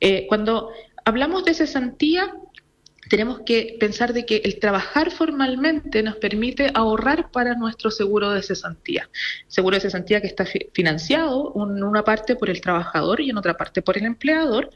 Eh, 0.00 0.26
cuando 0.28 0.70
hablamos 1.04 1.44
de 1.44 1.54
cesantía, 1.54 2.34
tenemos 3.14 3.42
que 3.46 3.76
pensar 3.78 4.12
de 4.12 4.26
que 4.26 4.42
el 4.44 4.58
trabajar 4.58 5.12
formalmente 5.12 6.02
nos 6.02 6.16
permite 6.16 6.72
ahorrar 6.74 7.30
para 7.30 7.54
nuestro 7.54 7.92
seguro 7.92 8.32
de 8.32 8.42
cesantía. 8.42 9.08
Seguro 9.46 9.76
de 9.76 9.82
cesantía 9.82 10.20
que 10.20 10.26
está 10.26 10.44
financiado 10.72 11.52
en 11.54 11.84
una 11.84 12.02
parte 12.02 12.34
por 12.34 12.50
el 12.50 12.60
trabajador 12.60 13.20
y 13.20 13.30
en 13.30 13.36
otra 13.36 13.56
parte 13.56 13.82
por 13.82 13.96
el 13.96 14.04
empleador. 14.04 14.68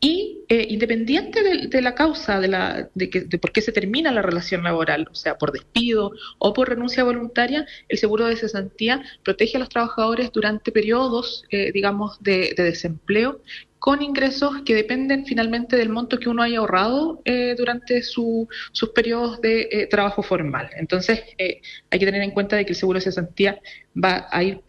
Y 0.00 0.44
eh, 0.50 0.66
independiente 0.68 1.42
de, 1.42 1.80
la 1.80 1.94
causa 1.94 2.40
de, 2.40 2.48
la, 2.48 2.90
de, 2.94 3.08
que, 3.08 3.22
de 3.22 3.38
por 3.38 3.52
qué 3.52 3.62
se 3.62 3.72
termina 3.72 4.12
la 4.12 4.20
relación 4.20 4.64
laboral, 4.64 5.08
o 5.10 5.14
sea, 5.14 5.38
por 5.38 5.50
despido 5.50 6.12
o 6.36 6.52
por 6.52 6.68
renuncia 6.68 7.04
voluntaria, 7.04 7.66
el 7.88 7.96
seguro 7.96 8.26
de 8.26 8.36
cesantía 8.36 9.02
protege 9.24 9.56
a 9.56 9.60
los 9.60 9.70
trabajadores 9.70 10.30
durante 10.30 10.72
periodos, 10.72 11.46
eh, 11.50 11.72
digamos, 11.72 12.22
de, 12.22 12.52
de 12.54 12.64
desempleo 12.64 13.40
con 13.78 14.02
ingresos 14.02 14.62
que 14.64 14.74
dependen 14.74 15.24
finalmente 15.24 15.76
del 15.76 15.88
monto 15.88 16.18
que 16.18 16.28
uno 16.28 16.42
haya 16.42 16.58
ahorrado 16.58 17.22
eh, 17.24 17.54
durante 17.56 18.02
su, 18.02 18.48
sus 18.72 18.90
periodos 18.90 19.40
de 19.40 19.68
eh, 19.70 19.86
trabajo 19.86 20.22
formal. 20.22 20.68
Entonces, 20.76 21.22
eh, 21.38 21.60
hay 21.90 21.98
que 21.98 22.06
tener 22.06 22.22
en 22.22 22.32
cuenta 22.32 22.56
de 22.56 22.64
que 22.64 22.72
el 22.72 22.76
seguro 22.76 22.98
de 22.98 23.04
cesantía 23.04 23.60
va 23.96 24.28
a, 24.30 24.42
ir, 24.42 24.62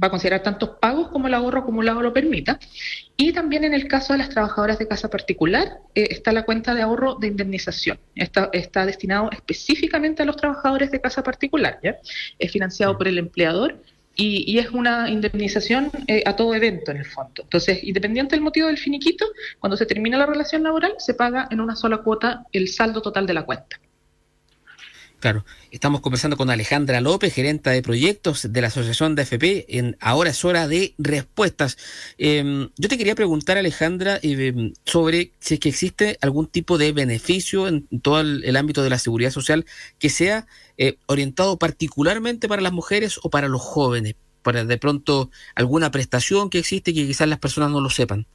va 0.00 0.08
a 0.08 0.10
considerar 0.10 0.42
tantos 0.42 0.70
pagos 0.80 1.08
como 1.08 1.28
el 1.28 1.34
ahorro 1.34 1.60
acumulado 1.60 2.02
lo 2.02 2.12
permita. 2.12 2.58
Y 3.16 3.32
también 3.32 3.64
en 3.64 3.74
el 3.74 3.86
caso 3.86 4.12
de 4.12 4.18
las 4.18 4.30
trabajadoras 4.30 4.78
de 4.78 4.88
casa 4.88 5.08
particular, 5.08 5.78
está 5.94 6.32
la 6.32 6.44
cuenta 6.44 6.74
de 6.74 6.82
ahorro 6.82 7.16
de 7.16 7.28
indemnización. 7.28 7.98
Está, 8.16 8.50
está 8.52 8.84
destinado 8.86 9.30
específicamente 9.30 10.22
a 10.22 10.26
los 10.26 10.36
trabajadores 10.36 10.90
de 10.90 11.00
casa 11.00 11.22
particular. 11.22 11.78
¿ya? 11.82 11.96
Es 12.38 12.50
financiado 12.50 12.98
por 12.98 13.06
el 13.06 13.18
empleador 13.18 13.80
y, 14.16 14.58
es 14.58 14.70
una 14.70 15.08
indemnización 15.10 15.90
eh, 16.06 16.22
a 16.26 16.36
todo 16.36 16.54
evento 16.54 16.90
en 16.90 16.98
el 16.98 17.06
fondo. 17.06 17.42
Entonces, 17.42 17.82
independiente 17.82 18.36
del 18.36 18.42
motivo 18.42 18.66
del 18.66 18.78
finiquito, 18.78 19.26
cuando 19.58 19.76
se 19.76 19.86
termina 19.86 20.18
la 20.18 20.26
relación 20.26 20.62
laboral, 20.62 20.94
se 20.98 21.14
paga 21.14 21.48
en 21.50 21.60
una 21.60 21.76
sola 21.76 21.98
cuota 21.98 22.44
el 22.52 22.68
saldo 22.68 23.00
total 23.00 23.26
de 23.26 23.34
la 23.34 23.44
cuenta. 23.44 23.80
Claro, 25.22 25.44
estamos 25.70 26.00
conversando 26.00 26.36
con 26.36 26.50
Alejandra 26.50 27.00
López, 27.00 27.32
gerenta 27.32 27.70
de 27.70 27.80
proyectos 27.80 28.52
de 28.52 28.60
la 28.60 28.66
Asociación 28.66 29.14
de 29.14 29.22
AFP, 29.22 29.78
en 29.78 29.96
Ahora 30.00 30.30
es 30.30 30.44
hora 30.44 30.66
de 30.66 30.94
respuestas. 30.98 31.78
Em, 32.18 32.70
yo 32.76 32.88
te 32.88 32.98
quería 32.98 33.14
preguntar, 33.14 33.56
Alejandra, 33.56 34.18
em, 34.20 34.72
sobre 34.84 35.30
si 35.38 35.54
es 35.54 35.60
que 35.60 35.68
existe 35.68 36.18
algún 36.22 36.48
tipo 36.48 36.76
de 36.76 36.90
beneficio 36.90 37.68
en 37.68 37.86
todo 38.00 38.20
el, 38.20 38.56
ámbito 38.56 38.82
de 38.82 38.90
la 38.90 38.98
seguridad 38.98 39.30
social 39.30 39.64
que 40.00 40.08
sea 40.10 40.48
eh, 40.76 40.96
orientado 41.06 41.56
particularmente 41.56 42.48
para 42.48 42.60
las 42.60 42.72
mujeres 42.72 43.20
o 43.22 43.30
para 43.30 43.46
los 43.46 43.60
jóvenes, 43.62 44.16
para 44.42 44.64
de 44.64 44.76
pronto 44.76 45.30
alguna 45.54 45.92
prestación 45.92 46.50
que 46.50 46.58
existe 46.58 46.92
que 46.92 47.06
quizás 47.06 47.28
las 47.28 47.38
personas 47.38 47.70
no 47.70 47.80
lo 47.80 47.90
sepan. 47.90 48.26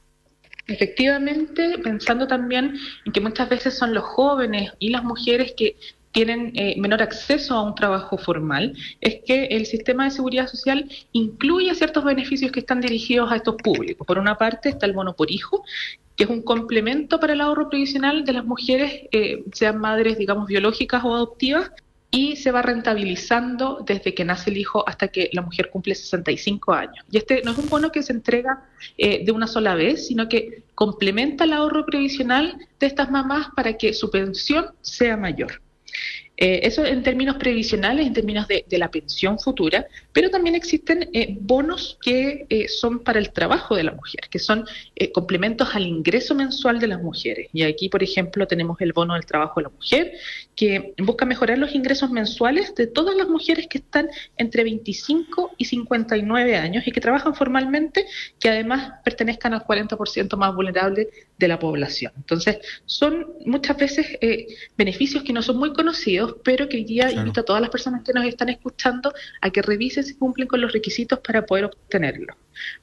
Efectivamente, 0.68 1.78
pensando 1.82 2.26
también 2.26 2.74
en 3.06 3.12
que 3.12 3.20
muchas 3.20 3.48
veces 3.48 3.76
son 3.76 3.94
los 3.94 4.04
jóvenes 4.04 4.72
y 4.78 4.90
las 4.90 5.02
mujeres 5.02 5.54
que 5.56 5.76
tienen 6.18 6.50
eh, 6.56 6.74
menor 6.80 7.00
acceso 7.00 7.54
a 7.54 7.62
un 7.62 7.76
trabajo 7.76 8.18
formal, 8.18 8.76
es 9.00 9.20
que 9.24 9.44
el 9.52 9.66
sistema 9.66 10.02
de 10.02 10.10
seguridad 10.10 10.48
social 10.48 10.90
incluye 11.12 11.72
ciertos 11.76 12.02
beneficios 12.02 12.50
que 12.50 12.58
están 12.58 12.80
dirigidos 12.80 13.30
a 13.30 13.36
estos 13.36 13.54
públicos. 13.54 14.04
Por 14.04 14.18
una 14.18 14.36
parte 14.36 14.68
está 14.68 14.86
el 14.86 14.94
bono 14.94 15.14
por 15.14 15.30
hijo, 15.30 15.62
que 16.16 16.24
es 16.24 16.30
un 16.30 16.42
complemento 16.42 17.20
para 17.20 17.34
el 17.34 17.40
ahorro 17.40 17.68
previsional 17.70 18.24
de 18.24 18.32
las 18.32 18.44
mujeres, 18.44 19.02
eh, 19.12 19.44
sean 19.52 19.78
madres, 19.78 20.18
digamos, 20.18 20.48
biológicas 20.48 21.04
o 21.04 21.14
adoptivas, 21.14 21.70
y 22.10 22.34
se 22.34 22.50
va 22.50 22.62
rentabilizando 22.62 23.84
desde 23.86 24.12
que 24.12 24.24
nace 24.24 24.50
el 24.50 24.56
hijo 24.56 24.82
hasta 24.88 25.06
que 25.06 25.30
la 25.32 25.42
mujer 25.42 25.70
cumple 25.70 25.94
65 25.94 26.72
años. 26.72 27.04
Y 27.12 27.18
este 27.18 27.42
no 27.44 27.52
es 27.52 27.58
un 27.58 27.68
bono 27.68 27.92
que 27.92 28.02
se 28.02 28.12
entrega 28.12 28.64
eh, 28.96 29.24
de 29.24 29.30
una 29.30 29.46
sola 29.46 29.76
vez, 29.76 30.08
sino 30.08 30.28
que 30.28 30.64
complementa 30.74 31.44
el 31.44 31.52
ahorro 31.52 31.86
previsional 31.86 32.58
de 32.80 32.86
estas 32.88 33.08
mamás 33.08 33.50
para 33.54 33.74
que 33.74 33.94
su 33.94 34.10
pensión 34.10 34.66
sea 34.82 35.16
mayor. 35.16 35.60
Eh, 36.40 36.60
eso 36.62 36.84
en 36.84 37.02
términos 37.02 37.34
previsionales, 37.36 38.06
en 38.06 38.12
términos 38.12 38.46
de, 38.46 38.64
la 38.78 38.92
pensión 38.92 39.40
futura, 39.40 39.88
pero 40.12 40.30
también 40.30 40.54
existen 40.54 41.10
eh, 41.12 41.36
bonos 41.40 41.98
que 42.00 42.46
eh, 42.48 42.68
son 42.68 43.00
para 43.00 43.18
el 43.18 43.32
trabajo 43.32 43.74
de 43.74 43.82
la 43.82 43.90
mujer, 43.90 44.20
que 44.30 44.38
son 44.38 44.64
complementos 45.12 45.74
al 45.74 45.84
ingreso 45.84 46.36
mensual 46.36 46.78
de 46.78 46.86
las 46.86 47.02
mujeres. 47.02 47.48
Y 47.52 47.64
aquí, 47.64 47.88
por 47.88 48.04
ejemplo, 48.04 48.46
tenemos 48.46 48.80
el 48.80 48.92
bono 48.92 49.14
del 49.14 49.26
trabajo 49.26 49.58
de 49.58 49.64
la 49.64 49.70
mujer, 49.70 50.12
que 50.54 50.94
busca 50.98 51.24
mejorar 51.24 51.58
los 51.58 51.74
ingresos 51.74 52.10
mensuales 52.10 52.72
de 52.76 52.86
todas 52.86 53.16
las 53.16 53.28
mujeres 53.28 53.66
que 53.66 53.78
están 53.78 54.08
entre 54.36 54.62
25 54.62 55.54
y 55.56 55.64
59 55.64 56.56
años 56.56 56.86
y 56.86 56.92
que 56.92 57.00
trabajan 57.00 57.34
formalmente, 57.34 58.06
que 58.38 58.48
además 58.48 58.92
pertenezcan 59.02 59.54
al 59.54 59.64
40% 59.64 60.36
más 60.36 60.54
vulnerable 60.54 61.08
de 61.36 61.48
la 61.48 61.58
población. 61.58 62.12
Entonces, 62.16 62.58
son 62.86 63.26
muchas 63.44 63.76
veces 63.76 64.18
beneficios 64.76 65.24
que 65.24 65.32
no 65.32 65.42
son 65.42 65.58
muy 65.58 65.72
conocidos, 65.72 66.27
pero 66.36 66.68
que 66.68 66.76
hoy 66.76 66.84
día 66.84 67.10
invito 67.10 67.40
a 67.40 67.44
todas 67.44 67.62
las 67.62 67.70
personas 67.70 68.02
que 68.04 68.12
nos 68.12 68.24
están 68.24 68.48
escuchando 68.48 69.12
a 69.40 69.50
que 69.50 69.62
revisen 69.62 70.04
si 70.04 70.14
cumplen 70.14 70.48
con 70.48 70.60
los 70.60 70.72
requisitos 70.72 71.18
para 71.20 71.44
poder 71.44 71.66
obtenerlo. 71.66 72.34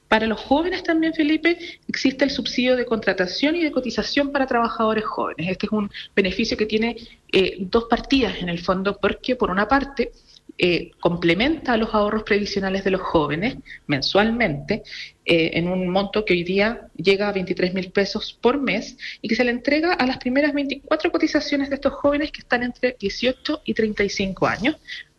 Para 0.08 0.26
los 0.26 0.40
jóvenes 0.40 0.82
también, 0.82 1.14
Felipe, 1.14 1.58
existe 1.88 2.24
el 2.24 2.30
subsidio 2.30 2.76
de 2.76 2.86
contratación 2.86 3.56
y 3.56 3.62
de 3.62 3.72
cotización 3.72 4.32
para 4.32 4.46
trabajadores 4.46 5.04
jóvenes. 5.04 5.50
Este 5.50 5.66
es 5.66 5.72
un 5.72 5.90
beneficio 6.14 6.56
que 6.56 6.66
tiene 6.66 6.96
eh, 7.32 7.56
dos 7.60 7.84
partidas 7.84 8.36
en 8.40 8.48
el 8.48 8.58
fondo, 8.58 8.98
porque 8.98 9.36
por 9.36 9.50
una 9.50 9.68
parte 9.68 10.12
eh, 10.58 10.92
complementa 11.00 11.76
los 11.76 11.94
ahorros 11.94 12.22
previsionales 12.22 12.82
de 12.82 12.90
los 12.90 13.02
jóvenes 13.02 13.56
mensualmente 13.86 14.84
eh, 15.26 15.50
en 15.52 15.68
un 15.68 15.86
monto 15.88 16.24
que 16.24 16.32
hoy 16.32 16.44
día 16.44 16.88
llega 16.96 17.28
a 17.28 17.32
23 17.32 17.74
mil 17.74 17.90
pesos 17.92 18.38
por 18.40 18.58
mes 18.58 18.96
y 19.20 19.28
que 19.28 19.34
se 19.34 19.44
le 19.44 19.50
entrega 19.50 19.92
a 19.92 20.06
las 20.06 20.16
primeras 20.16 20.54
24 20.54 21.12
cotizaciones 21.12 21.68
de 21.68 21.74
estos 21.74 21.92
jóvenes 21.92 22.32
que 22.32 22.40
están 22.40 22.62
entre 22.62 22.96
18 22.98 23.62
y 23.66 23.74
35 23.74 24.46
años, 24.46 24.76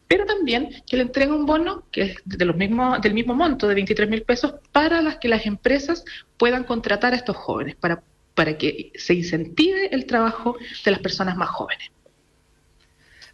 pero 0.08 0.26
también 0.26 0.82
que 0.88 0.98
le 0.98 1.04
entrega 1.04 1.36
un 1.36 1.46
bono 1.46 1.84
que 1.92 2.02
es 2.02 2.16
de 2.26 2.46
los 2.46 2.56
mismos, 2.56 3.00
del 3.02 3.14
mismo 3.14 3.36
monto 3.36 3.68
de 3.68 3.76
23 3.76 4.10
mil 4.10 4.24
pesos 4.24 4.56
para 4.72 5.02
las 5.04 5.18
que 5.18 5.28
las 5.28 5.46
empresas 5.46 6.04
puedan 6.38 6.64
contratar 6.64 7.14
a 7.14 7.18
estos 7.18 7.36
jóvenes, 7.36 7.76
para, 7.76 8.02
para 8.34 8.58
que 8.58 8.92
se 8.96 9.14
incentive 9.14 9.94
el 9.94 10.08
trabajo 10.08 10.58
de 10.84 10.92
las 10.92 11.00
personas 11.00 11.38
más 11.38 11.50
jóvenes. 11.50 11.92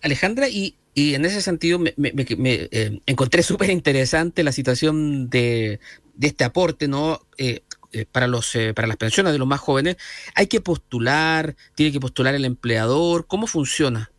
Alejandra, 0.02 0.50
y 0.50 0.76
y 0.94 1.16
en 1.16 1.26
ese 1.26 1.42
sentido 1.42 1.80
me, 1.80 1.94
eh, 1.98 3.00
encontré 3.06 3.44
súper 3.44 3.70
interesante 3.70 4.44
la 4.44 4.52
situación 4.52 5.30
de, 5.30 5.80
este 6.22 6.44
aporte, 6.44 6.88
¿no? 6.88 7.22
Eh, 7.38 7.62
eh, 7.92 8.06
para, 8.12 8.28
los, 8.28 8.58
para 8.76 8.88
las 8.88 8.98
pensiones 8.98 9.34
de 9.34 9.40
los 9.40 9.48
más 9.48 9.60
jóvenes. 9.60 9.98
¿Hay 10.34 10.48
que 10.48 10.62
postular? 10.62 11.56
¿Tiene 11.76 11.92
que 11.92 12.00
postular 12.00 12.34
el 12.34 12.46
empleador? 12.46 13.28
¿Cómo 13.28 13.46
funciona? 13.46 14.12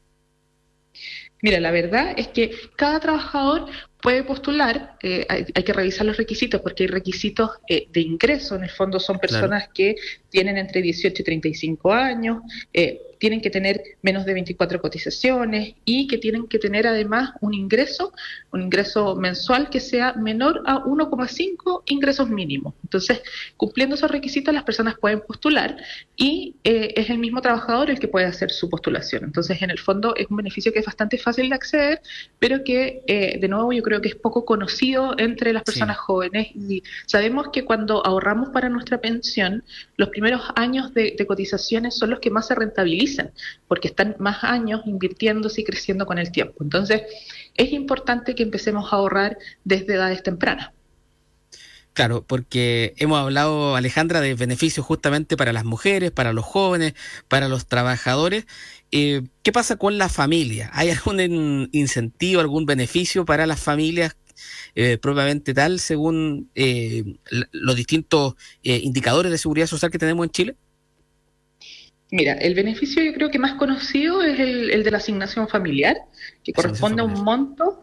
Mira, 1.45 1.61
la 1.61 1.73
verdad 1.73 2.15
es 2.17 2.29
que 2.29 2.53
cada 2.77 3.01
trabajador 3.01 3.67
puede 4.05 4.23
postular, 4.23 4.97
eh, 5.03 5.27
hay, 5.29 5.45
que 5.45 5.73
revisar 5.73 6.07
los 6.07 6.19
requisitos 6.19 6.61
porque 6.61 6.85
hay 6.85 6.87
requisitos 6.89 7.51
eh, 7.69 7.87
de 7.91 8.03
ingreso, 8.03 8.55
en 8.55 8.65
el 8.65 8.71
fondo 8.71 9.01
son 9.01 9.19
personas 9.19 9.69
que 9.75 9.95
tienen 10.29 10.59
entre 10.59 10.83
18 10.83 11.23
y 11.23 11.25
35 11.25 11.93
años, 11.93 12.43
eh, 12.73 13.01
tienen 13.25 13.41
que 13.41 13.49
tener 13.49 13.83
menos 14.03 14.27
de 14.27 14.35
24 14.35 14.83
cotizaciones 14.83 15.77
y 15.87 16.09
que 16.09 16.19
tienen 16.19 16.47
que 16.47 16.59
tener 16.59 16.87
además 16.87 17.31
un 17.41 17.55
ingreso, 17.55 18.13
un 18.53 18.61
ingreso 18.61 19.17
mensual 19.17 19.71
que 19.71 19.81
sea 19.81 20.13
menor 20.13 20.63
a 20.67 20.85
1,5 20.85 21.85
ingresos 21.87 22.29
mínimos. 22.29 22.75
Entonces, 22.83 23.23
cumpliendo 23.57 23.95
esos 23.95 24.11
requisitos, 24.11 24.53
las 24.53 24.65
personas 24.65 24.97
pueden 25.01 25.23
postular 25.23 25.75
y 26.19 26.57
eh, 26.65 26.93
es 26.97 27.09
el 27.09 27.17
mismo 27.17 27.41
trabajador 27.41 27.89
el 27.89 27.99
que 27.99 28.09
puede 28.09 28.27
hacer 28.27 28.51
su 28.51 28.69
postulación. 28.69 29.25
Entonces, 29.25 29.63
en 29.63 29.71
el 29.71 29.79
fondo 29.79 30.15
es 30.15 30.27
un 30.29 30.37
beneficio 30.37 30.71
que 30.71 30.81
es 30.81 30.85
bastante 30.85 31.17
fácil 31.17 31.49
de 31.49 31.55
acceder, 31.55 32.03
pero 32.39 32.63
que, 32.63 33.05
eh, 33.07 33.39
de 33.41 33.49
nuevo, 33.49 33.73
yo 33.73 33.83
creo 33.83 34.03
que 34.03 34.09
es 34.09 34.17
poco 34.17 34.45
conocido 34.45 35.15
entre 35.17 35.55
las 35.55 35.63
personas 35.63 35.97
jóvenes 35.97 36.49
y 36.55 36.83
sabemos 37.07 37.49
que 37.55 37.65
cuando 37.65 38.05
ahorramos 38.05 38.51
para 38.51 38.69
nuestra 38.69 39.01
pensión, 39.01 39.65
los 39.97 40.11
primeros 40.11 40.43
años 40.57 40.93
de 40.93 41.17
cotizaciones 41.27 41.97
son 41.97 42.11
los 42.11 42.21
que 42.21 42.29
más 42.29 42.49
se 42.49 42.55
rentabilizan 42.55 43.14
porque 43.69 43.89
están 43.89 44.17
más 44.19 44.45
años 44.45 44.83
invirtiéndose 44.87 45.63
y 45.63 45.65
creciendo 45.65 46.07
con 46.07 46.19
el 46.19 46.31
tiempo. 46.31 46.63
Entonces, 46.63 47.03
es 47.55 47.73
importante 47.73 48.35
que 48.35 48.43
empecemos 48.43 48.93
a 48.93 48.97
ahorrar 48.97 49.39
desde 49.65 49.95
edades 49.95 50.23
tempranas. 50.23 50.71
Claro, 51.95 52.25
porque 52.27 52.93
hemos 52.97 53.21
hablado, 53.21 53.77
Alejandra, 53.77 54.21
de 54.21 54.35
beneficios 54.35 54.85
justamente 54.85 55.37
para 55.37 55.53
las 55.53 55.65
mujeres, 55.65 56.11
para 56.11 56.33
los 56.33 56.45
jóvenes, 56.45 56.95
para 57.29 57.47
los 57.47 57.69
trabajadores. 57.69 58.47
Eh, 58.91 59.23
¿Qué 59.45 59.53
pasa 59.53 59.77
con 59.77 59.97
la 59.97 60.09
familia? 60.09 60.71
¿Hay 60.73 60.91
algún 60.91 61.69
incentivo, 61.71 62.41
algún 62.41 62.67
beneficio 62.67 63.25
para 63.25 63.47
las 63.47 63.61
familias 63.61 64.17
eh, 64.75 64.99
propiamente 64.99 65.55
tal, 65.55 65.79
según 65.79 66.51
eh, 66.57 67.05
los 67.53 67.77
distintos 67.77 68.35
indicadores 68.63 69.31
de 69.31 69.39
seguridad 69.39 69.69
social 69.69 69.93
que 69.93 69.99
tenemos 69.99 70.27
en 70.27 70.33
Chile? 70.33 70.57
Mira, 72.11 72.35
el 72.35 72.55
beneficio 72.55 73.03
yo 73.03 73.13
creo 73.13 73.31
que 73.31 73.39
más 73.39 73.55
conocido 73.55 74.23
es 74.23 74.39
el, 74.39 74.85
de 74.85 74.91
la 74.91 74.99
asignación 74.99 75.49
familiar, 75.49 75.97
que 76.43 76.53
corresponde 76.53 77.03
a 77.03 77.05
un 77.05 77.25
monto, 77.25 77.83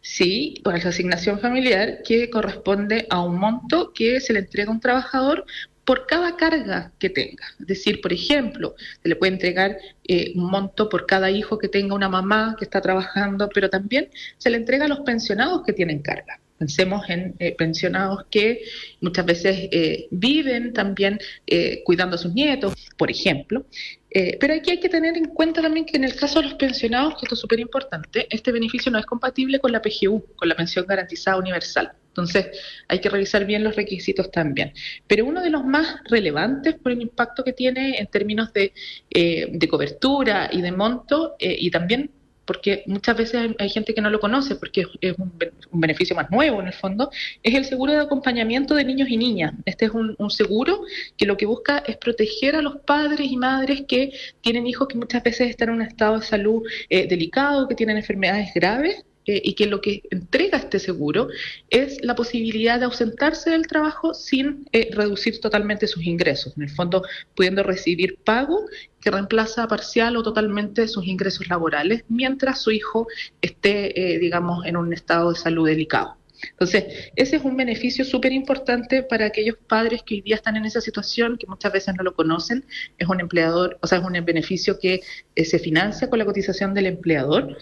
sí, 0.00 0.54
para 0.62 0.78
la 0.78 0.90
asignación 0.90 1.40
familiar, 1.40 2.02
que 2.04 2.30
corresponde 2.30 3.06
a 3.10 3.22
un 3.22 3.38
monto 3.38 3.92
que 3.92 4.20
se 4.20 4.32
le 4.32 4.40
entrega 4.40 4.70
a 4.70 4.74
un 4.74 4.80
trabajador 4.80 5.46
por 5.84 6.06
cada 6.06 6.36
carga 6.36 6.92
que 6.98 7.10
tenga. 7.10 7.44
Es 7.58 7.66
decir, 7.66 8.00
por 8.00 8.12
ejemplo, 8.12 8.74
se 9.02 9.08
le 9.08 9.16
puede 9.16 9.32
entregar 9.32 9.78
eh, 10.04 10.32
un 10.36 10.50
monto 10.50 10.88
por 10.88 11.06
cada 11.06 11.30
hijo 11.30 11.58
que 11.58 11.68
tenga 11.68 11.94
una 11.94 12.08
mamá 12.08 12.54
que 12.58 12.64
está 12.64 12.80
trabajando, 12.80 13.48
pero 13.52 13.68
también 13.68 14.10
se 14.38 14.50
le 14.50 14.58
entrega 14.58 14.84
a 14.84 14.88
los 14.88 15.00
pensionados 15.00 15.62
que 15.64 15.72
tienen 15.72 16.00
carga. 16.00 16.38
Pensemos 16.62 17.10
en 17.10 17.34
eh, 17.40 17.56
pensionados 17.58 18.26
que 18.30 18.62
muchas 19.00 19.26
veces 19.26 19.68
eh, 19.72 20.06
viven 20.12 20.72
también 20.72 21.18
eh, 21.44 21.82
cuidando 21.84 22.14
a 22.14 22.18
sus 22.18 22.32
nietos, 22.32 22.72
por 22.96 23.10
ejemplo. 23.10 23.66
pero 24.38 24.54
aquí 24.54 24.70
hay 24.70 24.78
que 24.78 24.88
tener 24.88 25.16
en 25.16 25.24
cuenta 25.24 25.60
también 25.60 25.86
que 25.86 25.96
en 25.96 26.04
el 26.04 26.14
caso 26.14 26.38
de 26.38 26.44
los 26.44 26.54
pensionados, 26.54 27.14
que 27.14 27.24
esto 27.24 27.34
es 27.34 27.40
súper 27.40 27.58
importante, 27.58 28.28
este 28.30 28.52
beneficio 28.52 28.92
no 28.92 29.00
es 29.00 29.06
compatible 29.06 29.58
con 29.58 29.72
la 29.72 29.82
PGU, 29.82 30.36
con 30.36 30.48
la 30.48 30.54
pensión 30.54 30.86
garantizada 30.86 31.36
universal. 31.36 31.90
Entonces, 32.06 32.46
hay 32.86 33.00
que 33.00 33.08
revisar 33.08 33.44
bien 33.44 33.64
los 33.64 33.74
requisitos 33.74 34.30
también. 34.30 34.72
Pero 35.08 35.24
uno 35.24 35.42
de 35.42 35.50
los 35.50 35.64
más 35.64 35.96
relevantes 36.04 36.76
por 36.76 36.92
el 36.92 37.02
impacto 37.02 37.42
que 37.42 37.54
tiene 37.54 37.98
en 37.98 38.06
términos 38.06 38.52
de, 38.52 38.72
de 39.10 39.68
cobertura 39.68 40.48
y 40.52 40.60
de 40.62 40.70
monto, 40.70 41.34
y 41.40 41.70
también 41.72 42.10
porque 42.52 42.82
muchas 42.86 43.16
veces 43.16 43.54
hay, 43.58 43.70
gente 43.70 43.94
que 43.94 44.02
no 44.02 44.10
lo 44.10 44.20
conoce 44.20 44.56
porque 44.56 44.84
es 45.00 45.14
un, 45.16 45.32
beneficio 45.72 46.14
más 46.14 46.30
nuevo 46.30 46.60
en 46.60 46.66
el 46.66 46.74
fondo, 46.74 47.10
es 47.42 47.54
el 47.54 47.64
seguro 47.64 47.92
de 47.92 48.00
acompañamiento 48.00 48.74
de 48.74 48.84
niños 48.84 49.08
y 49.08 49.16
niñas. 49.16 49.54
Este 49.64 49.86
es 49.86 49.92
un, 49.92 50.30
seguro 50.30 50.82
que 51.16 51.24
lo 51.24 51.38
que 51.38 51.46
busca 51.46 51.78
es 51.78 51.96
proteger 51.96 52.54
a 52.56 52.60
los 52.60 52.76
padres 52.76 53.30
y 53.30 53.38
madres 53.38 53.84
que 53.88 54.12
tienen 54.42 54.66
hijos 54.66 54.86
que 54.86 54.98
muchas 54.98 55.22
veces 55.22 55.48
están 55.48 55.70
en 55.70 55.76
un 55.76 55.82
estado 55.82 56.18
de 56.18 56.26
salud 56.26 56.62
eh, 56.90 57.08
delicado, 57.08 57.66
que 57.68 57.74
tienen 57.74 57.96
enfermedades 57.96 58.50
graves 58.54 59.02
eh, 59.24 59.40
y 59.42 59.54
que 59.54 59.66
lo 59.66 59.80
que 59.80 60.02
entrega 60.10 60.58
este 60.58 60.78
seguro 60.78 61.28
es 61.70 62.04
la 62.04 62.14
posibilidad 62.14 62.78
de 62.78 62.84
ausentarse 62.86 63.50
del 63.50 63.66
trabajo 63.66 64.12
sin 64.14 64.66
eh, 64.72 64.90
reducir 64.92 65.40
totalmente 65.40 65.86
sus 65.86 66.04
ingresos, 66.04 66.52
en 66.56 66.64
el 66.64 66.70
fondo 66.70 67.02
pudiendo 67.34 67.62
recibir 67.62 68.18
pago 68.24 68.66
que 69.02 69.10
reemplaza 69.10 69.68
parcial 69.68 70.16
o 70.16 70.22
totalmente 70.22 70.88
sus 70.88 71.06
ingresos 71.06 71.48
laborales 71.48 72.04
mientras 72.08 72.62
su 72.62 72.70
hijo 72.70 73.08
esté, 73.42 74.14
eh, 74.14 74.18
digamos, 74.18 74.64
en 74.64 74.76
un 74.76 74.92
estado 74.92 75.30
de 75.32 75.38
salud 75.38 75.66
delicado. 75.66 76.16
Entonces, 76.50 77.10
ese 77.14 77.36
es 77.36 77.44
un 77.44 77.56
beneficio 77.56 78.04
súper 78.04 78.32
importante 78.32 79.02
para 79.02 79.26
aquellos 79.26 79.56
padres 79.68 80.02
que 80.02 80.16
hoy 80.16 80.20
día 80.22 80.36
están 80.36 80.56
en 80.56 80.64
esa 80.64 80.80
situación, 80.80 81.36
que 81.38 81.46
muchas 81.46 81.72
veces 81.72 81.94
no 81.96 82.02
lo 82.02 82.14
conocen. 82.14 82.64
Es 82.98 83.08
un 83.08 83.20
empleador, 83.20 83.78
o 83.80 83.86
sea, 83.86 83.98
es 83.98 84.04
un 84.04 84.12
beneficio 84.24 84.78
que 84.78 85.02
se 85.36 85.58
financia 85.58 86.10
con 86.10 86.18
la 86.18 86.24
cotización 86.24 86.74
del 86.74 86.86
empleador 86.86 87.56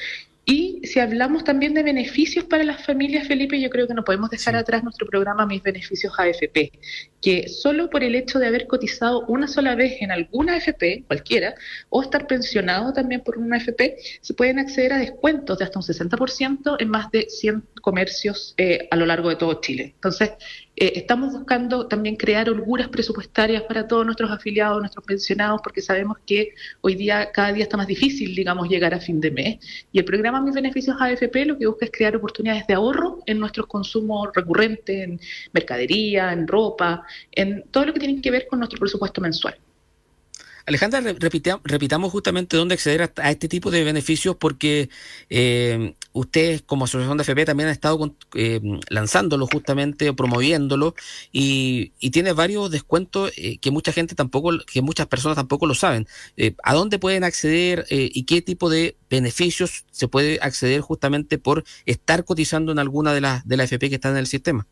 y 0.45 0.81
si 0.85 0.99
hablamos 0.99 1.45
también 1.45 1.75
de 1.75 1.83
beneficios 1.83 2.45
para 2.45 2.65
las 2.65 2.85
familias, 2.85 3.29
Felipe, 3.29 3.61
yo 3.61 3.71
creo 3.71 3.87
que 3.87 3.95
no 3.95 4.05
podemos 4.05 4.31
dejar 4.31 4.57
atrás 4.57 4.83
nuestro 4.83 5.07
programa 5.07 5.47
Mis 5.47 5.63
Beneficios 5.63 6.13
AFP, 6.19 6.73
que 7.21 7.49
solo 7.49 7.91
por 7.91 8.03
el 8.03 8.15
hecho 8.15 8.39
de 8.39 8.47
haber 8.47 8.67
cotizado 8.67 9.25
una 9.27 9.47
sola 9.47 9.75
vez 9.75 10.01
en 10.01 10.11
alguna 10.11 10.55
AFP, 10.55 11.05
cualquiera, 11.07 11.55
o 11.89 12.03
estar 12.03 12.27
pensionado 12.27 12.93
también 12.93 13.21
por 13.21 13.39
una 13.39 13.57
AFP, 13.57 13.97
se 14.21 14.35
pueden 14.35 14.59
acceder 14.59 14.93
a 14.95 14.99
descuentos 14.99 15.59
de 15.59 15.65
hasta 15.65 15.79
un 15.79 15.85
60% 15.85 16.77
en 16.81 16.89
más 16.89 17.11
de 17.11 17.27
100 17.29 17.63
comercios 17.83 18.55
eh, 18.57 18.89
a 18.91 18.97
lo 18.97 19.07
largo 19.07 19.29
de 19.29 19.37
todo 19.37 19.61
Chile. 19.61 19.93
Entonces, 19.95 20.33
eh, 20.81 20.93
estamos 20.97 21.35
buscando 21.35 21.87
también 21.89 22.17
crear 22.17 22.49
holguras 22.49 22.89
presupuestarias 22.89 23.65
para 23.65 23.87
todos 23.87 24.07
nuestros 24.07 24.31
afiliados, 24.31 24.81
nuestros 24.81 25.05
pensionados, 25.05 25.61
porque 25.63 25.83
sabemos 25.83 26.17
que 26.25 26.55
hoy 26.81 26.95
día 26.95 27.31
cada 27.33 27.53
día 27.53 27.65
está 27.65 27.77
más 27.77 27.87
difícil, 27.87 28.35
digamos, 28.35 28.67
llegar 28.67 28.95
a 28.95 28.99
fin 28.99 29.21
de 29.21 29.31
mes. 29.31 29.59
Y 29.93 29.99
el 29.99 30.07
programa 30.07 30.41
Mis 30.41 30.55
Beneficios 30.55 30.97
AFP 30.99 31.45
lo 31.45 31.59
que 31.59 31.67
busca 31.67 31.85
es 31.85 31.93
crear 31.93 32.17
oportunidades 32.17 32.67
de 32.67 32.73
ahorro 32.73 33.19
en 33.27 33.39
nuestros 33.39 33.67
consumos 33.67 34.31
recurrentes, 34.35 35.05
en 35.05 35.21
mercadería, 35.53 36.33
en 36.33 36.49
ropa, 36.49 37.05
en 37.31 37.63
todo 37.71 37.85
lo 37.85 37.93
que 37.93 38.01
tiene 38.01 38.23
que 38.23 38.31
ver 38.31 38.47
con 38.49 38.59
nuestro 38.61 38.79
presupuesto 38.79 39.21
mensual. 39.21 39.57
Alejandra, 40.67 41.01
repitamos 41.65 42.13
justamente 42.13 42.57
dónde 42.57 42.75
acceder 42.75 43.13
a, 43.17 43.31
este 43.31 43.49
tipo 43.49 43.71
de 43.71 43.85
beneficios 43.85 44.37
porque 44.37 44.91
eh, 45.29 45.95
ustedes 46.13 46.63
como 46.63 46.85
asociación 46.85 47.17
de 47.17 47.23
FP 47.23 47.45
también 47.45 47.69
han 47.69 47.73
estado 47.73 48.15
eh, 48.35 48.61
lanzándolo 48.89 49.47
justamente, 49.47 50.13
promoviéndolo 50.13 50.95
y, 51.33 51.93
tiene 52.11 52.33
varios 52.33 52.71
descuentos 52.73 53.33
eh, 53.37 53.59
que 53.59 53.71
mucha 53.71 53.93
gente 53.93 54.17
tampoco, 54.17 54.51
que 54.67 54.83
muchas 54.83 55.07
personas 55.07 55.37
tampoco 55.37 55.67
lo 55.67 55.75
saben. 55.75 56.09
Eh, 56.37 56.57
¿A 56.65 56.75
dónde 56.75 56.99
pueden 56.99 57.23
acceder 57.23 57.87
y 57.89 58.25
qué 58.25 58.43
tipo 58.43 58.69
de 58.69 58.97
beneficios 59.09 59.85
se 59.93 60.09
puede 60.09 60.41
acceder 60.43 60.81
justamente 60.81 61.39
por 61.39 61.65
estar 61.87 62.25
cotizando 62.25 62.73
en 62.73 62.81
alguna 62.81 63.15
de 63.15 63.21
las 63.21 63.47
de 63.47 63.57
la 63.57 63.65
FP 63.65 63.89
que 63.89 63.95
están 63.95 64.13
en 64.13 64.19
el 64.19 64.27
sistema? 64.27 64.67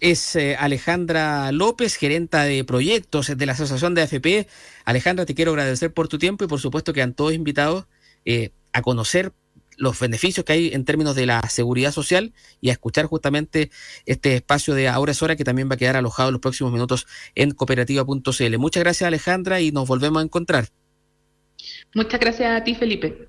es 0.00 0.36
eh, 0.36 0.56
Alejandra 0.58 1.50
López, 1.52 1.96
gerenta 1.96 2.44
de 2.44 2.64
proyectos 2.64 3.36
de 3.36 3.46
la 3.46 3.52
Asociación 3.52 3.94
de 3.94 4.02
AFP. 4.02 4.46
Alejandra, 4.84 5.26
te 5.26 5.34
quiero 5.34 5.52
agradecer 5.52 5.92
por 5.92 6.08
tu 6.08 6.18
tiempo 6.18 6.44
y 6.44 6.48
por 6.48 6.60
supuesto 6.60 6.92
que 6.92 7.02
han 7.02 7.14
todos 7.14 7.32
invitados 7.32 7.86
eh, 8.24 8.50
a 8.72 8.82
conocer 8.82 9.32
los 9.76 9.98
beneficios 9.98 10.44
que 10.44 10.52
hay 10.52 10.70
en 10.72 10.84
términos 10.84 11.14
de 11.14 11.26
la 11.26 11.42
seguridad 11.48 11.92
social 11.92 12.32
y 12.60 12.70
a 12.70 12.72
escuchar 12.72 13.06
justamente 13.06 13.70
este 14.06 14.36
espacio 14.36 14.74
de 14.74 14.88
Ahora 14.88 15.12
es 15.12 15.22
Hora 15.22 15.36
que 15.36 15.44
también 15.44 15.68
va 15.70 15.74
a 15.74 15.78
quedar 15.78 15.96
alojado 15.96 16.30
en 16.30 16.34
los 16.34 16.40
próximos 16.40 16.72
minutos 16.72 17.06
en 17.34 17.52
cooperativa.cl. 17.52 18.58
Muchas 18.58 18.82
gracias 18.82 19.06
Alejandra 19.06 19.60
y 19.60 19.72
nos 19.72 19.86
volvemos 19.86 20.20
a 20.20 20.24
encontrar. 20.24 20.68
Muchas 21.96 22.20
gracias 22.20 22.60
a 22.60 22.62
ti 22.62 22.74
Felipe. 22.74 23.26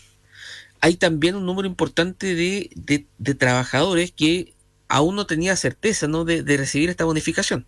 hay 0.84 0.97
también 0.97 1.38
un 1.38 1.45
número 1.45 1.65
importante 1.65 2.36
de, 2.36 3.07
trabajadores 3.39 4.11
que 4.11 4.53
aún 4.89 5.15
no 5.15 5.25
tenía 5.25 5.55
certeza 5.55 6.09
¿no? 6.09 6.25
De, 6.25 6.43
recibir 6.57 6.89
esta 6.89 7.05
bonificación. 7.05 7.65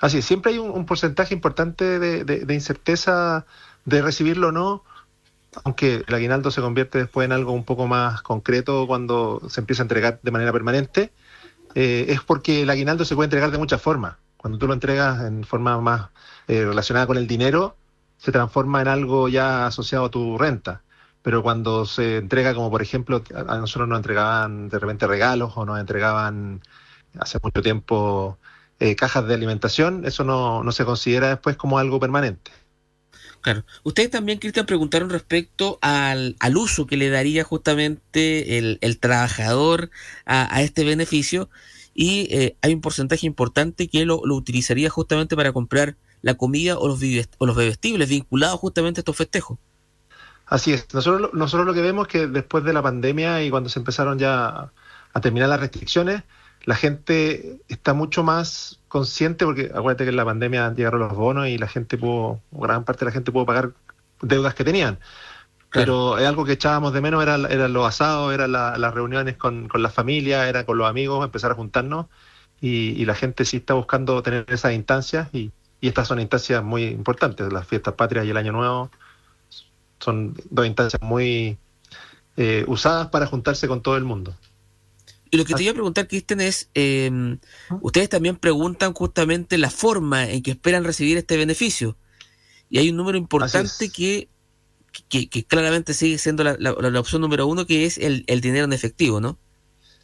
Así 0.00 0.18
es, 0.18 0.24
siempre 0.24 0.50
hay 0.50 0.58
un, 0.58 0.72
un 0.72 0.86
porcentaje 0.86 1.34
importante 1.34 2.00
de, 2.00 2.52
incerteza 2.54 3.46
de 3.84 4.02
recibirlo 4.02 4.48
o 4.48 4.52
no, 4.52 4.82
aunque 5.62 6.02
el 6.04 6.14
aguinaldo 6.14 6.50
se 6.50 6.60
convierte 6.60 6.98
después 6.98 7.26
en 7.26 7.30
algo 7.30 7.52
un 7.52 7.62
poco 7.62 7.86
más 7.86 8.22
concreto 8.22 8.88
cuando 8.88 9.40
se 9.48 9.60
empieza 9.60 9.82
a 9.82 9.84
entregar 9.84 10.18
de 10.20 10.30
manera 10.32 10.52
permanente, 10.52 11.12
eh, 11.76 12.06
es 12.08 12.22
porque 12.22 12.62
el 12.62 12.70
aguinaldo 12.70 13.04
se 13.04 13.14
puede 13.14 13.26
entregar 13.26 13.52
de 13.52 13.58
muchas 13.58 13.80
formas. 13.80 14.16
Cuando 14.36 14.58
tú 14.58 14.66
lo 14.66 14.74
entregas 14.74 15.22
en 15.22 15.44
forma 15.44 15.80
más 15.80 16.08
eh, 16.48 16.64
relacionada 16.64 17.06
con 17.06 17.18
el 17.18 17.28
dinero, 17.28 17.76
se 18.18 18.32
transforma 18.32 18.82
en 18.82 18.88
algo 18.88 19.28
ya 19.28 19.66
asociado 19.66 20.06
a 20.06 20.10
tu 20.10 20.36
renta. 20.36 20.82
Pero 21.26 21.42
cuando 21.42 21.86
se 21.86 22.18
entrega, 22.18 22.54
como 22.54 22.70
por 22.70 22.82
ejemplo, 22.82 23.20
a 23.34 23.58
nosotros 23.58 23.88
nos 23.88 23.98
entregaban 23.98 24.68
de 24.68 24.78
repente 24.78 25.08
regalos 25.08 25.54
o 25.56 25.66
nos 25.66 25.80
entregaban 25.80 26.60
hace 27.18 27.40
mucho 27.42 27.62
tiempo 27.62 28.38
eh, 28.78 28.94
cajas 28.94 29.26
de 29.26 29.34
alimentación, 29.34 30.04
eso 30.06 30.22
no, 30.22 30.62
no 30.62 30.70
se 30.70 30.84
considera 30.84 31.30
después 31.30 31.56
como 31.56 31.80
algo 31.80 31.98
permanente. 31.98 32.52
Claro. 33.40 33.64
Ustedes 33.82 34.10
también, 34.10 34.38
Cristian, 34.38 34.66
preguntaron 34.66 35.10
respecto 35.10 35.80
al, 35.82 36.36
al, 36.38 36.56
uso 36.56 36.86
que 36.86 36.96
le 36.96 37.10
daría 37.10 37.42
justamente 37.42 38.58
el, 38.58 38.78
el 38.80 39.00
trabajador 39.00 39.90
a, 40.26 40.54
a, 40.54 40.62
este 40.62 40.84
beneficio 40.84 41.50
y 41.92 42.28
eh, 42.30 42.56
hay 42.62 42.72
un 42.72 42.80
porcentaje 42.80 43.26
importante 43.26 43.88
que 43.88 44.04
lo, 44.04 44.20
lo, 44.24 44.36
utilizaría 44.36 44.90
justamente 44.90 45.34
para 45.34 45.52
comprar 45.52 45.96
la 46.22 46.34
comida 46.34 46.78
o 46.78 46.86
los, 46.86 47.00
o 47.38 47.46
los 47.46 47.56
bebestibles 47.56 48.08
vinculados 48.08 48.60
justamente 48.60 49.00
a 49.00 49.02
estos 49.02 49.16
festejos. 49.16 49.58
Así 50.46 50.72
es. 50.72 50.86
Nosotros, 50.94 51.30
nosotros 51.32 51.66
lo 51.66 51.74
que 51.74 51.82
vemos 51.82 52.06
es 52.06 52.12
que 52.12 52.26
después 52.28 52.64
de 52.64 52.72
la 52.72 52.82
pandemia 52.82 53.42
y 53.42 53.50
cuando 53.50 53.68
se 53.68 53.80
empezaron 53.80 54.18
ya 54.18 54.70
a 55.12 55.20
terminar 55.20 55.48
las 55.48 55.60
restricciones, 55.60 56.22
la 56.64 56.76
gente 56.76 57.60
está 57.68 57.94
mucho 57.94 58.22
más 58.22 58.80
consciente, 58.88 59.44
porque 59.44 59.70
acuérdate 59.74 60.04
que 60.04 60.10
en 60.10 60.16
la 60.16 60.24
pandemia 60.24 60.72
llegaron 60.74 61.00
los 61.00 61.14
bonos 61.14 61.48
y 61.48 61.58
la 61.58 61.68
gente 61.68 61.98
pudo, 61.98 62.40
gran 62.52 62.84
parte 62.84 63.00
de 63.00 63.06
la 63.06 63.12
gente 63.12 63.32
pudo 63.32 63.46
pagar 63.46 63.72
deudas 64.20 64.54
que 64.54 64.64
tenían. 64.64 64.98
Claro. 65.68 66.14
Pero 66.14 66.18
es 66.18 66.26
algo 66.26 66.44
que 66.44 66.52
echábamos 66.52 66.92
de 66.92 67.00
menos, 67.00 67.22
eran 67.22 67.50
era 67.50 67.68
los 67.68 67.86
asados, 67.86 68.32
eran 68.32 68.52
la, 68.52 68.78
las 68.78 68.94
reuniones 68.94 69.36
con, 69.36 69.68
con 69.68 69.82
la 69.82 69.90
familia, 69.90 70.48
era 70.48 70.64
con 70.64 70.78
los 70.78 70.88
amigos, 70.88 71.24
empezar 71.24 71.50
a 71.50 71.54
juntarnos 71.54 72.06
y, 72.60 73.00
y, 73.00 73.04
la 73.04 73.14
gente 73.14 73.44
sí 73.44 73.58
está 73.58 73.74
buscando 73.74 74.22
tener 74.22 74.46
esas 74.48 74.72
instancias 74.72 75.28
y, 75.32 75.50
y 75.80 75.88
estas 75.88 76.08
son 76.08 76.20
instancias 76.20 76.62
muy 76.62 76.84
importantes, 76.84 77.52
las 77.52 77.66
fiestas 77.66 77.94
patrias 77.94 78.24
y 78.24 78.30
el 78.30 78.36
Año 78.36 78.52
Nuevo 78.52 78.90
son 80.00 80.34
dos 80.50 80.66
instancias 80.66 81.00
muy 81.02 81.58
eh, 82.36 82.64
usadas 82.66 83.08
para 83.08 83.26
juntarse 83.26 83.68
con 83.68 83.82
todo 83.82 83.96
el 83.96 84.04
mundo. 84.04 84.34
Y 85.30 85.38
lo 85.38 85.44
que 85.44 85.54
te 85.54 85.62
iba 85.62 85.72
a 85.72 85.74
preguntar, 85.74 86.06
Cristian, 86.06 86.40
es, 86.40 86.70
eh, 86.74 87.10
ustedes 87.80 88.08
también 88.08 88.36
preguntan 88.36 88.92
justamente 88.92 89.58
la 89.58 89.70
forma 89.70 90.28
en 90.28 90.42
que 90.42 90.52
esperan 90.52 90.84
recibir 90.84 91.16
este 91.16 91.36
beneficio. 91.36 91.96
Y 92.70 92.78
hay 92.78 92.90
un 92.90 92.96
número 92.96 93.18
importante 93.18 93.90
que, 93.90 94.28
que, 95.08 95.28
que, 95.28 95.44
claramente 95.44 95.94
sigue 95.94 96.18
siendo 96.18 96.44
la, 96.44 96.56
la, 96.58 96.72
la, 96.72 97.00
opción 97.00 97.22
número 97.22 97.46
uno, 97.46 97.66
que 97.66 97.86
es 97.86 97.98
el, 97.98 98.24
el, 98.28 98.40
dinero 98.40 98.64
en 98.64 98.72
efectivo, 98.72 99.20
¿no? 99.20 99.36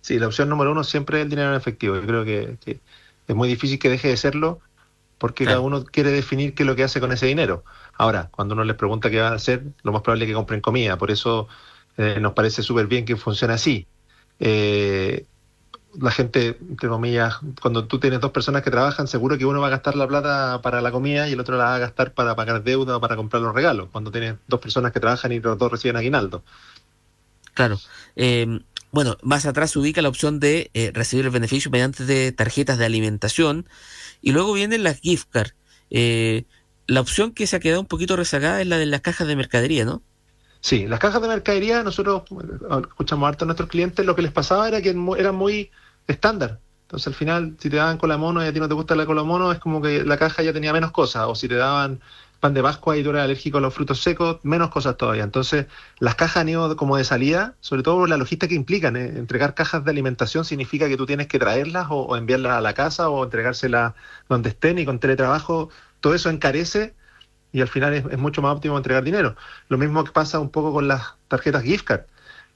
Sí, 0.00 0.18
la 0.18 0.26
opción 0.26 0.48
número 0.48 0.72
uno 0.72 0.82
siempre 0.84 1.18
es 1.18 1.24
el 1.24 1.30
dinero 1.30 1.50
en 1.50 1.56
efectivo. 1.56 1.94
Yo 1.94 2.06
creo 2.06 2.24
que, 2.24 2.56
que 2.64 2.80
es 3.28 3.36
muy 3.36 3.48
difícil 3.48 3.78
que 3.78 3.88
deje 3.88 4.08
de 4.08 4.16
serlo 4.16 4.60
porque 5.18 5.44
claro. 5.44 5.60
cada 5.60 5.66
uno 5.66 5.84
quiere 5.84 6.10
definir 6.10 6.54
qué 6.54 6.64
es 6.64 6.66
lo 6.66 6.74
que 6.74 6.82
hace 6.82 6.98
con 6.98 7.12
ese 7.12 7.26
dinero. 7.26 7.64
Ahora, 8.02 8.30
cuando 8.32 8.54
uno 8.54 8.64
les 8.64 8.74
pregunta 8.74 9.10
qué 9.10 9.20
van 9.20 9.32
a 9.32 9.36
hacer, 9.36 9.62
lo 9.84 9.92
más 9.92 10.02
probable 10.02 10.24
es 10.24 10.30
que 10.30 10.34
compren 10.34 10.60
comida. 10.60 10.98
Por 10.98 11.12
eso 11.12 11.46
eh, 11.96 12.18
nos 12.20 12.32
parece 12.32 12.60
súper 12.60 12.88
bien 12.88 13.04
que 13.04 13.14
funcione 13.14 13.54
así. 13.54 13.86
Eh, 14.40 15.24
la 16.00 16.10
gente, 16.10 16.58
entre 16.68 16.88
comillas, 16.88 17.36
cuando 17.60 17.86
tú 17.86 18.00
tienes 18.00 18.18
dos 18.18 18.32
personas 18.32 18.62
que 18.62 18.72
trabajan, 18.72 19.06
seguro 19.06 19.38
que 19.38 19.46
uno 19.46 19.60
va 19.60 19.68
a 19.68 19.70
gastar 19.70 19.94
la 19.94 20.08
plata 20.08 20.60
para 20.62 20.80
la 20.80 20.90
comida 20.90 21.28
y 21.28 21.34
el 21.34 21.38
otro 21.38 21.56
la 21.56 21.62
va 21.62 21.74
a 21.76 21.78
gastar 21.78 22.12
para 22.12 22.34
pagar 22.34 22.64
deuda 22.64 22.96
o 22.96 23.00
para 23.00 23.14
comprar 23.14 23.40
los 23.40 23.54
regalos, 23.54 23.88
cuando 23.92 24.10
tienes 24.10 24.34
dos 24.48 24.58
personas 24.58 24.90
que 24.90 24.98
trabajan 24.98 25.30
y 25.30 25.38
los 25.38 25.56
dos 25.56 25.70
reciben 25.70 25.96
aguinaldo. 25.96 26.42
Claro. 27.54 27.78
Eh, 28.16 28.64
bueno, 28.90 29.16
más 29.22 29.46
atrás 29.46 29.70
se 29.70 29.78
ubica 29.78 30.02
la 30.02 30.08
opción 30.08 30.40
de 30.40 30.72
eh, 30.74 30.90
recibir 30.92 31.24
el 31.24 31.30
beneficio 31.30 31.70
mediante 31.70 32.04
de 32.04 32.32
tarjetas 32.32 32.78
de 32.78 32.84
alimentación 32.84 33.68
y 34.20 34.32
luego 34.32 34.54
vienen 34.54 34.82
las 34.82 34.98
gift 34.98 35.28
cards. 35.30 35.54
Eh, 35.90 36.46
la 36.92 37.00
opción 37.00 37.32
que 37.32 37.46
se 37.46 37.56
ha 37.56 37.60
quedado 37.60 37.80
un 37.80 37.86
poquito 37.86 38.16
rezagada 38.16 38.60
es 38.60 38.66
la 38.66 38.78
de 38.78 38.86
las 38.86 39.00
cajas 39.00 39.26
de 39.26 39.36
mercadería, 39.36 39.84
¿no? 39.84 40.02
Sí, 40.60 40.86
las 40.86 41.00
cajas 41.00 41.22
de 41.22 41.28
mercadería, 41.28 41.82
nosotros 41.82 42.22
escuchamos 42.88 43.28
harto 43.28 43.44
a 43.44 43.46
nuestros 43.46 43.68
clientes, 43.68 44.06
lo 44.06 44.14
que 44.14 44.22
les 44.22 44.30
pasaba 44.30 44.68
era 44.68 44.80
que 44.80 44.90
eran 44.90 45.34
muy 45.34 45.70
estándar. 46.06 46.60
Entonces 46.82 47.06
al 47.06 47.14
final, 47.14 47.56
si 47.58 47.70
te 47.70 47.76
daban 47.76 47.96
cola 47.96 48.18
mono 48.18 48.44
y 48.44 48.46
a 48.46 48.52
ti 48.52 48.60
no 48.60 48.68
te 48.68 48.74
gusta 48.74 48.94
la 48.94 49.06
cola 49.06 49.22
mono, 49.22 49.50
es 49.50 49.58
como 49.58 49.80
que 49.80 50.04
la 50.04 50.18
caja 50.18 50.42
ya 50.42 50.52
tenía 50.52 50.74
menos 50.74 50.92
cosas. 50.92 51.24
O 51.26 51.34
si 51.34 51.48
te 51.48 51.54
daban 51.54 52.00
pan 52.38 52.52
de 52.52 52.62
Pascua 52.62 52.98
y 52.98 53.02
tú 53.02 53.10
eres 53.10 53.22
alérgico 53.22 53.58
a 53.58 53.60
los 53.62 53.72
frutos 53.72 54.02
secos, 54.02 54.40
menos 54.42 54.68
cosas 54.68 54.98
todavía. 54.98 55.24
Entonces 55.24 55.66
las 55.98 56.16
cajas 56.16 56.42
han 56.42 56.50
ido 56.50 56.76
como 56.76 56.98
de 56.98 57.04
salida, 57.04 57.54
sobre 57.60 57.82
todo 57.82 57.96
por 57.96 58.10
la 58.10 58.18
logística 58.18 58.48
que 58.48 58.54
implican. 58.54 58.96
¿eh? 58.96 59.06
Entregar 59.16 59.54
cajas 59.54 59.84
de 59.84 59.90
alimentación 59.90 60.44
significa 60.44 60.86
que 60.88 60.98
tú 60.98 61.06
tienes 61.06 61.28
que 61.28 61.38
traerlas 61.38 61.86
o, 61.88 62.02
o 62.02 62.16
enviarlas 62.16 62.52
a 62.52 62.60
la 62.60 62.74
casa 62.74 63.08
o 63.08 63.24
entregárselas 63.24 63.94
donde 64.28 64.50
estén 64.50 64.78
y 64.78 64.84
con 64.84 64.98
teletrabajo. 64.98 65.70
Todo 66.02 66.14
eso 66.14 66.28
encarece 66.28 66.94
y 67.52 67.62
al 67.62 67.68
final 67.68 67.94
es, 67.94 68.04
es, 68.10 68.18
mucho 68.18 68.42
más 68.42 68.54
óptimo 68.54 68.76
entregar 68.76 69.04
dinero. 69.04 69.36
Lo 69.68 69.78
mismo 69.78 70.04
que 70.04 70.12
pasa 70.12 70.38
un 70.40 70.50
poco 70.50 70.74
con 70.74 70.88
las 70.88 71.14
tarjetas 71.28 71.62
gift 71.62 71.86
card. 71.86 72.02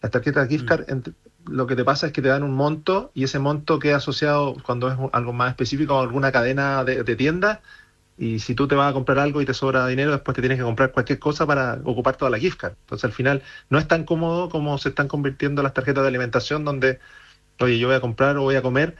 Las 0.03 0.11
tarjetas 0.11 0.49
gift 0.49 0.67
card, 0.67 0.85
mm. 0.91 1.51
lo 1.51 1.67
que 1.67 1.77
te 1.77 1.85
pasa 1.85 2.09
es 2.09 2.13
que 2.13 2.21
te 2.21 2.29
dan 2.29 2.43
un 2.43 2.53
monto 2.53 3.11
y 3.15 3.25
ese 3.25 3.39
monto 3.39 3.79
queda 3.79 3.97
asociado, 3.97 4.57
cuando 4.63 4.91
es 4.91 4.99
algo 5.13 5.33
más 5.33 5.51
específico, 5.51 5.99
a 5.99 6.03
alguna 6.03 6.33
cadena 6.33 6.85
de, 6.85 7.03
de 7.03 7.17
tiendas, 7.17 7.61
y 8.19 8.39
si 8.39 8.55
tú 8.55 8.67
te 8.67 8.75
vas 8.75 8.91
a 8.91 8.95
comprar 8.95 9.19
algo 9.19 9.43
y 9.43 9.47
te 9.47 9.53
sobra 9.55 9.87
dinero, 9.87 10.13
después 10.13 10.35
te 10.35 10.41
tienes 10.41 10.59
que 10.59 10.65
comprar 10.65 10.93
cualquier 10.93 11.19
cosa 11.19 11.47
para 11.47 11.79
ocupar 11.85 12.17
toda 12.17 12.31
la 12.31 12.39
gift 12.39 12.59
card. 12.59 12.75
Entonces 12.83 13.05
al 13.05 13.13
final 13.13 13.43
no 13.69 13.79
es 13.79 13.87
tan 13.87 14.05
cómodo 14.05 14.49
como 14.49 14.79
se 14.79 14.89
están 14.91 15.09
convirtiendo 15.09 15.63
las 15.63 15.75
tarjetas 15.75 16.03
de 16.03 16.09
alimentación 16.09 16.65
donde, 16.65 16.99
oye, 17.61 17.79
yo 17.79 17.89
voy 17.89 17.97
a 17.97 18.01
comprar 18.01 18.37
o 18.39 18.43
voy 18.43 18.57
a 18.57 18.63
comer 18.63 18.97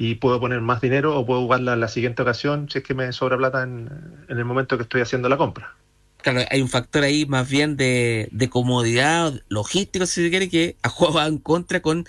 y 0.00 0.14
puedo 0.14 0.40
poner 0.40 0.62
más 0.62 0.80
dinero 0.80 1.14
o 1.14 1.26
puedo 1.26 1.42
jugarla 1.42 1.74
en 1.74 1.80
la 1.80 1.88
siguiente 1.88 2.22
ocasión 2.22 2.70
si 2.70 2.78
es 2.78 2.84
que 2.84 2.94
me 2.94 3.12
sobra 3.12 3.36
plata 3.36 3.62
en, 3.62 3.90
en 4.30 4.38
el 4.38 4.46
momento 4.46 4.78
que 4.78 4.84
estoy 4.84 5.02
haciendo 5.02 5.28
la 5.28 5.36
compra. 5.36 5.76
Claro, 6.22 6.40
hay 6.50 6.62
un 6.62 6.70
factor 6.70 7.02
ahí 7.02 7.26
más 7.26 7.46
bien 7.46 7.76
de, 7.76 8.26
de 8.32 8.48
comodidad, 8.48 9.34
logístico, 9.50 10.06
si 10.06 10.22
se 10.22 10.30
quiere, 10.30 10.48
que 10.48 10.76
ha 10.82 10.88
jugado 10.88 11.28
en 11.28 11.36
contra 11.36 11.80
con 11.82 12.06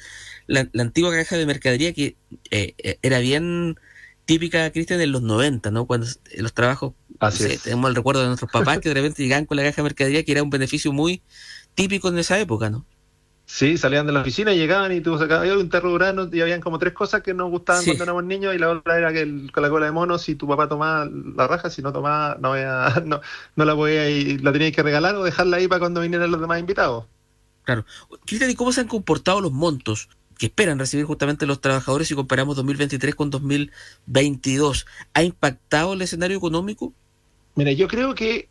la, 0.48 0.70
la 0.72 0.84
antigua 0.84 1.12
caja 1.12 1.36
de 1.36 1.46
mercadería 1.46 1.92
que 1.92 2.16
eh, 2.50 2.76
eh 2.78 2.98
era 3.02 3.20
bien 3.20 3.76
típica, 4.24 4.72
Cristian, 4.72 4.98
de 4.98 5.08
los 5.08 5.22
90, 5.22 5.70
¿no? 5.72 5.86
Cuando 5.86 6.08
los 6.38 6.54
trabajos, 6.54 6.94
Así 7.20 7.44
no 7.44 7.50
sé, 7.50 7.56
es. 7.56 7.64
tenemos 7.64 7.89
el 7.89 7.96
recuerdo 7.98 8.22
de 8.22 8.28
nuestros 8.28 8.50
papás 8.50 8.80
que 8.80 8.88
de 8.88 8.96
repente 8.96 9.22
llegaban 9.22 9.46
con 9.46 9.58
la 9.58 9.64
caja 9.64 9.82
de 9.82 9.84
mercadería, 9.84 10.24
que 10.24 10.32
era 10.32 10.44
un 10.44 10.50
beneficio 10.50 10.94
muy 10.94 11.24
típico 11.76 12.08
en 12.08 12.20
esa 12.20 12.39
época, 12.39 12.70
¿no? 12.70 12.86
Sí, 13.54 13.78
salían 13.78 14.06
de 14.08 14.14
la 14.14 14.22
oficina, 14.22 14.54
llegaban 14.54 14.93
y 14.93 15.02
tú 15.02 15.18
sacabas 15.18 15.41
había 15.41 15.58
un 15.58 15.70
terro 15.70 15.91
durano 15.91 16.30
y 16.32 16.39
habían 16.39 16.62
como 16.62 16.80
tres 16.80 16.93
cosas 16.93 17.22
que 17.22 17.34
nos 17.34 17.49
gustaban 17.52 17.82
Sí. 17.84 17.89
cuando 17.89 18.06
éramos 18.06 18.24
niños 18.24 18.56
y 18.56 18.58
la 18.58 18.70
otra 18.70 18.97
era 18.97 19.12
que 19.12 19.20
el- 19.24 19.52
con 19.52 19.62
la 19.62 19.70
cola 19.70 19.88
de 19.88 19.91
mono, 19.91 20.18
si 20.18 20.36
tu 20.36 20.47
papá 20.47 20.70
tomaba 20.70 21.06
la 21.36 21.47
raja, 21.47 21.70
si 21.70 21.82
no 21.82 21.91
tomaba, 21.91 22.38
no, 22.39 22.54
había- 22.54 22.86
no, 23.06 23.20
no 23.58 23.66
la 23.66 23.76
podía 23.76 24.10
y 24.10 24.38
la 24.38 24.54
tenías 24.54 24.72
que 24.72 24.82
regalar 24.82 25.16
o 25.16 25.24
dejarla 25.26 25.58
ahí 25.58 25.68
para 25.68 25.80
cuando 25.80 25.99
vinieran 25.99 26.32
los 26.32 26.39
demás 26.39 26.62
invitados. 26.62 27.08
Claro. 27.64 27.86
Cristian, 28.26 28.49
¿y 28.52 28.56
cómo 28.56 28.72
se 28.72 28.80
han 28.80 28.88
comportado 28.88 29.41
los 29.41 29.52
montos 29.52 30.08
que 30.38 30.45
esperan 30.45 30.80
recibir 30.80 31.06
justamente 31.06 31.45
los 31.45 31.60
trabajadores 31.60 32.08
si 32.08 32.16
comparamos 32.16 32.56
2023 32.56 33.16
con 33.16 33.30
2022? 33.32 34.86
¿Ha 35.14 35.24
impactado 35.24 35.91
el 35.91 36.02
escenario 36.02 36.38
económico? 36.38 36.93
Mira, 37.56 37.74
yo 37.74 37.89
creo 37.89 38.16
que 38.16 38.47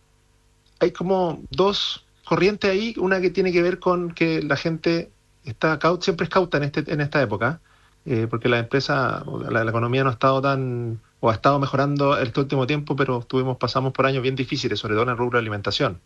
hay 0.79 0.91
como 0.93 1.43
dos 1.51 2.05
corrientes 2.31 2.71
ahí, 2.71 2.95
una 2.99 3.21
que 3.21 3.31
tiene 3.31 3.53
que 3.53 3.63
ver 3.63 3.79
con 3.81 4.13
que 4.13 4.43
la 4.43 4.57
gente 4.57 5.11
está 5.45 5.79
cau- 5.79 6.01
siempre 6.03 6.25
es 6.25 6.31
cauta 6.31 6.59
en, 6.59 6.65
este, 6.65 6.85
en 6.93 7.01
esta 7.01 7.21
época, 7.23 7.61
eh, 8.05 8.27
porque 8.31 8.49
la 8.49 8.59
empresa, 8.59 9.25
la, 9.51 9.65
la 9.65 9.71
economía 9.71 10.03
no 10.05 10.11
ha 10.11 10.13
estado 10.15 10.41
tan, 10.43 11.01
o 11.21 11.31
ha 11.31 11.35
estado 11.35 11.59
mejorando 11.59 12.19
este 12.19 12.41
último 12.41 12.67
tiempo, 12.67 12.97
pero 12.97 13.23
tuvimos, 13.23 13.59
pasamos 13.59 13.93
por 13.93 14.07
años 14.07 14.23
bien 14.23 14.37
difíciles, 14.37 14.79
sobre 14.79 14.95
todo 14.95 15.05
en 15.05 15.11
el 15.11 15.17
rubro 15.19 15.39
de 15.39 15.43
alimentación. 15.43 16.01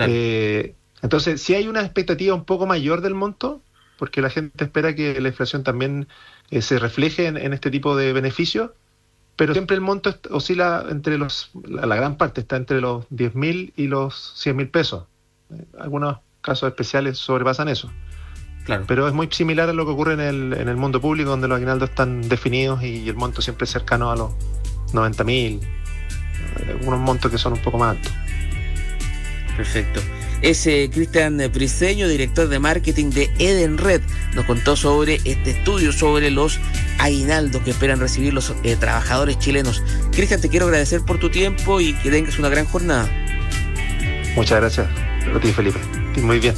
Eh, 0.00 0.76
entonces, 1.02 1.42
si 1.42 1.54
hay 1.54 1.68
una 1.68 1.82
expectativa 1.82 2.34
un 2.34 2.44
poco 2.44 2.66
mayor 2.66 3.00
del 3.00 3.14
monto, 3.14 3.62
porque 3.96 4.22
la 4.22 4.30
gente 4.30 4.64
espera 4.64 4.94
que 4.94 5.20
la 5.20 5.28
inflación 5.28 5.64
también 5.64 6.08
eh, 6.50 6.62
se 6.62 6.78
refleje 6.78 7.26
en, 7.26 7.36
en 7.36 7.52
este 7.52 7.70
tipo 7.70 7.96
de 7.96 8.12
beneficios, 8.12 8.70
pero 9.36 9.54
siempre 9.54 9.76
el 9.76 9.82
monto 9.82 10.14
oscila 10.30 10.86
entre 10.90 11.18
los, 11.18 11.50
la, 11.64 11.86
la 11.86 11.96
gran 11.96 12.16
parte 12.18 12.40
está 12.42 12.56
entre 12.56 12.80
los 12.80 13.06
10 13.10 13.34
mil 13.34 13.72
y 13.76 13.86
los 13.88 14.34
100 14.36 14.56
mil 14.56 14.70
pesos. 14.70 15.06
Eh, 15.50 15.64
Algunos 15.78 16.18
casos 16.40 16.68
especiales 16.68 17.18
sobrepasan 17.18 17.68
eso. 17.68 17.90
Claro. 18.64 18.84
Pero 18.86 19.08
es 19.08 19.14
muy 19.14 19.28
similar 19.30 19.68
a 19.70 19.72
lo 19.72 19.86
que 19.86 19.92
ocurre 19.92 20.12
en 20.14 20.20
el, 20.20 20.52
en 20.52 20.68
el 20.68 20.76
mundo 20.76 21.00
público, 21.00 21.30
donde 21.30 21.48
los 21.48 21.56
aguinaldos 21.56 21.88
están 21.90 22.28
definidos 22.28 22.82
y 22.82 23.08
el 23.08 23.16
monto 23.16 23.40
siempre 23.40 23.64
es 23.64 23.70
cercano 23.70 24.10
a 24.10 24.16
los 24.16 24.32
90 24.92 25.24
mil, 25.24 25.60
algunos 26.68 27.00
montos 27.00 27.30
que 27.30 27.38
son 27.38 27.54
un 27.54 27.62
poco 27.62 27.78
más 27.78 27.96
altos. 27.96 28.12
Perfecto. 29.56 30.00
Ese 30.40 30.88
Cristian 30.92 31.38
Briseño, 31.52 32.06
director 32.06 32.48
de 32.48 32.58
marketing 32.60 33.10
de 33.10 33.28
Eden 33.38 33.76
Red, 33.76 34.02
nos 34.34 34.44
contó 34.44 34.76
sobre 34.76 35.16
este 35.24 35.50
estudio 35.50 35.90
sobre 35.90 36.30
los 36.30 36.60
aguinaldos 36.98 37.62
que 37.62 37.70
esperan 37.70 37.98
recibir 37.98 38.32
los 38.32 38.54
eh, 38.62 38.76
trabajadores 38.76 39.38
chilenos. 39.38 39.82
Cristian, 40.12 40.40
te 40.40 40.48
quiero 40.48 40.66
agradecer 40.66 41.00
por 41.00 41.18
tu 41.18 41.28
tiempo 41.28 41.80
y 41.80 41.92
que 41.94 42.10
tengas 42.10 42.38
una 42.38 42.50
gran 42.50 42.66
jornada. 42.66 43.08
Muchas 44.36 44.60
gracias 44.60 45.07
a 45.36 45.40
ti, 45.40 45.52
Felipe. 45.52 45.78
Estoy 46.08 46.22
muy 46.22 46.38
bien. 46.38 46.54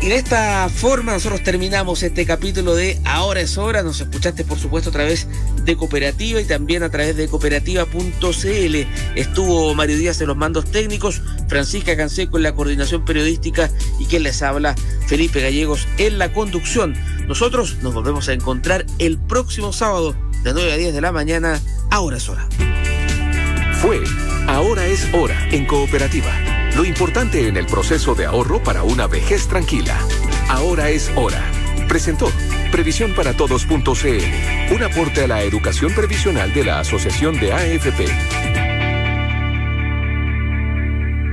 Y 0.00 0.08
de 0.08 0.16
esta 0.16 0.68
forma 0.68 1.12
nosotros 1.12 1.42
terminamos 1.42 2.04
este 2.04 2.24
capítulo 2.24 2.76
de 2.76 3.00
Ahora 3.04 3.40
es 3.40 3.58
hora. 3.58 3.82
Nos 3.82 4.00
escuchaste 4.00 4.44
por 4.44 4.58
supuesto 4.58 4.90
a 4.90 4.92
través 4.92 5.26
de 5.64 5.76
Cooperativa 5.76 6.40
y 6.40 6.44
también 6.44 6.84
a 6.84 6.90
través 6.90 7.16
de 7.16 7.26
cooperativa.cl. 7.26 8.76
Estuvo 9.16 9.74
Mario 9.74 9.96
Díaz 9.96 10.20
en 10.20 10.28
los 10.28 10.36
mandos 10.36 10.70
técnicos, 10.70 11.20
Francisca 11.48 11.96
Canseco 11.96 12.36
en 12.36 12.44
la 12.44 12.54
coordinación 12.54 13.04
periodística 13.04 13.70
y 13.98 14.06
quien 14.06 14.22
les 14.22 14.40
habla, 14.42 14.76
Felipe 15.08 15.40
Gallegos 15.40 15.88
en 15.98 16.18
la 16.18 16.32
conducción. 16.32 16.94
Nosotros 17.26 17.78
nos 17.82 17.92
volvemos 17.92 18.28
a 18.28 18.34
encontrar 18.34 18.86
el 19.00 19.18
próximo 19.18 19.72
sábado 19.72 20.14
de 20.44 20.52
9 20.52 20.72
a 20.72 20.76
10 20.76 20.94
de 20.94 21.00
la 21.00 21.10
mañana. 21.10 21.60
Ahora 21.90 22.18
es 22.18 22.28
hora. 22.28 22.46
Fue 23.80 24.00
Ahora 24.46 24.86
es 24.86 25.06
hora 25.12 25.36
en 25.50 25.66
Cooperativa. 25.66 26.57
Lo 26.78 26.84
importante 26.84 27.48
en 27.48 27.56
el 27.56 27.66
proceso 27.66 28.14
de 28.14 28.26
ahorro 28.26 28.62
para 28.62 28.84
una 28.84 29.08
vejez 29.08 29.48
tranquila. 29.48 29.98
Ahora 30.48 30.90
es 30.90 31.10
hora. 31.16 31.42
Presentó 31.88 32.30
Previsión 32.70 33.14
para 33.14 33.36
Todos.cl, 33.36 34.72
un 34.72 34.82
aporte 34.84 35.24
a 35.24 35.26
la 35.26 35.42
educación 35.42 35.92
previsional 35.92 36.54
de 36.54 36.62
la 36.62 36.78
Asociación 36.78 37.40
de 37.40 37.52
AFP. 37.52 38.67